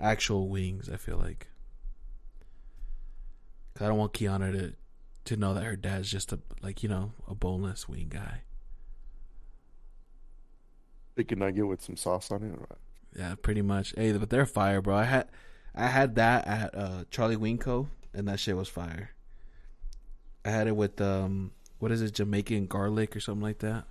[0.00, 0.88] Actual wings.
[0.88, 1.46] I feel like.
[3.74, 4.74] Cause I don't want Kiana to
[5.24, 8.42] to know that her dad's just a like you know a boneless wing guy.
[11.14, 12.48] They Chicken nugget with some sauce on it.
[12.48, 12.78] Or what?
[13.16, 13.92] Yeah, pretty much.
[13.96, 14.96] Hey, but they're fire, bro.
[14.96, 15.28] I had
[15.74, 19.10] I had that at uh, Charlie Winko, and that shit was fire.
[20.44, 23.84] I had it with um, what is it, Jamaican garlic or something like that.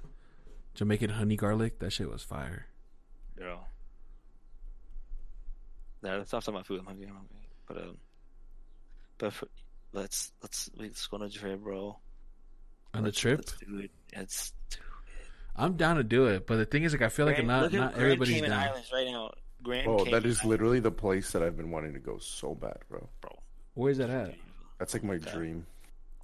[0.73, 1.79] Jamaican honey garlic.
[1.79, 2.67] That shit was fire.
[3.39, 3.57] Yeah.
[6.01, 6.79] No, let's stop talking about food.
[6.79, 7.07] I'm hungry.
[7.07, 7.47] I'm hungry.
[7.67, 7.97] But um,
[9.17, 9.47] but for,
[9.93, 11.97] let's let's let's go on a trip, bro.
[12.93, 13.91] On the Let's- trip, Let's do it.
[14.15, 14.77] Let's do
[15.55, 17.61] I'm down to do it, but the thing is, like, I feel like Grand- not
[17.63, 18.59] look at not Grand everybody's Cayman down.
[18.59, 19.31] Islands right now.
[19.61, 22.17] Grand Bro, Cayman that is Islands, literally the place that I've been wanting to go
[22.17, 23.09] so bad, bro.
[23.21, 23.37] bro.
[23.73, 24.35] Where's that at?
[24.77, 25.31] That's like my Okay.
[25.31, 25.65] dream.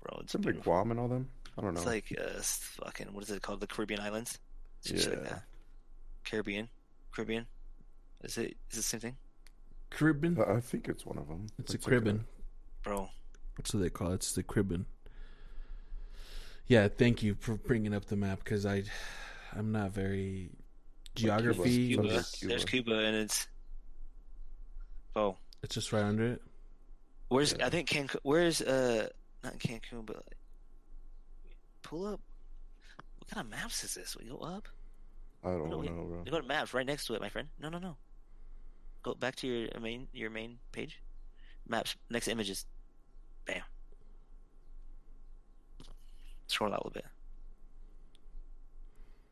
[0.02, 0.20] bro.
[0.24, 0.64] It's It's like.
[0.64, 1.30] Guam and all them.
[1.58, 1.80] I don't know.
[1.82, 3.60] It's like uh, fucking what is it called?
[3.60, 4.40] The Caribbean Islands.
[4.82, 5.30] Some shit like Yeah.
[5.30, 5.44] that.
[6.24, 6.70] Caribbean,
[7.12, 7.46] Caribbean.
[8.24, 8.56] Is it?
[8.72, 9.18] Is it the same thing,
[9.92, 10.40] Cribbin.
[10.48, 11.48] I I think it's one of them.
[11.60, 12.20] It's a Let's look cribbin.
[12.22, 12.26] up.
[12.84, 13.10] bro?
[13.58, 14.16] That's what they call it.
[14.16, 14.86] It's the cribbin.
[16.68, 18.84] Yeah, thank you for bringing up the map because I,
[19.56, 20.50] I'm not very
[21.16, 21.90] geography.
[21.90, 22.04] Cuba.
[22.04, 22.24] Cuba.
[22.34, 22.50] Cuba.
[22.50, 23.48] There's Cuba, and it's.
[25.16, 26.42] Oh, It's just right under it.
[27.30, 27.68] where's Yeah.
[27.68, 28.18] I think Cancun?
[28.24, 29.08] Where's uh
[29.44, 30.36] not Cancun, but like,
[31.84, 32.20] pull up.
[33.20, 34.18] What kind of maps is this?
[34.18, 34.68] We go up.
[35.44, 35.90] I don't No, know, wait.
[35.92, 36.24] bro.
[36.26, 37.48] You go to maps right next to it, my friend.
[37.62, 37.96] No, no, no.
[39.04, 41.00] Go back to your main your main page.
[41.70, 42.66] Maps next to images.
[43.46, 43.62] Bam.
[46.56, 47.06] Scroll out a little bit.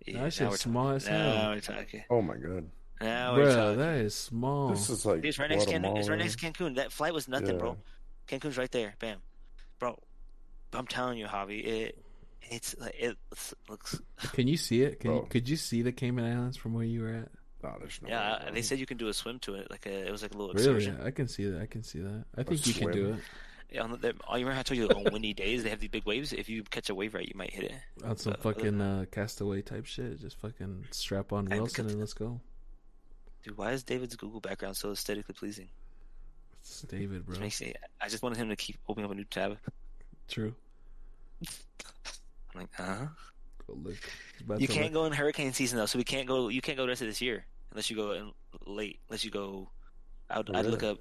[0.05, 1.33] Yeah, That now shit's we're small as hell.
[1.35, 2.03] Now we're talking.
[2.09, 2.69] Oh my god,
[2.99, 3.77] Now we're Bro, talking.
[3.79, 4.69] that is small.
[4.69, 5.97] this is like It's right next to Cancun.
[5.97, 6.75] It's right next to Cancun.
[6.75, 7.77] That flight was nothing, bro.
[8.27, 8.95] Cancun's right there.
[8.99, 9.19] Bam.
[9.79, 9.97] Bro,
[10.73, 12.03] I'm telling you, Javi, it
[12.41, 13.17] It's like it
[13.69, 13.99] looks.
[14.33, 14.99] Can you see it?
[14.99, 15.27] Can you, Bro.
[15.27, 17.29] could you see the Cayman Islands from where you were at?
[17.63, 18.09] Nah, there's no.
[18.09, 19.71] Yeah, way, they said you can do a swim to it.
[19.71, 20.65] Like a, it was like a little Really?
[20.65, 20.99] excursion.
[21.01, 21.61] I can see that.
[21.61, 22.25] I can see that.
[22.37, 23.15] I think you can do it Yeah,
[23.79, 26.33] on the, you remember I told you on windy days they have these big waves.
[26.33, 27.73] If you catch a wave right, you might hit it.
[28.05, 30.19] on some other fucking uh, castaway type shit.
[30.19, 32.39] Just fucking strap on I Wilson and let's go.
[33.43, 35.69] Dude, why is David's Google background so aesthetically pleasing?
[36.61, 37.35] It's David, bro.
[37.41, 39.57] It I just wanted him to keep opening up a new tab.
[40.29, 40.55] True.
[42.55, 43.07] I'm like, huh?
[43.67, 43.95] Go look.
[44.61, 46.47] You can't look- go in hurricane season though, so we can't go.
[46.47, 48.31] You can't go the rest of this year unless you go in
[48.65, 48.99] late.
[49.09, 49.69] Unless you go,
[50.29, 50.99] I'd, Oh, I'd look up.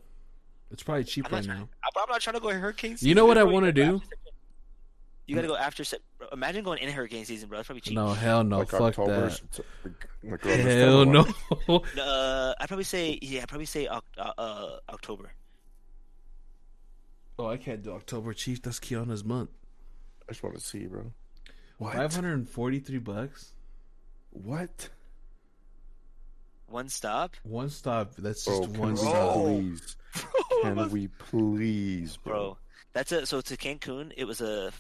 [0.73, 1.69] It's probably cheap I'm right not now.
[1.85, 3.09] I'm not trying to go in hurricane season.
[3.09, 4.01] You know what I wanna do?
[5.27, 5.85] You gotta go after.
[5.85, 6.01] Sep-
[6.33, 7.59] Imagine going in hurricane season, bro.
[7.59, 7.95] That's probably cheap.
[7.95, 8.59] No, hell no.
[8.61, 9.61] like Fuck October, that.
[9.85, 11.27] Like, like around this time
[11.69, 12.03] Hell no.
[12.03, 13.43] Uh, I'd probably say yeah.
[13.43, 15.33] I'd probably say uh, uh, October.
[17.39, 18.61] oh, I can't do October, Chief.
[18.63, 19.51] That's Kiana's month.
[20.29, 21.13] I just want to see, bro.
[21.79, 21.95] What?
[21.95, 23.53] Five hundred and forty-three bucks.
[24.31, 24.89] What?
[26.67, 28.15] One stop, One stop.
[28.17, 29.35] That's just can one we stop.
[29.35, 29.97] please?
[30.63, 32.33] Can we please, bro?
[32.35, 32.59] bro.
[32.93, 34.13] That's a so to Cancun.
[34.17, 34.71] It was a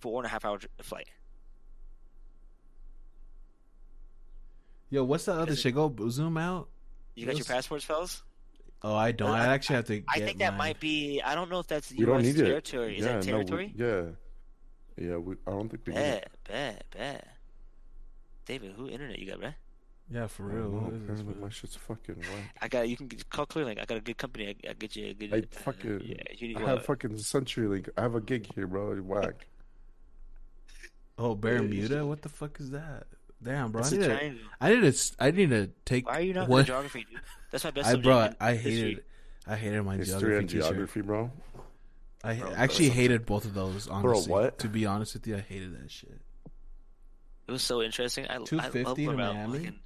[0.00, 1.08] four and a half hour flight.
[4.90, 5.74] Yo, what's that other Because- shit?
[5.74, 6.68] Go zoom out.
[7.14, 7.46] You got your Yes.
[7.48, 8.22] passports, fellas?
[8.82, 9.30] Oh, I don't.
[9.30, 9.96] Uh, I actually have to.
[9.98, 10.58] Get I think that mine.
[10.58, 11.20] might be.
[11.20, 12.36] I don't know if that's We don't U.S.
[12.36, 12.94] need territory.
[12.94, 12.98] it.
[13.00, 13.74] Is yeah, that territory?
[13.76, 13.86] No,
[14.96, 15.16] we, yeah, yeah.
[15.16, 16.30] We, I don't think we need it.
[16.44, 17.28] Bet, bet, bet.
[18.46, 19.54] David, who internet you got, bruh?
[20.10, 20.70] Yeah, for real.
[20.70, 22.54] know, What is apparently my shit's fucking whack.
[22.62, 23.78] I got you can get- call Clearlink.
[23.80, 24.48] I got a good company.
[24.64, 25.34] I, I get you a good.
[25.34, 26.16] I uh, fucking, yeah.
[26.36, 26.68] You need I what?
[26.70, 27.90] have fucking CenturyLink.
[27.96, 28.96] I have a gig here, bro.
[28.96, 29.46] Whack.
[31.20, 32.06] Oh, Bermuda.
[32.06, 33.08] What the fuck is that?
[33.42, 33.80] Damn, bro.
[33.82, 34.40] I It's a need, to, triangle.
[34.60, 35.14] I need to.
[35.18, 36.06] I need to take.
[36.06, 36.64] Why are you not good one.
[36.64, 37.20] geography, dude?
[37.50, 38.04] That's my best I subject.
[38.04, 38.72] bro, in I history.
[38.72, 39.04] hated.
[39.46, 40.60] I hated my History geography and teacher.
[40.62, 41.30] geography, bro.
[42.22, 43.88] I Bro, actually hated both of those.
[43.88, 44.58] Honestly, what?
[44.60, 46.20] To be honest with you, I hated that shit.
[47.46, 48.26] It was so interesting.
[48.28, 49.58] I, I love 250 to Miami?
[49.58, 49.78] fucking-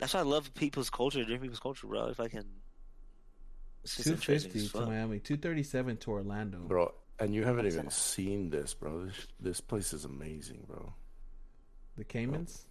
[0.00, 2.06] That's why I love people's culture, different people's culture, bro.
[2.08, 2.44] If I can,
[3.84, 4.86] it's just Two interesting fifty as to.
[4.86, 5.18] Miami.
[5.20, 6.58] Two thirty seven to Orlando.
[6.58, 9.04] Bro, and you haven't even seen this, bro.
[9.06, 10.92] This, this place is amazing, bro.
[11.98, 12.66] The Caymans.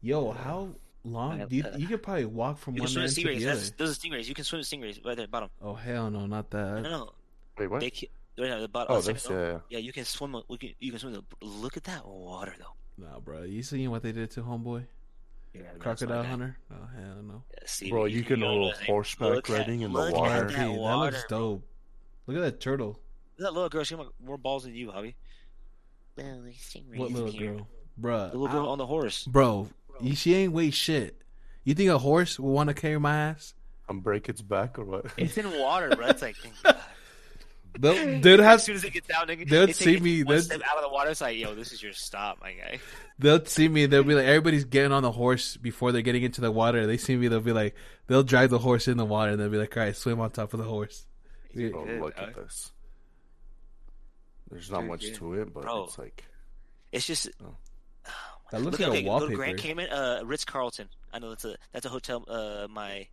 [0.00, 0.68] Yo, how
[1.04, 1.40] long?
[1.40, 3.22] I- Do you, uh, you could probably walk from You one swim end with to
[3.24, 3.56] the other.
[3.56, 4.28] That's, those are stingrays.
[4.28, 5.48] You can swim with stingrays right there, bottom.
[5.62, 6.82] Oh hell no, not No, that.
[6.82, 7.12] no, no.
[7.58, 7.80] Wait, what?
[7.80, 8.08] they can,
[8.38, 8.96] right at the bottom.
[8.96, 9.58] Oh, second this, yeah, yeah.
[9.70, 10.36] Yeah, you can swim.
[10.48, 11.12] We can, you can swim.
[11.14, 13.04] The, look at that water, though.
[13.06, 13.42] Nah, bro.
[13.42, 14.84] You seen what they did to homeboy
[15.54, 16.56] Yeah, crocodile hunter?
[16.70, 17.42] Oh hell no.
[17.52, 20.46] Yeah, see, Bro, you can know, go like, horseback look at- riding in the water.
[20.48, 21.62] that Hey, that looks dope.
[22.26, 22.88] Look at that turtle.
[22.88, 23.84] Look at that little girl.
[23.84, 25.14] She got more balls than you, hubby.
[26.94, 28.28] What little girl, bro?
[28.30, 29.24] The little girl on the horse.
[29.24, 29.68] Bro,
[30.00, 31.18] you- she ain't weigh shit.
[31.64, 33.54] You think a horse will want to carry my ass?
[33.88, 35.06] I'm break its back or what?
[35.16, 36.06] It's in water, bro.
[36.08, 36.76] It's like, thank God.
[37.78, 40.42] They'll, they'd as soon as it gets down, nigga, they'll they see me, One they'll-
[40.44, 42.78] step out of the water, it's like, yo, this is your stop, my guy.
[43.18, 43.86] they'll see me.
[43.86, 46.86] They'll be like, everybody's getting on the horse before they're getting into the water.
[46.86, 47.28] They see me.
[47.28, 47.74] They'll be like,
[48.08, 50.30] they'll drive the horse in the water, and they'll be like, all right, swim on
[50.30, 51.06] top of the horse.
[51.54, 51.68] Yeah.
[51.70, 52.28] Bro, Good, look dog.
[52.28, 52.72] at this.
[54.50, 55.14] There's not Dude, much yeah.
[55.14, 55.84] to it, but Bro.
[55.84, 56.24] it's like
[56.92, 57.30] It's just.
[57.42, 57.56] Oh.
[58.50, 59.36] That looks Look, like okay, a Go to wallpaper.
[59.36, 60.88] Grand Cayman, uh, Ritz Carlton.
[61.10, 62.22] I know that's a that's a hotel.
[62.28, 63.06] Uh, my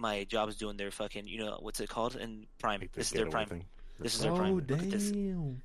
[0.00, 1.26] my job is doing their fucking.
[1.28, 2.80] You know what's it called in Prime?
[2.80, 3.46] like This is their Prime.
[3.46, 3.64] thing.
[3.98, 4.54] This is their Oh Prime.
[4.56, 5.60] Look at this, damn!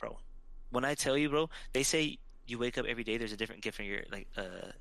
[0.00, 0.18] bro.
[0.70, 3.16] When I tell you, bro, they say you wake up every day.
[3.16, 4.72] There's a different gift in your like uh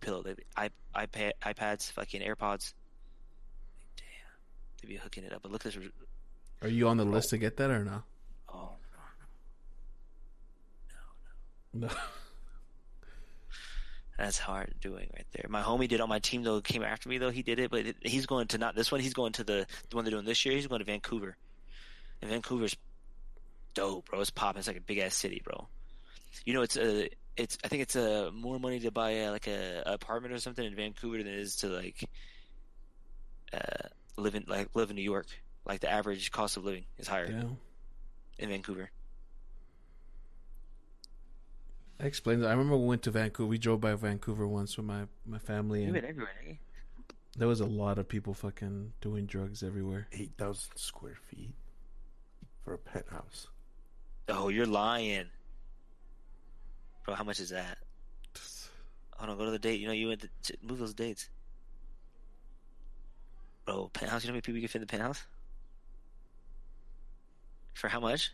[0.00, 0.24] pillow.
[0.56, 2.72] I iPad, iPads, fucking AirPods.
[3.96, 4.04] Damn,
[4.80, 5.42] they be hooking it up.
[5.42, 5.82] But look at this.
[6.62, 8.02] Are you on the list to get that or no?
[8.48, 8.70] Oh,
[11.72, 11.88] no, no.
[11.88, 11.94] No.
[14.20, 15.46] That's hard doing right there.
[15.48, 16.60] My homie did on my team though.
[16.60, 17.30] Came after me though.
[17.30, 19.00] He did it, but it, he's going to not this one.
[19.00, 20.54] He's going to the the one they're doing this year.
[20.54, 21.38] He's going to Vancouver.
[22.20, 22.76] And Vancouver's
[23.72, 24.20] dope, bro.
[24.20, 24.58] It's popping.
[24.58, 25.68] It's like a big ass city, bro.
[26.44, 27.56] You know, it's a it's.
[27.64, 30.66] I think it's a more money to buy a, like a, a apartment or something
[30.66, 32.04] in Vancouver than it is to like
[33.54, 33.88] uh
[34.18, 35.28] live in like live in New York.
[35.64, 37.56] Like the average cost of living is higher Damn.
[38.38, 38.90] in Vancouver.
[42.00, 42.42] That explains.
[42.42, 42.46] it.
[42.46, 43.46] I remember we went to Vancouver.
[43.46, 46.32] We drove by Vancouver once with my my family, You've and been everywhere.
[46.48, 46.54] eh?
[47.36, 50.08] there was a lot of people fucking doing drugs everywhere.
[50.12, 51.52] Eight thousand square feet
[52.64, 53.48] for a penthouse.
[54.28, 55.26] Oh, you're lying,
[57.04, 57.14] bro.
[57.14, 57.76] How much is that?
[59.18, 59.78] Hold on, go to the date.
[59.80, 61.28] You know, you went to move those dates.
[63.66, 64.24] Bro, penthouse.
[64.24, 65.22] You know how many people you can fit in the penthouse?
[67.74, 68.32] For how much?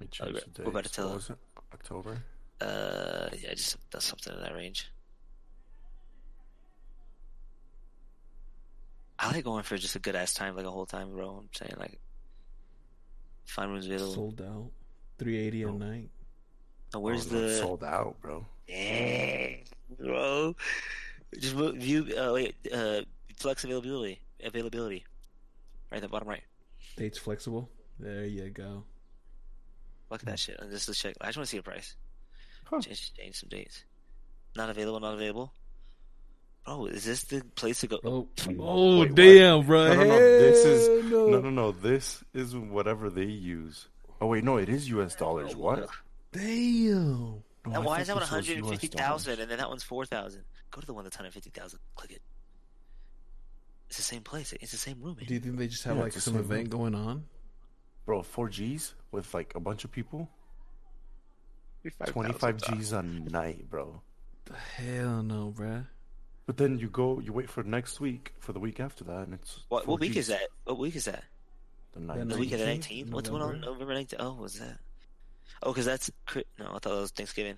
[0.00, 1.38] me Oh, change we're- the we're about to tell What was it?
[1.74, 2.22] October.
[2.60, 4.90] Uh, yeah, just that's something in that range.
[9.18, 11.28] I like going for just a good ass time, like a whole time, bro.
[11.38, 11.98] I'm saying like,
[13.46, 14.12] find rooms available.
[14.14, 14.70] Sold out.
[15.18, 16.10] Three eighty a night.
[16.94, 18.46] Oh, where's Oh, the sold out, bro?
[18.68, 19.64] Dang,
[19.98, 20.54] bro?
[21.38, 22.06] Just mo- view.
[22.16, 22.54] Uh, wait.
[22.72, 23.00] Uh,
[23.36, 24.20] flex availability.
[24.42, 25.04] Availability.
[25.90, 26.42] Right at the bottom right.
[26.96, 27.68] Dates flexible.
[27.98, 28.84] There you go.
[30.10, 30.58] Look at that shit.
[30.60, 31.16] And just let's check.
[31.20, 31.96] I just want to see a price.
[32.70, 32.80] Huh.
[32.80, 33.84] Change, change some dates.
[34.56, 35.00] Not available.
[35.00, 35.52] Not available.
[36.64, 37.98] Bro, is this the place to go?
[38.04, 39.14] Oh, oh Wait, oh what?
[39.14, 39.88] damn, bro.
[39.88, 40.18] No, no, no.
[40.18, 41.28] This is no.
[41.28, 41.72] no, no, no.
[41.72, 43.88] This is whatever they use.
[44.20, 45.14] Oh wait, no, it is U.S.
[45.14, 45.52] dollars.
[45.54, 45.88] Oh, what?
[46.32, 47.42] Damn.
[47.66, 49.82] No, And why is that thought one this was US 150,000 and then that one's
[49.82, 50.42] 4,000?
[50.70, 51.78] Go to the one that's 150,000.
[51.94, 52.22] Click it.
[53.88, 54.52] It's the same place.
[54.60, 55.16] It's the same room.
[55.16, 55.24] Man.
[55.26, 57.24] Do you think they just have Yeah, like some same event going on?
[58.04, 60.28] Bro, four G's with like a bunch of people.
[61.90, 62.78] 55,000 Twenty-five.
[62.78, 64.00] G's a night, bro.
[64.46, 65.86] The hell no, bruh.
[66.46, 69.34] But then you go, you wait for next week, for the week after that, and
[69.34, 70.16] it's What, what week Gs.
[70.18, 70.48] is that?
[70.64, 71.24] What week is that?
[71.92, 72.28] The The ninth.
[72.30, 73.06] The week of the 19th?
[73.06, 73.10] 19th?
[73.10, 73.60] What's going on?
[73.60, 73.84] November?
[73.84, 74.14] November 19th?
[74.18, 74.78] Oh, what's that?
[75.62, 76.10] Oh, because that's.
[76.26, 77.56] Cri- No, I thought that was Thanksgiving.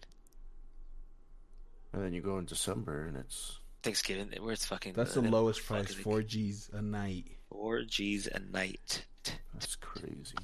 [1.93, 4.31] And then you go in December, and it's Thanksgiving.
[4.43, 4.93] Where it's fucking.
[4.95, 7.27] That's the lowest price, four G's a night.
[7.51, 9.05] Four G's a night.
[9.53, 10.35] that's crazy.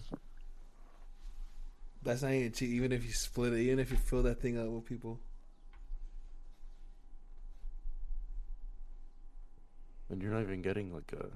[2.06, 2.70] That's not even cheap.
[2.70, 5.18] Even if you split it, even if you fill that thing up with people.
[10.08, 11.26] And you're not even getting like a.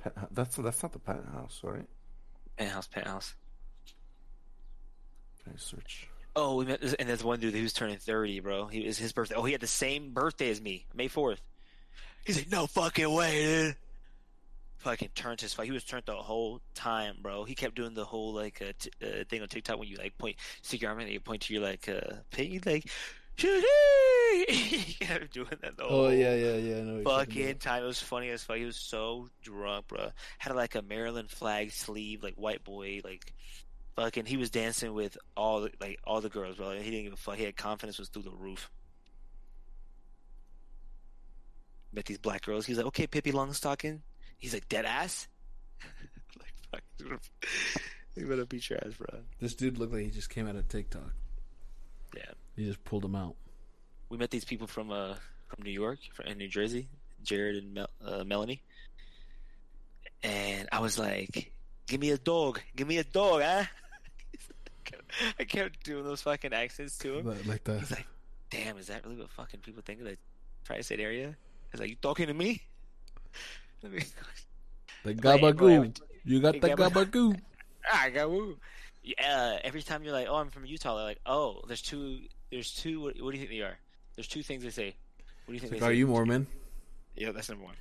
[0.00, 1.86] Pet, that's that's not the penthouse, right?
[2.58, 3.34] Penthouse, penthouse.
[5.42, 6.08] Can I search?
[6.36, 8.66] Oh, we met, and there's one dude who's turning 30, bro.
[8.66, 9.34] He was his birthday.
[9.34, 11.38] Oh, he had the same birthday as me, May 4th.
[12.24, 13.76] He's like, no fucking way, dude.
[14.82, 15.54] Fucking turned his.
[15.54, 15.66] Fight.
[15.66, 17.44] He was turned the whole time, bro.
[17.44, 20.18] He kept doing the whole like uh, t- uh, thing on TikTok when you like
[20.18, 22.50] point, stick your arm and you point to your like uh, pin.
[22.50, 22.90] You like,
[24.48, 26.76] He kept doing that the whole Oh yeah, yeah, yeah.
[26.78, 27.84] I know what you're talking fucking time.
[27.84, 28.56] It was funny as fuck.
[28.56, 30.08] He was so drunk, bro.
[30.38, 33.32] Had like a Maryland flag sleeve, like white boy, like
[33.94, 34.26] fucking.
[34.26, 36.72] He was dancing with all the, like all the girls, bro.
[36.72, 37.36] He didn't give a fuck.
[37.36, 38.68] He had confidence was through the roof.
[41.92, 42.66] Met these black girls.
[42.66, 44.00] He's like, okay, Pippi Longstocking.
[44.42, 45.28] He's like, dead ass.
[46.40, 47.18] like, fuck, dude.
[48.16, 49.20] you better beat your ass, bro.
[49.40, 51.12] This dude looked like he just came out of TikTok.
[52.16, 52.32] Yeah.
[52.56, 53.36] He just pulled him out.
[54.10, 55.14] we met these people from uh
[55.46, 56.88] from New York and New Jersey,
[57.22, 58.62] Jared and Mel, uh, Melanie,
[60.24, 61.52] and I was like,
[61.86, 63.64] "Give me a dog, give me a dog, huh?"
[65.38, 67.26] I kept doing those fucking accents to him.
[67.26, 67.78] Like, like that.
[67.78, 68.06] He's like,
[68.50, 70.16] "Damn, is that really what fucking people think of the
[70.64, 71.36] tri-state area?"
[71.70, 72.62] He's like, "You talking to me?"
[73.82, 73.98] Let me-
[75.04, 76.00] The But, bro, gabagoo.
[76.24, 77.40] You got the gabba- gabagoo.
[77.92, 78.56] I got woo.
[79.02, 82.20] Yeah, every time you're like, "Oh, I'm from Utah," they're like, "Oh, there's two.
[82.52, 83.00] There's two.
[83.00, 83.76] What, what do you think they are?"
[84.14, 84.94] There's two things they say.
[85.46, 85.96] What do you think Like, they are say?
[85.96, 86.46] you Mormon?
[87.16, 87.74] Yeah, that's number one.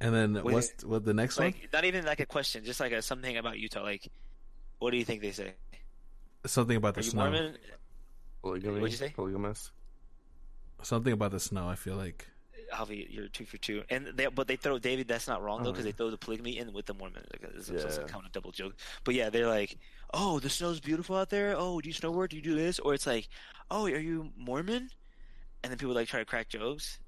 [0.00, 0.52] And then Wait.
[0.52, 1.46] what's what the next one?
[1.48, 3.82] Like, not even like a question, just like a something about Utah.
[3.84, 4.10] Like,
[4.80, 5.54] what do you think they say?
[6.44, 7.22] Something about Are the you snow.
[7.22, 7.56] Mormon?
[8.42, 8.80] Polygamy.
[8.80, 9.10] What'd you say?
[9.14, 9.70] Polygamous.
[10.82, 11.68] Something about the snow.
[11.68, 12.26] I feel like.
[12.72, 13.82] Javi, you're two for two.
[13.90, 15.08] And they, but they throw David.
[15.08, 15.88] That's not wrong though, because Oh.
[15.88, 17.24] they throw the polygamy in with the Mormon.
[17.32, 18.02] Like, it's it's Yeah.
[18.02, 18.74] like kind of double joke.
[19.04, 19.78] But yeah, they're like,
[20.12, 21.54] "Oh, the snow's beautiful out there.
[21.56, 22.30] Oh, do you snowboard?
[22.30, 23.28] Do you do this?" Or it's like,
[23.70, 24.90] "Oh, are you Mormon?"
[25.62, 26.98] And then people like try to crack jokes,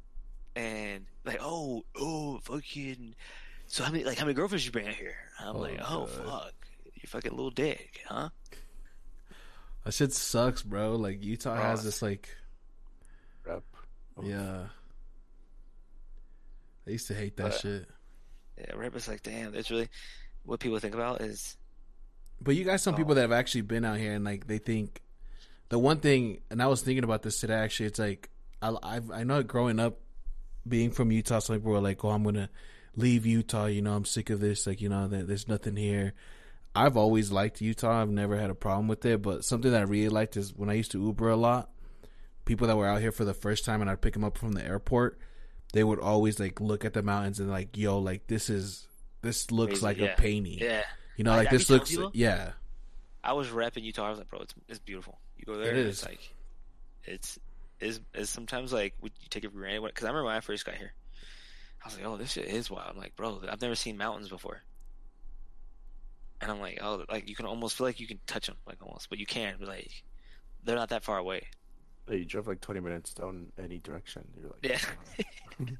[0.56, 3.14] and like, "Oh, oh, fucking."
[3.66, 5.16] So how many like how many girlfriends you bring out here?
[5.40, 6.24] I'm Oh, like, "Oh, God.
[6.26, 6.54] fuck,
[6.94, 8.30] you fucking little dick, huh?"
[9.84, 10.96] That shit sucks, bro.
[10.96, 12.28] Like Utah has this like
[13.44, 13.62] Rep.
[14.22, 14.66] yeah.
[16.88, 17.86] I used to hate that But- shit.
[18.56, 18.72] Yeah.
[18.76, 19.88] But it's like, damn, that's really
[20.44, 21.56] what people think about is
[22.40, 23.14] But you got some people Oh.
[23.16, 25.02] that have actually been out here and like they think
[25.68, 27.54] the one thing, and I was thinking about this today.
[27.54, 28.30] Actually, it's like
[28.62, 29.98] I I've, I know growing up,
[30.66, 32.48] being from Utah, some people were like, "Oh, I'm gonna
[32.96, 34.66] leave Utah." You know, I'm sick of this.
[34.66, 36.14] Like, you know, there, there's nothing here.
[36.74, 38.00] I've always liked Utah.
[38.00, 39.20] I've never had a problem with it.
[39.20, 41.70] But something that I really liked is when I used to Uber a lot.
[42.46, 44.52] People that were out here for the first time, and I'd pick them up from
[44.52, 45.18] the airport.
[45.72, 48.86] They would always like look at the mountains and like, "Yo, like this is
[49.22, 50.06] this looks Crazy, like yeah.
[50.06, 50.82] a painting." yeah.
[51.16, 52.52] You know, I- like I this looks, people- yeah.
[53.24, 54.06] I was repping Utah.
[54.06, 55.18] I was like, bro, it's it's beautiful.
[55.36, 55.98] You go there, It and is.
[55.98, 56.34] it's like,
[57.04, 57.38] it's
[57.80, 59.82] is is sometimes like would you take it for granted?
[59.82, 60.92] Because I remember when I first got here,
[61.84, 62.90] I was like, oh, this shit is wild.
[62.90, 64.62] I'm like, bro, I've never seen mountains before.
[66.40, 68.78] And I'm like, oh, like you can almost feel like you can touch them, like
[68.80, 69.58] almost, but you can't.
[69.58, 69.90] But like,
[70.64, 71.48] they're not that far away.
[72.08, 74.26] Yeah, you drive like 20 minutes down any direction.
[74.40, 74.80] You're like,
[75.60, 75.66] Yeah.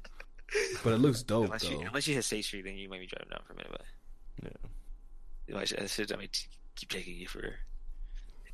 [0.83, 1.69] But it looks dope unless though.
[1.69, 3.71] you unless you hit State Street, then you might be driving down for a minute.
[3.71, 3.81] But
[4.43, 4.69] yeah.
[5.47, 7.53] you know, I should, I should might keep taking you for.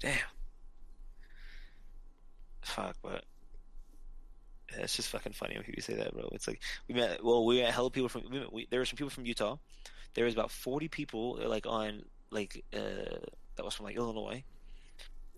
[0.01, 0.17] Damn.
[2.63, 3.23] Fuck, but
[4.73, 6.27] yeah, it's just fucking funny when people say that, bro.
[6.33, 7.23] It's like we met.
[7.23, 8.23] Well, we met hella people from.
[8.29, 9.57] We met, we, there were some people from Utah.
[10.15, 13.19] There was about forty people, like on like uh
[13.55, 14.43] that was from like Illinois.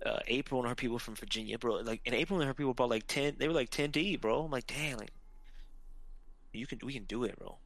[0.05, 1.77] Uh, April and her people from Virginia, bro.
[1.77, 3.35] Like, and April and her people brought like ten.
[3.37, 4.43] They were like ten deep, bro.
[4.43, 5.11] I'm like, damn, like,
[6.53, 7.57] you can, we can do it, bro.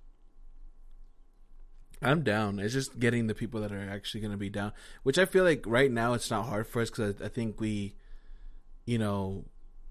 [2.01, 2.57] I'm down.
[2.59, 4.71] It's just getting the people that are actually going to be down,
[5.03, 7.59] which I feel like right now it's not hard for us because I, I think
[7.59, 7.95] we,
[8.85, 9.45] you know,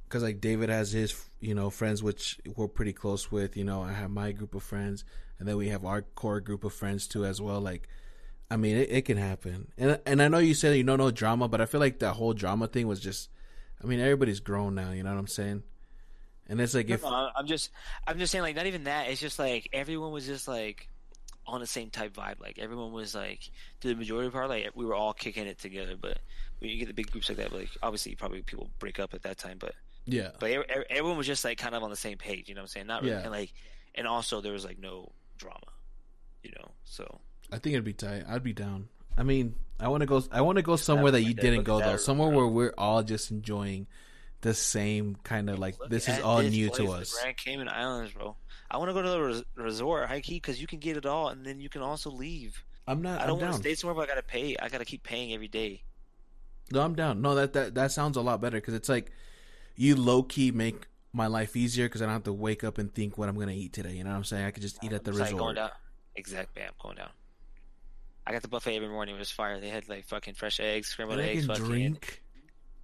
[0.04, 3.56] because like David has his, you know, friends which we're pretty close with.
[3.56, 5.04] You know, I have my group of friends,
[5.38, 7.60] and then we have our core group of friends too as well.
[7.60, 7.88] Like,
[8.50, 11.10] I mean, it, it can happen, and and I know you said you don't know
[11.10, 13.28] drama, but I feel like that whole drama thing was just,
[13.82, 14.90] I mean, everybody's grown now.
[14.90, 15.62] You know what I'm saying?
[16.48, 17.70] And it's like No, if no, I'm just,
[18.08, 19.08] I'm just saying, like, not even that.
[19.08, 20.88] It's just like everyone was just like
[21.46, 22.40] on the same type vibe.
[22.40, 23.48] Like everyone was like,
[23.82, 25.94] to the majority of our, like, we were all kicking it together.
[26.00, 26.18] But
[26.58, 29.22] when you get the big groups like that, like, obviously, probably people break up at
[29.22, 29.58] that time.
[29.60, 29.74] But,
[30.06, 32.48] yeah, but every- every- everyone was just like kind of on the same page.
[32.48, 32.86] You know what I'm saying?
[32.88, 33.20] Not really, Yeah.
[33.22, 33.52] and like,
[33.94, 35.58] and also there was like no drama.
[36.42, 37.20] You know, so
[37.52, 38.24] I think it'd be tight.
[38.28, 38.88] I'd be down.
[39.16, 40.22] I mean, I want to go.
[40.30, 41.96] I want to go somewhere that you didn't go though.
[41.96, 43.86] Somewhere where we're all just enjoying
[44.42, 46.92] the same kind of like Look this is at all this new place, to the
[46.92, 47.18] us.
[47.20, 48.36] Grand Cayman Islands, bro.
[48.70, 51.04] I want to go to the res- resort, high key, because you can get it
[51.04, 52.62] all, and then you can also leave.
[52.86, 53.20] I'm not.
[53.20, 54.56] I don't want to stay somewhere where I gotta pay.
[54.56, 55.82] I gotta keep paying every day.
[56.72, 57.20] No, I'm down.
[57.20, 59.10] No, that that that sounds a lot better because it's like
[59.76, 62.94] you low key make my life easier because I don't have to wake up and
[62.94, 63.92] think what I'm gonna eat today.
[63.92, 64.44] You know what I'm saying?
[64.46, 65.36] I could just eat at the resort.
[65.36, 65.70] going down.
[66.16, 67.10] Exactly, I'm going down.
[68.26, 69.16] I got the buffet every morning.
[69.16, 69.60] It was fire.
[69.60, 71.64] They had like fucking fresh eggs, scrambled And eggs, fucking.
[71.64, 72.22] drink.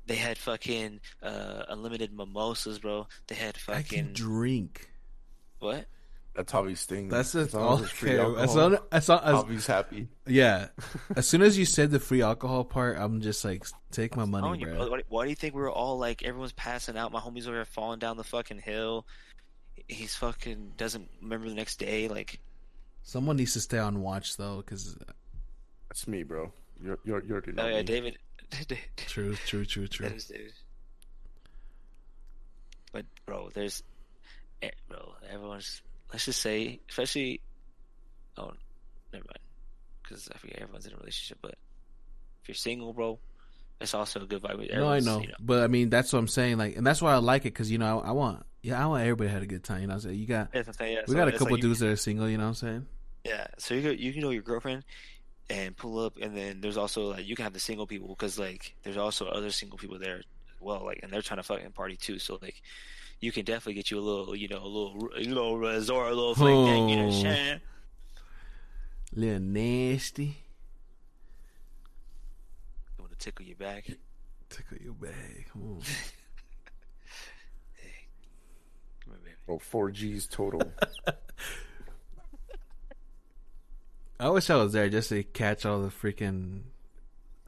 [0.06, 3.06] They had fucking uh, unlimited mimosas, bro.
[3.26, 4.90] They had I can fucking drink.
[5.58, 5.86] what?
[6.34, 7.08] That's Javi's thing.
[7.08, 8.42] That's As long All as free okay.
[8.42, 10.08] As alcohol, long as, long as Javi's happy.
[10.26, 10.68] yeah.
[11.16, 14.42] As soon as you said the free alcohol part, I'm just like, take my money,
[14.44, 14.76] telling you, bro.
[14.76, 17.10] bro, Why, why do you think we were all like everyone's passing out?
[17.10, 19.06] My homies over there falling down the fucking hill.
[19.88, 22.08] He's fucking doesn't remember the next day.
[22.08, 22.38] Like
[23.02, 24.94] Someone needs to stay on watch though, because
[25.88, 26.52] That's me, bro.
[26.82, 27.82] You're you're you're already know oh yeah, me.
[27.82, 28.18] David.
[28.96, 30.08] true, true, true, true.
[30.08, 30.52] That is David.
[32.92, 33.82] But bro, there's,
[34.62, 35.82] eh, bro, everyone's.
[36.12, 37.40] Let's just say, especially,
[38.38, 38.52] oh,
[39.12, 39.38] never mind,
[40.02, 41.38] because I forget everyone's in a relationship.
[41.42, 41.56] But
[42.42, 43.18] if you're single, bro,
[43.80, 44.58] it's also a good vibe.
[44.58, 46.58] with No, I know, you but I mean that's what I'm saying.
[46.58, 48.86] Like, and that's why I like it because you know I, I want, yeah, I
[48.86, 49.80] want everybody to have a good time.
[49.80, 51.48] You know, what I'm saying you got, That's saying, yeah, we so got a couple
[51.48, 52.28] like you- dudes that are single.
[52.28, 52.86] You know what I'm saying?
[53.24, 54.84] Yeah, so you go, you can know your girlfriend
[55.48, 58.39] and pull up, and then there's also like you can have the single people because
[58.39, 60.24] like there's also other single people there as
[60.60, 62.18] well, like and they're trying to fucking party too.
[62.18, 62.62] So like
[63.20, 66.14] you can definitely get you a little, you know, a little, a little resort, a
[66.14, 67.23] little fling thing, you know what I'm Oh.
[67.23, 67.60] saying?
[69.14, 70.36] Little nasty.
[72.98, 73.86] You want to tickle your back?
[74.51, 75.81] Tickle your back Come on.
[77.74, 78.09] hey.
[79.05, 79.36] Come here, baby.
[79.48, 80.60] Oh, four G's total.
[84.18, 86.62] I wish I was there just to catch all the freaking.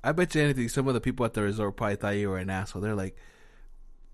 [0.05, 0.69] I bet you anything.
[0.69, 2.83] Some of the people at the resort probably thought you were an asshole.
[2.83, 3.17] They're like,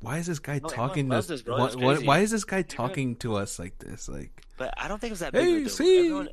[0.00, 1.44] "Why is this guy No, talking to us?
[1.46, 4.08] why, why- is this guy talking to us like this?
[4.08, 5.62] Like, But I don't think it was that big.
[5.64, 6.28] hey, see, Everyone,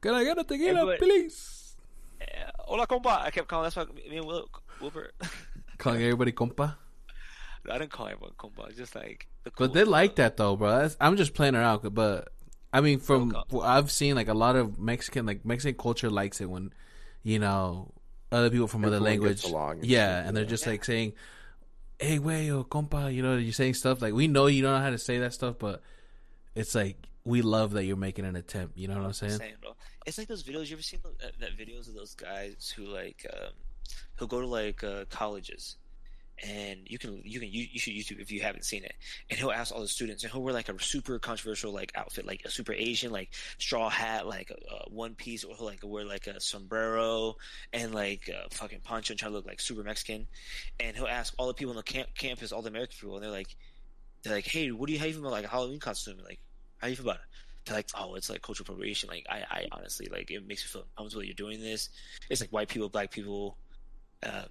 [0.00, 1.76] can I get a tequila, Everyone- please?
[2.20, 2.26] eh,
[2.60, 3.20] hola, compa.
[3.22, 3.64] I kept calling.
[3.64, 4.48] That's why me and Will,
[4.80, 5.10] Wilbur.
[5.78, 6.76] Calling everybody compa.
[7.68, 8.74] I didn't call everyone compa.
[8.76, 10.70] Just like the But they like that though, bro.
[10.82, 12.28] That's, I'm just playing around, but
[12.74, 16.40] I mean, from what I've seen, like a lot of Mexican, like Mexican culture likes
[16.40, 16.72] it when,
[17.22, 17.92] you know,
[18.32, 20.50] other people from other Everyone gets language, along and yeah, and they're yeah.
[20.50, 21.12] just like saying,
[22.00, 24.80] "Hey, wey, yo, compa," you know, you're saying stuff like we know you don't know
[24.80, 25.82] how to say that stuff, but
[26.56, 28.76] it's like we love that you're making an attempt.
[28.76, 29.38] You know what I'm saying?
[29.38, 29.54] saying.
[30.04, 30.66] It's like those videos.
[30.68, 33.52] You ever seen those, that, that videos of those guys who like um,
[34.16, 35.76] who'll go to like uh, colleges,
[36.42, 38.94] and you can you can you, you should YouTube if you haven't seen it,
[39.30, 42.26] and he'll ask all the students, and he'll wear like a super controversial like outfit,
[42.26, 45.80] like a super Asian like straw hat, like a, a one piece, or he'll like
[45.82, 47.36] wear like a sombrero
[47.72, 50.26] and like a fucking poncho and try to look like super Mexican,
[50.80, 53.24] and he'll ask all the people on the camp, campus, all the American people, and
[53.24, 53.54] they're like,
[54.22, 56.18] they're like, hey, what do you how you feel about like a Halloween costume?
[56.24, 56.40] Like,
[56.78, 57.22] how you feel about it?
[57.64, 59.08] They're like, oh, it's like cultural appropriation.
[59.08, 61.90] Like, I, I honestly like it makes me feel uncomfortable you're doing this.
[62.28, 63.56] It's like white people, black people,
[64.22, 64.46] um,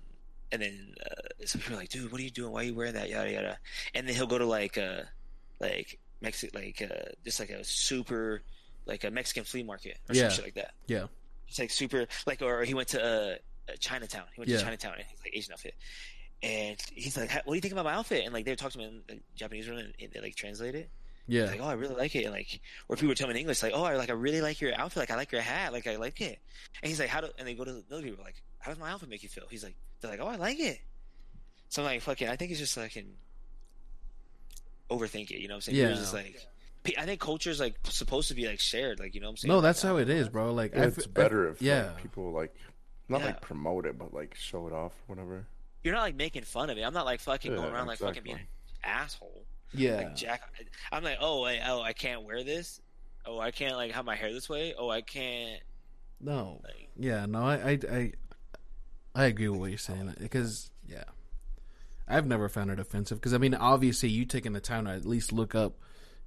[0.52, 2.52] and then uh, some people are like, dude, what are you doing?
[2.52, 3.10] Why are you wearing that?
[3.10, 3.58] Yada yada.
[3.96, 5.02] And then he'll go to like, uh,
[5.60, 8.44] like Mexico, like uh, just like a super,
[8.86, 10.30] like a Mexican flea market or Yeah.
[10.30, 10.74] some shit like that.
[10.88, 11.08] Yeah.
[11.48, 13.36] It's like super, like, or he went to uh,
[13.72, 14.26] uh, Chinatown.
[14.34, 14.58] He went Yeah.
[14.58, 15.76] to Chinatown and he's like Asian outfit.
[16.42, 18.80] And he's like, "What do you think about my outfit?" And like they talk to
[18.80, 20.90] him in Japanese room and, and they like translate it.
[21.26, 21.46] Yeah.
[21.46, 22.26] Like, oh, I really like it.
[22.26, 22.60] And like,
[22.90, 24.76] or people would tell me in English, like, oh, I like, I really like your
[24.76, 24.98] outfit.
[24.98, 25.72] Like, I like your hat.
[25.72, 26.40] Like, I like it.
[26.82, 27.28] And he's like, how do?
[27.40, 29.46] And they go to the other people, like, how does my outfit make you feel?
[29.50, 29.76] He's like,
[30.08, 30.80] they're like, oh, I like it.
[31.70, 33.08] So I'm like, fucking, I think it's just fucking
[34.90, 35.40] overthink it.
[35.40, 35.78] You know what I'm saying?
[35.78, 35.88] Yeah.
[35.88, 36.46] You're just like,
[36.84, 39.00] pe- I think culture is like supposed to be like shared.
[39.00, 39.50] Like, you know what I'm saying?
[39.50, 40.14] No, Like, that's I how don't it know.
[40.20, 40.54] is, bro.
[40.54, 41.88] Like, I it's f- better if yeah.
[41.88, 42.54] like, people like
[43.10, 43.28] Not Yeah.
[43.28, 45.46] like promote it, but like show it off, whatever.
[45.84, 46.82] You're not like making fun of it.
[46.84, 48.48] I'm not like fucking Yeah, going around like fucking being an
[48.84, 49.44] asshole.
[49.74, 49.98] Yeah.
[49.98, 50.42] Like Jack,
[50.92, 52.80] I'm like, oh, I, oh, I can't wear this.
[53.26, 54.74] Oh, I can't like have my hair this way.
[54.78, 55.62] Oh, I can't.
[56.22, 56.62] no.
[56.64, 58.12] Like, Yeah, no, I, I, I,
[59.16, 61.04] I agree with what you're saying because yeah,
[62.08, 65.06] I've never found it offensive because I mean, obviously, you taking the time to at
[65.06, 65.76] least look up,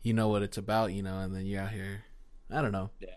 [0.02, 2.04] you know what it's about, you know, and then you're out here.
[2.50, 2.90] I don't know.
[3.00, 3.08] yeah,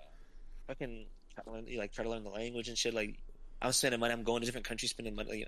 [0.67, 1.05] fucking
[1.45, 2.93] learn, like try to learn the language and shit.
[2.93, 3.19] Like,
[3.61, 4.13] I'm spending money.
[4.13, 5.29] I'm going to different countries, spending money.
[5.29, 5.47] Like,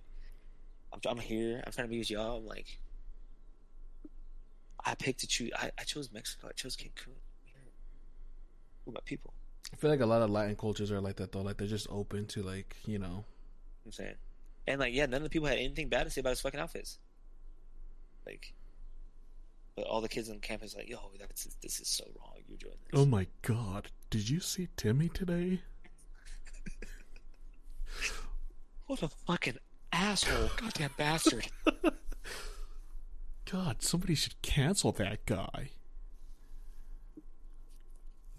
[0.93, 1.64] I'm, I'm here.
[1.65, 2.38] I'm trying to be with y'all.
[2.38, 2.68] I'm like,
[4.85, 5.52] I picked to choose.
[5.56, 6.48] I, I chose Mexico.
[6.49, 7.14] I chose Cancun.
[8.85, 9.34] With my people.
[9.73, 11.41] I feel like a lot of Latin cultures are like that though.
[11.41, 13.26] Like they're just open to like you know.
[13.86, 14.16] I'm saying,
[14.68, 16.60] and like, yeah, none of the people had anything bad to say about his fucking
[16.60, 16.99] outfits.
[18.26, 18.53] Like,
[19.76, 22.36] but all the kids on campus like, yo, that's this is so wrong.
[22.48, 22.99] You're doing this.
[22.99, 23.90] Oh my god!
[24.10, 25.62] Did you see Timmy today?
[28.88, 29.58] What a fucking
[29.94, 30.49] asshole!
[30.58, 31.48] Goddamn bastard!
[33.49, 35.70] God, somebody should cancel that guy.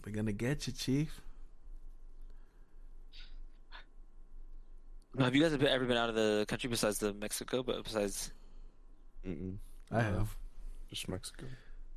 [0.04, 1.22] We're gonna get you, Chief.
[5.18, 7.62] Have you guys ever been out of the country besides the Mexico?
[7.62, 8.32] But besides,
[9.26, 9.56] Mm-mm.
[9.90, 10.34] I have.
[10.88, 11.46] Just Mexico.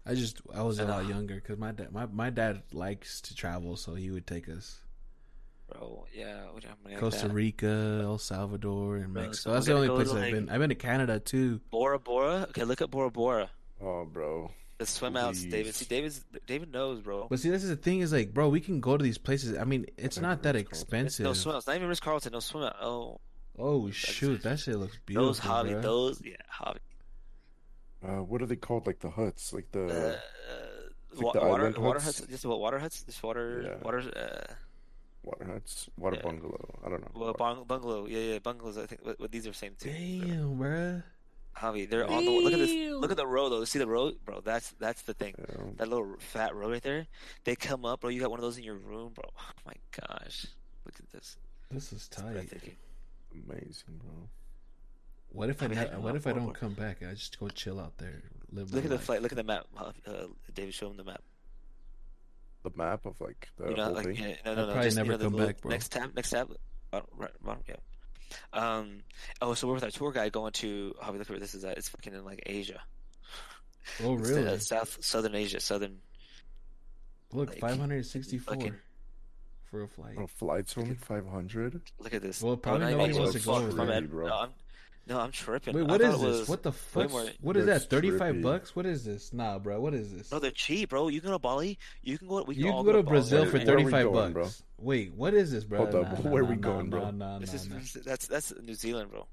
[0.05, 3.21] I just I was a Uh, lot younger because my dad my, my dad likes
[3.21, 4.81] to travel, so he would take us
[5.67, 7.27] bro, yeah, what- how many like Costa?
[7.27, 9.49] Rica, El Salvador, and Bro, Mexico.
[9.49, 10.49] so That's the only gonna place to, I've like- been.
[10.49, 11.59] I've been to Canada too.
[11.71, 12.45] Bora Bora.
[12.49, 13.49] Okay, look up Bora Bora.
[13.81, 14.51] Oh, bro.
[14.77, 15.73] The swim outs, David.
[15.73, 17.27] See, David's David knows, bro.
[17.30, 19.57] But see, this is the thing is like, bro, we can go to these places.
[19.57, 20.80] I mean, it's not that Ritz-Carlton.
[20.84, 21.23] expensive.
[21.23, 21.68] No swim outs.
[21.68, 22.34] Not even Ritz Carlton.
[22.34, 22.76] No swim out.
[22.81, 23.19] Oh,
[23.57, 25.27] Oh shoot, that shit looks beautiful.
[25.27, 25.69] those hobby.
[25.69, 25.81] bruh.
[25.81, 26.80] Those yeah, hobby.
[28.06, 28.85] Uh, what are they called?
[28.85, 30.19] Like the huts, like the Uh,
[31.14, 32.19] like wa- the water island water huts?
[32.19, 32.30] huts.
[32.30, 33.03] Just what water huts?
[33.03, 33.84] Just water Yeah.
[33.84, 33.99] water.
[34.14, 34.53] Uh,
[35.23, 36.23] water huts, water Yeah.
[36.23, 36.80] bungalow.
[36.85, 37.11] I don't know.
[37.15, 38.07] well, bung- bungalow.
[38.07, 38.77] Yeah, yeah, bungalows.
[38.77, 39.06] I think.
[39.06, 39.89] What, what these are same too.
[39.89, 41.02] Damn, bruh.
[41.57, 42.91] Javi, they're on the look at this.
[42.91, 43.64] Look at the row though.
[43.64, 44.41] See the row, bro.
[44.41, 45.36] That's that's the thing.
[45.38, 45.64] Yeah.
[45.77, 47.07] That little fat row right there.
[47.45, 48.10] They come up, bro.
[48.10, 49.23] You got one of those in your room, bro.
[49.38, 50.48] Oh my gosh,
[50.86, 51.38] look at this.
[51.72, 52.49] This is tight.
[53.34, 54.30] Amazing, bro.
[55.30, 56.53] What if I, I mean, ne- what if I don't more.
[56.53, 56.98] come back?
[57.03, 58.22] I just go chill out there,
[58.52, 59.22] live Look my at the flight.
[59.22, 59.65] Look at the map.
[59.77, 59.91] Uh,
[60.53, 61.22] David, show him the map.
[62.64, 64.15] The map of like the You know, whole like thing.
[64.15, 64.72] yeah, no, I'll no, no.
[64.73, 65.72] probably Just, you never know, come back, bro.
[65.72, 66.15] Next tab.
[66.15, 66.52] Next tab.
[66.91, 67.76] Bottom, right, bottom, yeah.
[68.53, 69.03] Um.
[69.41, 70.95] Oh, so we're with our tour guide going to.
[71.02, 71.77] Javi, look at where this is at.
[71.77, 72.81] It's fucking in like Asia.
[74.03, 74.47] Oh It's, really?
[74.47, 75.60] uh, South Southern Asia.
[75.60, 75.97] Southern.
[77.31, 78.76] Look, like, five hundred sixty-four fucking-
[79.69, 80.15] for a flight.
[80.19, 81.81] Oh, flights only five hundred.
[81.99, 82.41] Look at this.
[82.41, 83.19] Well, Oh, probably not even nobody Asia.
[83.22, 84.02] wants to go Fuck, over my there.
[84.02, 84.10] bad.
[84.11, 84.27] bro.
[84.27, 84.49] No, I'm,
[85.07, 85.76] no, I'm tripping.
[85.76, 86.49] Wait, I what thought is this?
[86.49, 87.11] What the fuck?
[87.11, 87.90] more- What is That's that?
[87.90, 88.76] Thirty-five bucks?
[88.76, 89.32] What is this?
[89.34, 89.80] Nah, bro.
[89.80, 90.32] What is this?
[90.32, 91.10] No, they're cheap, bro.
[91.10, 91.77] You can go to Bali.
[92.02, 92.41] You can go.
[92.44, 93.14] We can you all can go to Bali.
[93.19, 94.34] Brazil Where- for where are we thirty-five bucks.
[94.34, 94.49] bro?
[94.80, 95.80] Wait, what is this, bro?
[95.80, 97.11] Hold up, Nah, where nah, we going, nah, bro?
[97.11, 98.02] Nah, This nah, is nah.
[98.03, 99.26] that's that's New Zealand, bro.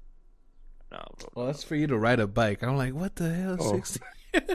[0.91, 1.29] No, bro.
[1.33, 2.61] Well, that's for you to ride a bike.
[2.63, 3.57] I'm like, what the hell?
[3.59, 3.71] Oh.
[3.81, 4.01] 16,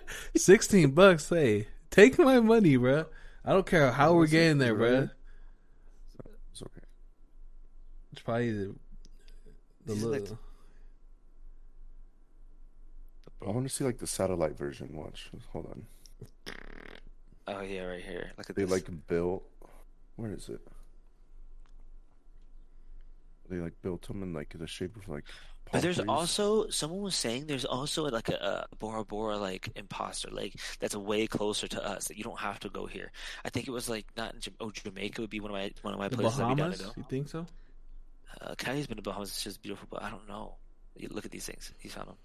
[0.36, 1.28] 16 bucks.
[1.28, 3.06] Hey, take my money, bro.
[3.44, 5.08] I don't care how we're getting there, bro.
[6.52, 6.80] It's okay.
[8.12, 8.74] It's probably the
[9.86, 10.38] the This like- little.
[13.46, 14.90] I want to see like the satellite version.
[14.92, 15.30] Watch.
[15.52, 15.86] Hold on.
[17.46, 18.32] Oh yeah, right here.
[18.36, 18.70] Look at They this.
[18.70, 19.42] like built.
[20.16, 20.60] Where is it?
[23.48, 25.24] They like built them in like the shape of like.
[25.70, 26.08] But there's trees.
[26.08, 30.96] also someone was saying there's also like a, a Bora Bora like imposter like that's
[30.96, 33.12] way closer to us that you don't have to go here.
[33.44, 35.94] I think it was like not in oh Jamaica would be one of my one
[35.94, 36.78] of my The places I'd be down Bahamas?
[36.78, 36.92] to go.
[36.96, 37.46] You think so?
[38.40, 39.28] Uh, Kylie's been to Bahamas.
[39.30, 40.54] It's just beautiful, but I don't know.
[40.96, 41.72] You look at these things.
[41.78, 42.16] He found them.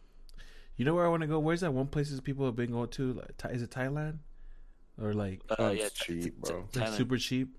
[0.75, 1.39] You know where I want to go?
[1.39, 3.13] Where's that one places people have been going to?
[3.13, 4.19] Like, Tha- is it Thailand?
[5.01, 6.67] Or like Uh, yeah, cheap, bro.
[6.71, 7.49] Th- like super cheap?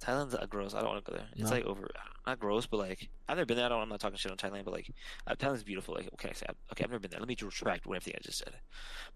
[0.00, 0.74] Thailand's uh, gross.
[0.74, 1.26] I don't want to go there.
[1.32, 1.56] It's No?
[1.56, 1.90] like over,
[2.26, 3.66] not gross, but like I've never been there.
[3.66, 4.90] I don't, I'm not talking shit on Thailand, but like
[5.26, 5.94] uh, Thailand's beautiful.
[5.94, 6.46] Like, what can I say?
[6.72, 7.20] Okay, I've never been there.
[7.20, 8.54] Let me retract everything I just said.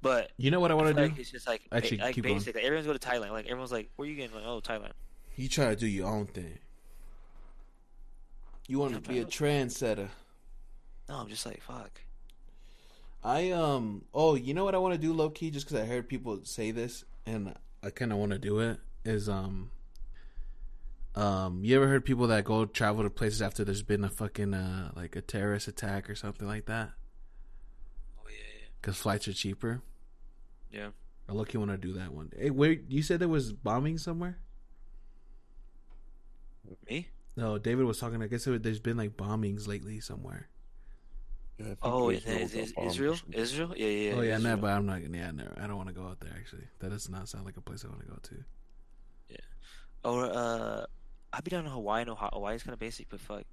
[0.02, 1.20] But You know what I I want feel to like do?
[1.23, 2.36] it's just like Actually, ba- like keep going.
[2.36, 2.55] basic.
[2.55, 3.31] Like, everyone's go to Thailand.
[3.31, 4.35] Like everyone's like, where are you getting?
[4.36, 4.93] Like, oh, Thailand.
[5.36, 6.59] You try to do your own thing.
[8.69, 9.31] You want Yeah, to be a bro.
[9.31, 10.09] trendsetter.
[11.09, 12.01] No, I'm just like, fuck.
[13.25, 15.87] I um oh you know what I want to do low key just because I
[15.87, 19.71] heard people say this and I kind of want to do it is um
[21.15, 24.53] um you ever heard people that go travel to places after there's been a fucking
[24.53, 26.91] uh like a terrorist attack or something like that
[28.19, 29.81] Oh yeah, because flights are cheaper.
[30.71, 30.89] yeah, yeah.
[31.29, 32.31] I look you want to do that one.
[32.37, 34.37] Hey, where you said there was bombing somewhere?
[36.91, 37.09] Me?
[37.35, 38.23] No, David was talking.
[38.23, 40.49] I guess there's been like bombings lately somewhere.
[41.59, 43.17] Yeah, Oh, Israel is, is, got is bombed or Israel?
[43.17, 43.41] something.
[43.41, 43.75] Israel?
[43.77, 44.15] Yeah, yeah.
[44.17, 44.57] oh yeah, Israel.
[44.57, 45.01] no, but I'm not.
[45.03, 46.33] Yeah, no, I don't want to go out there.
[46.37, 48.35] Actually, that does not sound like a place I want to go to.
[49.29, 49.37] Yeah,
[50.05, 50.87] or uh,
[51.33, 52.05] I'd be down in Hawaii.
[52.05, 53.45] No, Hawaii's kind of basic, but fuck.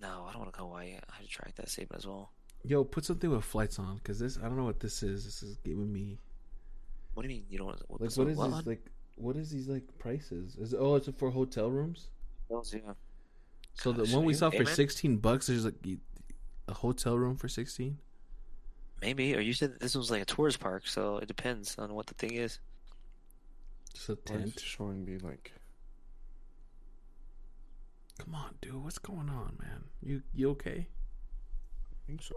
[0.00, 0.92] No, I don't want to go Hawaii.
[0.92, 2.30] I have to track that statement as well.
[2.64, 5.24] Yo, put something with flights on, because this I don't know what this is.
[5.24, 6.18] This is giving me
[7.14, 7.84] What do you mean you don't want to?
[7.90, 8.90] like what is this like?
[9.16, 10.56] What is these like prices?
[10.56, 12.08] Is oh, it's for hotel rooms.
[12.48, 12.92] Hotels, Yeah.
[13.74, 14.74] So the one we saw for Amen?
[14.74, 15.98] sixteen bucks, there's like y-
[16.70, 17.98] a hotel room for sixteen.
[19.02, 22.06] Maybe, or you said this was like a tourist park, so it depends on what
[22.06, 22.58] the thing is.
[23.94, 24.60] Just a Why is tent.
[24.60, 25.52] showing me like
[28.18, 29.84] Come on, dude, what's going on, man?
[30.02, 30.86] You you okay?
[30.86, 32.36] I think so.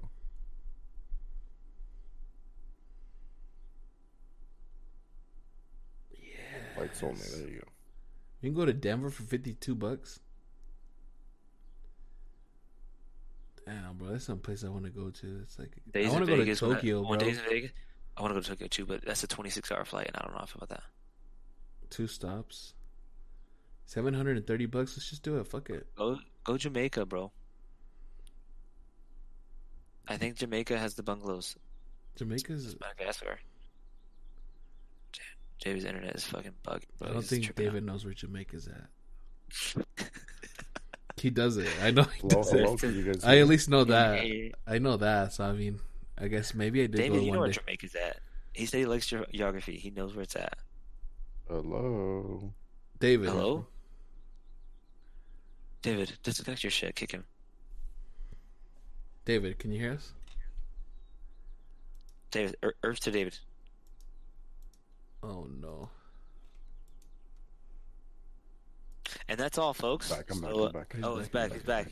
[6.11, 6.79] Yeah.
[6.81, 7.15] Lights only.
[7.15, 7.67] There you go.
[8.41, 10.19] You can go to Denver for fifty two bucks.
[13.65, 15.39] Damn, bro, that's some place I want to go to.
[15.43, 17.27] It's like Days I want to go to I- Tokyo, when bro.
[17.27, 17.71] Days in Vegas.
[18.17, 20.21] I want to go to Tokyo too, but that's a 26 hour flight, and I
[20.25, 20.83] don't know if about that.
[21.89, 22.73] Two stops,
[23.85, 24.97] seven hundred and thirty bucks.
[24.97, 25.47] Let's just do it.
[25.47, 25.87] Fuck it.
[25.95, 27.31] Go go Jamaica, bro.
[30.07, 31.55] I think Jamaica has the bungalows.
[32.17, 32.75] Jamaica's.
[32.81, 33.39] Madagascar.
[35.59, 36.83] David's internet is fucking bugging.
[36.99, 37.09] Bro.
[37.09, 39.85] I don't think David knows where Jamaica's at.
[41.23, 41.69] He does it.
[41.81, 42.73] I know he Hello, does hello.
[42.73, 42.81] it.
[42.81, 44.19] Can you guys I at least know that.
[44.19, 45.31] Hey, I know that.
[45.31, 45.79] So I mean,
[46.17, 47.53] I guess maybe I did David, go you know where day.
[47.53, 48.19] Jamaica's at.
[48.51, 49.77] He said he likes geography.
[49.77, 50.57] He knows where it's at.
[51.47, 52.53] Hello.
[52.99, 53.29] David.
[53.29, 53.65] Hello?
[55.81, 56.93] David, disconnect your shit.
[56.93, 57.23] Kick him.
[59.23, 60.11] David, can you hear us?
[62.31, 63.39] David, er, Earth to David.
[65.23, 65.89] Oh no.
[69.33, 70.11] And that's all, folks.
[70.11, 70.29] Back.
[70.29, 70.41] I'm.
[70.41, 70.95] So, uh, I'm back.
[71.01, 71.55] Oh, it's back.
[71.55, 71.87] It's back.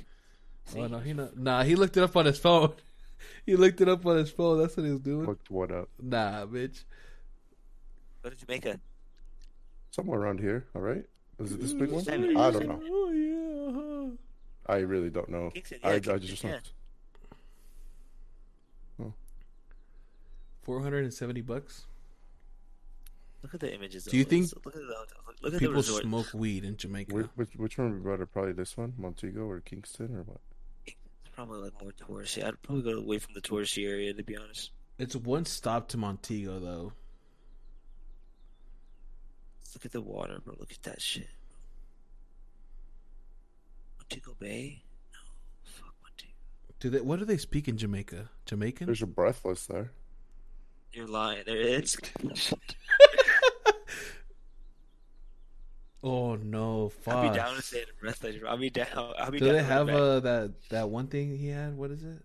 [0.76, 1.36] Oh no, he not.
[1.36, 2.72] Nah, he looked it up on his phone.
[3.48, 4.60] he looked it up on his phone.
[4.60, 5.26] That's what he was doing.
[5.26, 5.90] Looked what up?
[6.00, 6.84] Nah, bitch.
[8.22, 8.80] Go to Jamaica.
[9.90, 10.68] Somewhere around here.
[10.76, 11.04] All right.
[11.40, 12.04] Is it this big one?
[12.04, 12.38] Seven.
[12.38, 12.80] I don't know.
[12.88, 14.18] Oh
[14.68, 14.72] yeah.
[14.72, 15.50] I really don't know.
[15.50, 16.52] Kingston, I, yeah, I Kingston, just yeah.
[19.00, 19.16] looked.
[20.62, 21.88] Four hundred and seventy bucks.
[23.44, 24.06] Look at the images.
[24.06, 24.88] Do you think Look at the
[25.42, 27.16] look at the People smoke weed in Jamaica.
[27.16, 28.26] Which, which, which one would be better?
[28.26, 30.42] Probably this one, Montego or Kingston or what?
[30.86, 30.96] It's
[31.34, 32.46] probably like more touristy.
[32.46, 34.72] I'd probably go away from the touristy area to be honest.
[35.00, 36.94] It's one stop to Montego though.
[39.74, 40.56] Look at the water, bro.
[40.60, 41.30] Look at that shit.
[43.98, 44.84] Montego Bay?
[45.14, 45.20] No,
[45.64, 46.34] fuck Montego.
[46.80, 47.02] Do they?
[47.02, 48.30] What do they speak in Jamaica?
[48.46, 48.86] Jamaican?
[48.86, 49.92] There's a breathless there.
[50.94, 51.44] You're lying.
[51.46, 51.98] There is.
[56.04, 57.16] Oh no, fuck.
[57.16, 58.36] I'll be down to say the breathless.
[58.48, 58.88] I'll be down.
[59.20, 59.56] I'll be Do down.
[59.56, 61.78] they have uh that that one thing he had?
[61.78, 62.22] What is it?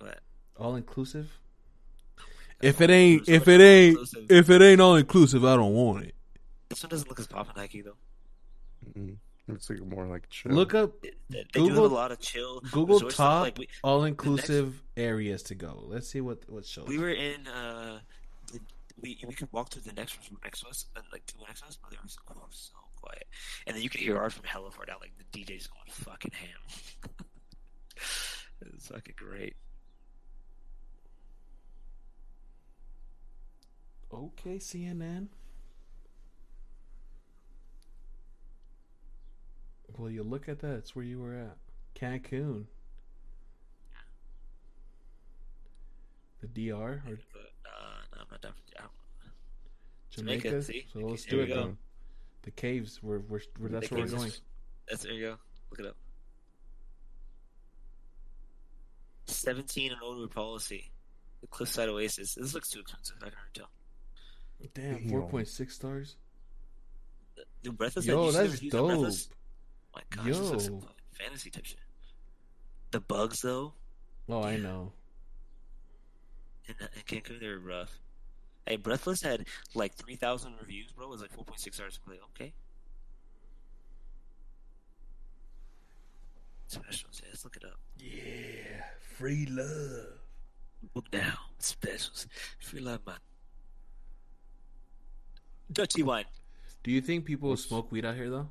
[0.00, 0.18] What?
[0.56, 1.30] All inclusive.
[2.60, 4.26] If it ain't, if it ain't, inclusive.
[4.30, 6.14] if it ain't all inclusive, I don't want it.
[6.70, 7.96] This one doesn't look as poppin' Nike though.
[8.98, 9.16] Mm-mm.
[9.48, 10.52] It's like more like chill.
[10.52, 12.60] Look up They, they do Google- have a lot of chill.
[12.72, 15.84] Google top Like all inclusive areas to go.
[15.86, 16.88] Let's see what what shows.
[16.88, 17.46] we were in.
[17.46, 17.98] uh
[19.26, 21.60] we could walk through the next resort next uh, to us, and like two next
[21.60, 23.24] to us, but they were so, oh, so quiet.
[23.66, 24.96] And then you could hear ours from hella far down.
[25.00, 27.16] Like the DJ's going fucking ham.
[28.74, 29.56] it's fucking great.
[34.14, 35.28] okay, CNN.
[39.96, 40.76] Well, you look at that.
[40.76, 41.56] It's where you were at.
[41.94, 42.64] Cancun.
[46.40, 48.90] The DR or But uh, no, I'm not down for that.
[50.16, 50.48] Jamaica.
[50.48, 50.86] Jamaica, see?
[50.92, 51.60] So let's Here do it go.
[51.62, 51.76] then.
[52.42, 53.02] The caves.
[53.02, 54.26] We're, we're, we're that's The where we're going.
[54.28, 54.40] is-
[54.88, 55.36] That's there you go.
[55.70, 55.96] Look it up.
[59.26, 60.90] Seventeen and older policy.
[61.40, 62.34] The Cliffside Oasis.
[62.34, 63.16] This looks too expensive.
[63.20, 63.70] I can already tell.
[64.74, 65.08] Damn, Damn.
[65.10, 66.16] four point six stars.
[67.62, 68.06] The Breathless.
[68.06, 68.90] Yo, you see that's reviews dope.
[69.94, 70.74] My gosh, this looks Yo.
[70.74, 70.82] like
[71.12, 71.78] fantasy type shit.
[72.90, 73.72] The bugs though,
[74.28, 74.92] Oh, I know.
[76.68, 77.98] in, in uh, Cancun, they were rough.
[78.66, 81.06] Hey, Breathless had like three thousand reviews, bro.
[81.06, 81.98] It was like four point six stars.
[82.08, 82.52] Like, okay.
[86.66, 87.78] Specials, yeah, let's look it up.
[87.98, 88.84] Yeah,
[89.16, 90.18] free love.
[90.94, 91.34] Book now.
[91.58, 92.26] Specials.
[92.58, 93.16] Free love, man.
[95.70, 96.24] Dirty wine.
[96.82, 98.48] Do you think people What's- smoke weed out here though?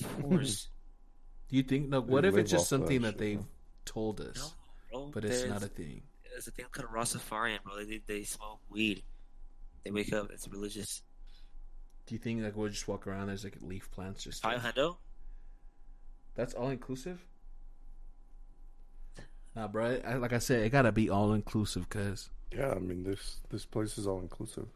[0.00, 0.68] Of course.
[1.48, 1.88] Do you think?
[1.88, 2.00] No.
[2.00, 3.44] What if it's just off that something that they've huh?
[3.84, 4.54] told no, us,
[4.90, 5.10] bro.
[5.14, 6.02] but it's not a thing?
[6.36, 7.82] There's a thing called Rastafarian, bro.
[7.82, 9.02] They, they smoke weed.
[9.84, 10.30] They wake up.
[10.30, 11.00] It's religious.
[12.04, 13.28] Do you think like we'll just walk around?
[13.28, 14.42] There's like leaf plants just.
[14.42, 14.98] Five hundo.
[16.34, 17.24] That's all inclusive.
[19.54, 19.98] Nah, bro.
[20.06, 23.64] I, like I said, it gotta be all inclusive, cause Yeah, I mean this this
[23.64, 24.68] place is all inclusive.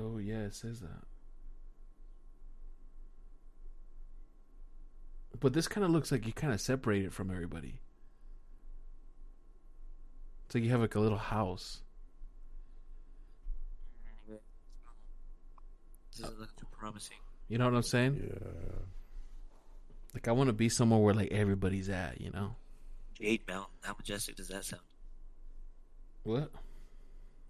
[0.00, 1.04] oh yeah, it says that.
[5.40, 7.80] But this kind of looks like you kind of separate it from everybody.
[10.46, 11.80] It's like you have like a little house.
[16.12, 17.18] This doesn't look too promising.
[17.48, 18.30] You know what I'm saying?
[18.32, 18.48] Yeah.
[20.14, 22.20] Like I want to be somewhere where like everybody's at.
[22.20, 22.56] You know
[23.14, 23.74] Jade Mountain.
[23.82, 24.82] How majestic does that sound?
[26.22, 26.50] what?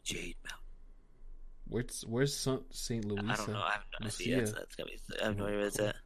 [0.02, 0.62] Jade Mountain.
[1.68, 3.20] Where's Where's Saint Louis?
[3.28, 3.60] I don't know.
[3.60, 4.36] I have no idea.
[4.36, 4.36] Lucia.
[4.36, 5.96] That's, that's gotta be, I have no idea where it's at.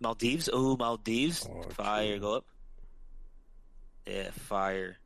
[0.00, 0.48] Maldives?
[0.52, 1.46] Oh, Maldives.
[1.50, 2.12] Oh, fire.
[2.12, 2.20] true.
[2.20, 2.44] Go up.
[4.06, 4.96] Yeah, fire.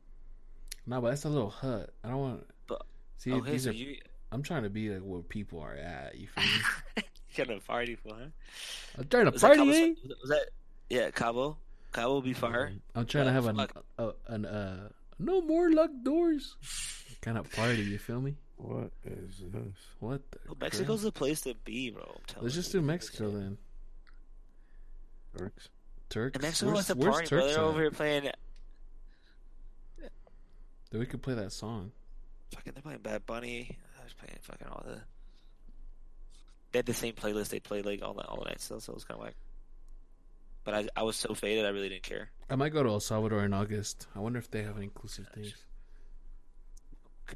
[0.87, 1.91] No, but that's a little hut.
[2.03, 2.47] I don't want.
[2.67, 2.85] But-
[3.17, 3.73] See, okay, these so are.
[3.73, 3.97] you
[4.31, 6.15] I'm trying to be like where people are at.
[6.17, 7.03] You feel me?
[7.35, 8.25] you got a party for, huh?
[8.97, 9.59] I'm trying to Was that, party.
[9.59, 9.93] Cabo, eh?
[10.21, 10.45] was that
[10.89, 11.57] yeah, Cabo?
[11.93, 12.73] Cabo will be fire.
[12.93, 13.83] I'm trying to have an, fuck.
[13.97, 14.89] a, an uh
[15.19, 16.55] no more luck doors
[17.21, 17.81] kind of party.
[17.83, 18.35] You feel me?
[18.57, 19.73] What is this?
[19.99, 20.21] What?
[20.31, 22.03] The Well, Mexico's the place to be, bro.
[22.03, 22.79] I'm telling Let's just you.
[22.81, 23.57] do Mexico then.
[25.37, 25.69] Turks?
[26.09, 26.35] Turks.
[26.35, 27.27] And Mexico where's, wants to where's party.
[27.27, 28.29] Turks They're over here playing.
[30.91, 31.91] Then we could play that song.
[32.53, 33.77] Fucking, they're playing Bad Bunny.
[33.99, 35.01] I was playing fucking all the.
[36.71, 38.95] They had the same playlist they played like all the all the still, so it
[38.95, 39.35] was kind of like.
[40.63, 42.29] But I I was so faded, I really didn't care.
[42.49, 44.07] I might go to El Salvador in August.
[44.15, 45.53] I wonder if they have an inclusive things.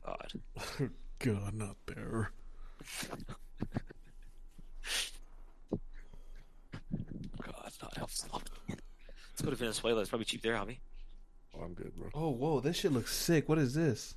[0.05, 0.33] God.
[1.19, 2.31] God, not there.
[7.81, 8.57] God, it's not helpful.
[8.69, 10.01] Let's go to Venezuela.
[10.01, 10.77] It's probably cheap there, homie.
[11.57, 12.09] Oh, I'm good, bro.
[12.13, 12.59] Oh, whoa!
[12.59, 13.47] This shit looks sick.
[13.49, 14.15] What is this?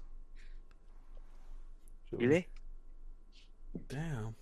[2.11, 2.47] Really?
[3.89, 4.35] Damn.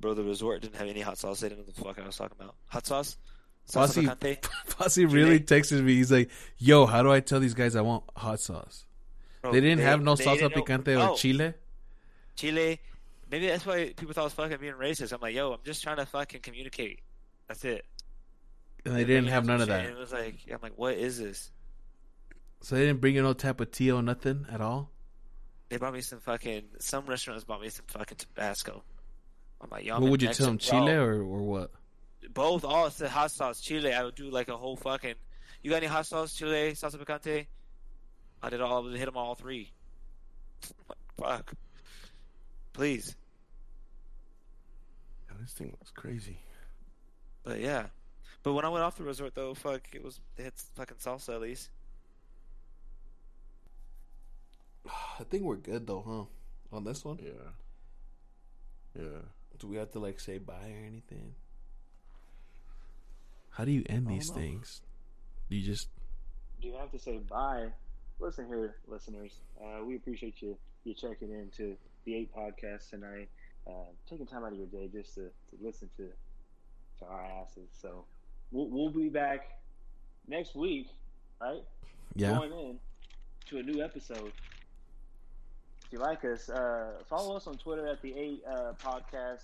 [0.00, 1.40] Bro, the resort didn't have any hot sauce.
[1.40, 2.54] They didn't know the fuck I was talking about.
[2.68, 3.16] Hot sauce?
[3.70, 4.40] Fossie- Salsa picante?
[4.68, 5.94] Fossie really texted me.
[5.96, 8.84] He's like, "Yo, how do I tell these guys I want hot sauce?
[9.42, 11.54] Bro, they didn't have no salsa didn't know- picante or Oh, chile."
[12.36, 12.80] Chile.
[13.30, 15.12] Maybe that's why people thought I was fucking being racist.
[15.12, 17.00] I'm like, yo, I'm just trying to fucking communicate.
[17.48, 17.84] That's it.
[18.84, 19.86] And they didn't have none of that.
[19.86, 21.50] and It was like, I'm like, what is this?
[22.60, 24.90] So they didn't bring you no tapatio, or nothing at all.
[25.68, 26.64] They brought me some fucking.
[26.78, 28.82] Some restaurants bought me some fucking Tabasco.
[29.60, 31.04] I'm like, I'm what would you tell them, chile bro.
[31.04, 31.72] or, or what?
[32.32, 32.64] Both.
[32.64, 33.60] All it's the hot sauce.
[33.60, 33.92] Chile.
[33.92, 35.14] I would do like a whole fucking.
[35.62, 36.34] You got any hot sauce?
[36.34, 37.46] Chile, salsa picante.
[38.42, 38.84] I did all.
[38.84, 39.72] Hit them all three.
[41.18, 41.52] Fuck.
[42.76, 43.16] Please.
[45.28, 46.38] Yeah, this thing looks crazy.
[47.42, 47.86] But yeah.
[48.42, 51.34] But when I went off the resort though, fuck, it was they had fucking salsa
[51.34, 51.70] at least.
[54.86, 56.76] I think we're good though, huh?
[56.76, 57.32] On this one, Yeah.
[58.94, 59.20] Yeah.
[59.58, 61.34] do we have to like say bye or anything?
[63.50, 64.36] How do you end these know.
[64.36, 64.82] things?
[65.48, 65.88] Do you just
[66.60, 67.68] Do you have to say bye?
[68.18, 69.32] Listen here, listeners.
[69.62, 71.74] Uh, we appreciate you you checking in to
[72.06, 73.28] the eight podcast tonight.
[73.66, 76.08] Uh, taking time out of your day just to, to listen to
[77.00, 77.68] to our asses.
[77.82, 78.04] So
[78.50, 79.58] we'll, we'll be back
[80.26, 80.88] next week,
[81.40, 81.62] right?
[82.14, 82.30] yeah.
[82.30, 82.78] Going in
[83.50, 84.32] to a new episode.
[85.84, 89.42] If you like us, uh, follow us on Twitter at the eight uh, podcast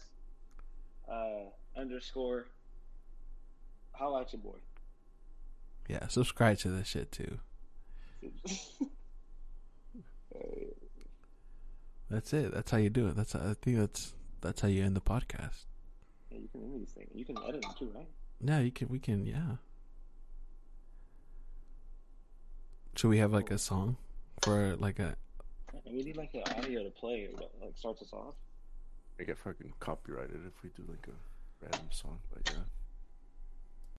[1.11, 2.47] uh, underscore.
[3.93, 4.59] Holla at your boy.
[5.89, 7.39] Yeah, subscribe to this shit too.
[12.13, 12.53] That's it.
[12.53, 13.17] That's how you do it.
[13.17, 14.13] That's I think that's
[14.43, 15.65] that's how you end the podcast.
[16.31, 17.09] Yeah, you can end these things.
[17.15, 18.07] You can edit them too, right?
[18.39, 18.89] Yeah, you can.
[18.89, 19.25] We can.
[19.25, 19.57] Yeah.
[22.97, 23.97] Should we have like a song
[24.43, 25.17] for like a?
[25.87, 28.35] And we need like an audio to play or like starts us off.
[29.19, 32.61] I get fucking copyrighted if we do like a random song, but yeah.